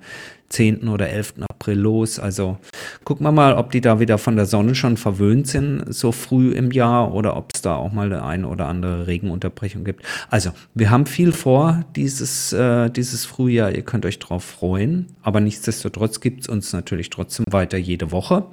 10. 0.49 0.87
oder 0.87 1.09
11. 1.09 1.35
April 1.49 1.79
los. 1.79 2.19
Also 2.19 2.57
gucken 3.03 3.25
wir 3.25 3.31
mal, 3.31 3.53
ob 3.53 3.71
die 3.71 3.81
da 3.81 3.99
wieder 3.99 4.17
von 4.17 4.35
der 4.35 4.45
Sonne 4.45 4.75
schon 4.75 4.97
verwöhnt 4.97 5.47
sind, 5.47 5.83
so 5.93 6.11
früh 6.11 6.51
im 6.51 6.71
Jahr, 6.71 7.13
oder 7.13 7.37
ob 7.37 7.50
da 7.61 7.75
auch 7.75 7.91
mal 7.91 8.07
eine 8.07 8.23
ein 8.23 8.45
oder 8.45 8.67
andere 8.67 9.07
Regenunterbrechung 9.07 9.83
gibt. 9.83 10.03
Also, 10.29 10.51
wir 10.73 10.89
haben 10.89 11.05
viel 11.05 11.31
vor 11.31 11.85
dieses, 11.95 12.53
äh, 12.53 12.89
dieses 12.89 13.25
Frühjahr. 13.25 13.71
Ihr 13.71 13.83
könnt 13.83 14.05
euch 14.05 14.19
drauf 14.19 14.43
freuen. 14.43 15.07
Aber 15.21 15.39
nichtsdestotrotz 15.39 16.19
gibt 16.19 16.41
es 16.41 16.47
uns 16.47 16.73
natürlich 16.73 17.09
trotzdem 17.09 17.45
weiter 17.49 17.77
jede 17.77 18.11
Woche. 18.11 18.45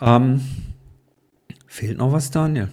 Ähm, 0.00 0.40
fehlt 1.66 1.98
noch 1.98 2.12
was, 2.12 2.30
Daniel? 2.30 2.68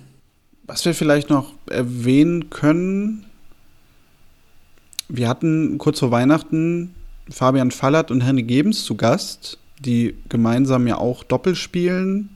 Was 0.64 0.86
wir 0.86 0.94
vielleicht 0.94 1.30
noch 1.30 1.54
erwähnen 1.70 2.50
können, 2.50 3.26
wir 5.10 5.30
hatten 5.30 5.78
kurz 5.78 6.00
vor 6.00 6.12
Weihnachten 6.12 6.94
Fabian 7.30 7.72
Fallert 7.72 8.12
und 8.12 8.22
Henry 8.22 8.44
Gebens 8.44 8.84
zu 8.84 8.96
Gast, 8.96 9.58
die 9.80 10.16
gemeinsam 10.30 10.88
ja 10.88 10.98
auch 10.98 11.24
Doppel 11.24 11.56
spielen. 11.56 12.30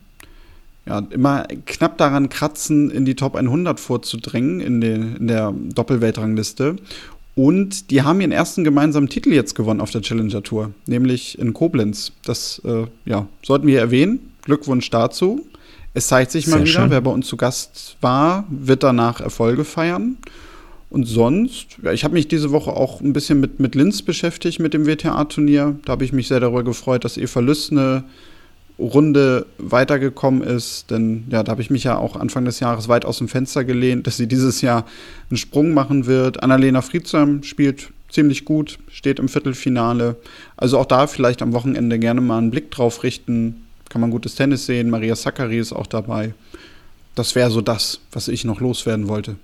Ja, 0.85 0.99
immer 1.11 1.45
knapp 1.65 1.97
daran 1.97 2.29
kratzen, 2.29 2.89
in 2.89 3.05
die 3.05 3.15
Top 3.15 3.35
100 3.35 3.79
vorzudrängen 3.79 4.59
in, 4.59 4.81
den, 4.81 5.15
in 5.17 5.27
der 5.27 5.53
Doppelweltrangliste. 5.75 6.77
Und 7.35 7.91
die 7.91 8.01
haben 8.01 8.19
ihren 8.19 8.31
ersten 8.31 8.63
gemeinsamen 8.63 9.07
Titel 9.07 9.31
jetzt 9.31 9.55
gewonnen 9.55 9.79
auf 9.79 9.91
der 9.91 10.01
Challenger 10.01 10.43
Tour, 10.43 10.71
nämlich 10.87 11.39
in 11.39 11.53
Koblenz. 11.53 12.11
Das 12.23 12.61
äh, 12.65 12.87
ja, 13.05 13.27
sollten 13.43 13.67
wir 13.67 13.79
erwähnen. 13.79 14.31
Glückwunsch 14.43 14.89
dazu. 14.89 15.45
Es 15.93 16.07
zeigt 16.07 16.31
sich 16.31 16.45
Sehr 16.45 16.55
mal 16.55 16.61
wieder, 16.61 16.81
schön. 16.81 16.89
wer 16.89 17.01
bei 17.01 17.11
uns 17.11 17.27
zu 17.27 17.37
Gast 17.37 17.97
war, 18.01 18.45
wird 18.49 18.83
danach 18.83 19.21
Erfolge 19.21 19.63
feiern. 19.63 20.17
Und 20.89 21.05
sonst, 21.05 21.77
ja, 21.83 21.93
ich 21.93 22.03
habe 22.03 22.15
mich 22.15 22.27
diese 22.27 22.51
Woche 22.51 22.71
auch 22.71 22.99
ein 22.99 23.13
bisschen 23.13 23.39
mit, 23.39 23.59
mit 23.59 23.75
Linz 23.75 24.01
beschäftigt, 24.01 24.59
mit 24.59 24.73
dem 24.73 24.85
WTA-Turnier. 24.85 25.79
Da 25.85 25.93
habe 25.93 26.03
ich 26.03 26.11
mich 26.11 26.27
sehr 26.27 26.41
darüber 26.41 26.63
gefreut, 26.63 27.05
dass 27.05 27.17
Eva 27.17 27.39
Lüss 27.39 27.71
eine 27.71 28.03
Runde 28.81 29.45
weitergekommen 29.57 30.41
ist. 30.41 30.89
Denn 30.89 31.25
ja, 31.29 31.43
da 31.43 31.51
habe 31.51 31.61
ich 31.61 31.69
mich 31.69 31.83
ja 31.83 31.97
auch 31.97 32.15
Anfang 32.15 32.45
des 32.45 32.59
Jahres 32.59 32.87
weit 32.87 33.05
aus 33.05 33.19
dem 33.19 33.27
Fenster 33.27 33.63
gelehnt, 33.63 34.07
dass 34.07 34.17
sie 34.17 34.27
dieses 34.27 34.61
Jahr 34.61 34.85
einen 35.29 35.37
Sprung 35.37 35.73
machen 35.73 36.05
wird. 36.05 36.43
Annalena 36.43 36.81
Friedsam 36.81 37.43
spielt 37.43 37.91
ziemlich 38.09 38.43
gut, 38.43 38.79
steht 38.89 39.19
im 39.19 39.29
Viertelfinale. 39.29 40.17
Also 40.57 40.77
auch 40.77 40.85
da 40.85 41.07
vielleicht 41.07 41.41
am 41.41 41.53
Wochenende 41.53 41.99
gerne 41.99 42.21
mal 42.21 42.39
einen 42.39 42.51
Blick 42.51 42.71
drauf 42.71 43.03
richten. 43.03 43.67
Kann 43.89 44.01
man 44.01 44.11
gutes 44.11 44.35
Tennis 44.35 44.65
sehen. 44.65 44.89
Maria 44.89 45.15
Sakkari 45.15 45.59
ist 45.59 45.73
auch 45.73 45.87
dabei. 45.87 46.33
Das 47.15 47.35
wäre 47.35 47.51
so 47.51 47.61
das, 47.61 47.99
was 48.11 48.27
ich 48.27 48.45
noch 48.45 48.61
loswerden 48.61 49.07
wollte. 49.07 49.35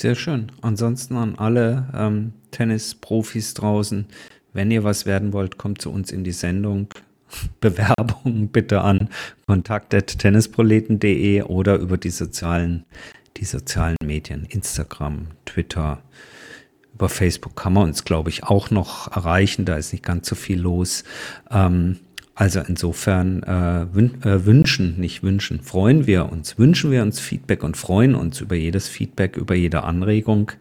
Sehr 0.00 0.14
schön. 0.14 0.52
Ansonsten 0.60 1.16
an 1.16 1.34
alle 1.36 1.88
ähm, 1.92 2.32
Tennis-Profis 2.52 3.54
draußen, 3.54 4.06
wenn 4.52 4.70
ihr 4.70 4.84
was 4.84 5.06
werden 5.06 5.32
wollt, 5.32 5.58
kommt 5.58 5.82
zu 5.82 5.90
uns 5.90 6.12
in 6.12 6.22
die 6.22 6.32
Sendung. 6.32 6.88
Bewerbung 7.60 8.48
bitte 8.48 8.80
an 8.80 9.08
kontakt.tennisproleten.de 9.46 11.42
oder 11.42 11.76
über 11.76 11.98
die 11.98 12.10
sozialen, 12.10 12.84
die 13.36 13.44
sozialen 13.44 13.96
Medien, 14.04 14.44
Instagram, 14.44 15.28
Twitter, 15.44 16.02
über 16.94 17.08
Facebook 17.08 17.54
kann 17.54 17.74
man 17.74 17.84
uns, 17.84 18.04
glaube 18.04 18.28
ich, 18.30 18.42
auch 18.42 18.70
noch 18.70 19.14
erreichen. 19.14 19.64
Da 19.64 19.76
ist 19.76 19.92
nicht 19.92 20.04
ganz 20.04 20.28
so 20.28 20.34
viel 20.34 20.58
los. 20.58 21.04
Ähm, 21.50 21.98
also 22.34 22.60
insofern 22.60 23.42
äh, 23.42 23.86
wün 23.92 24.22
äh, 24.22 24.46
wünschen, 24.46 24.98
nicht 24.98 25.24
wünschen, 25.24 25.60
freuen 25.60 26.06
wir 26.06 26.30
uns, 26.30 26.56
wünschen 26.56 26.92
wir 26.92 27.02
uns 27.02 27.18
Feedback 27.18 27.64
und 27.64 27.76
freuen 27.76 28.14
uns 28.14 28.40
über 28.40 28.54
jedes 28.54 28.88
Feedback, 28.88 29.36
über 29.36 29.56
jede 29.56 29.82
Anregung 29.82 30.52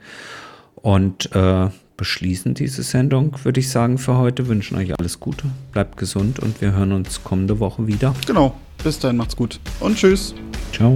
und 0.76 1.36
äh, 1.36 1.70
beschließen 1.98 2.54
diese 2.54 2.84
Sendung, 2.84 3.36
würde 3.43 3.60
ich 3.60 3.70
sagen, 3.70 3.98
für 3.98 4.18
heute. 4.18 4.48
Wünschen 4.48 4.78
euch 4.78 4.98
alles 4.98 5.20
Gute, 5.20 5.45
bleibt 5.72 5.98
gesund 5.98 6.39
und 6.39 6.62
wir 6.62 6.72
hören 6.72 6.93
uns 6.93 7.24
kommende 7.24 7.60
Woche 7.60 7.88
wieder. 7.88 8.16
Genau, 8.26 8.56
bis 8.84 9.00
dahin 9.00 9.18
macht's 9.18 9.36
gut 9.36 9.60
und 9.80 9.98
tschüss. 9.98 10.34
Ciao. 10.72 10.95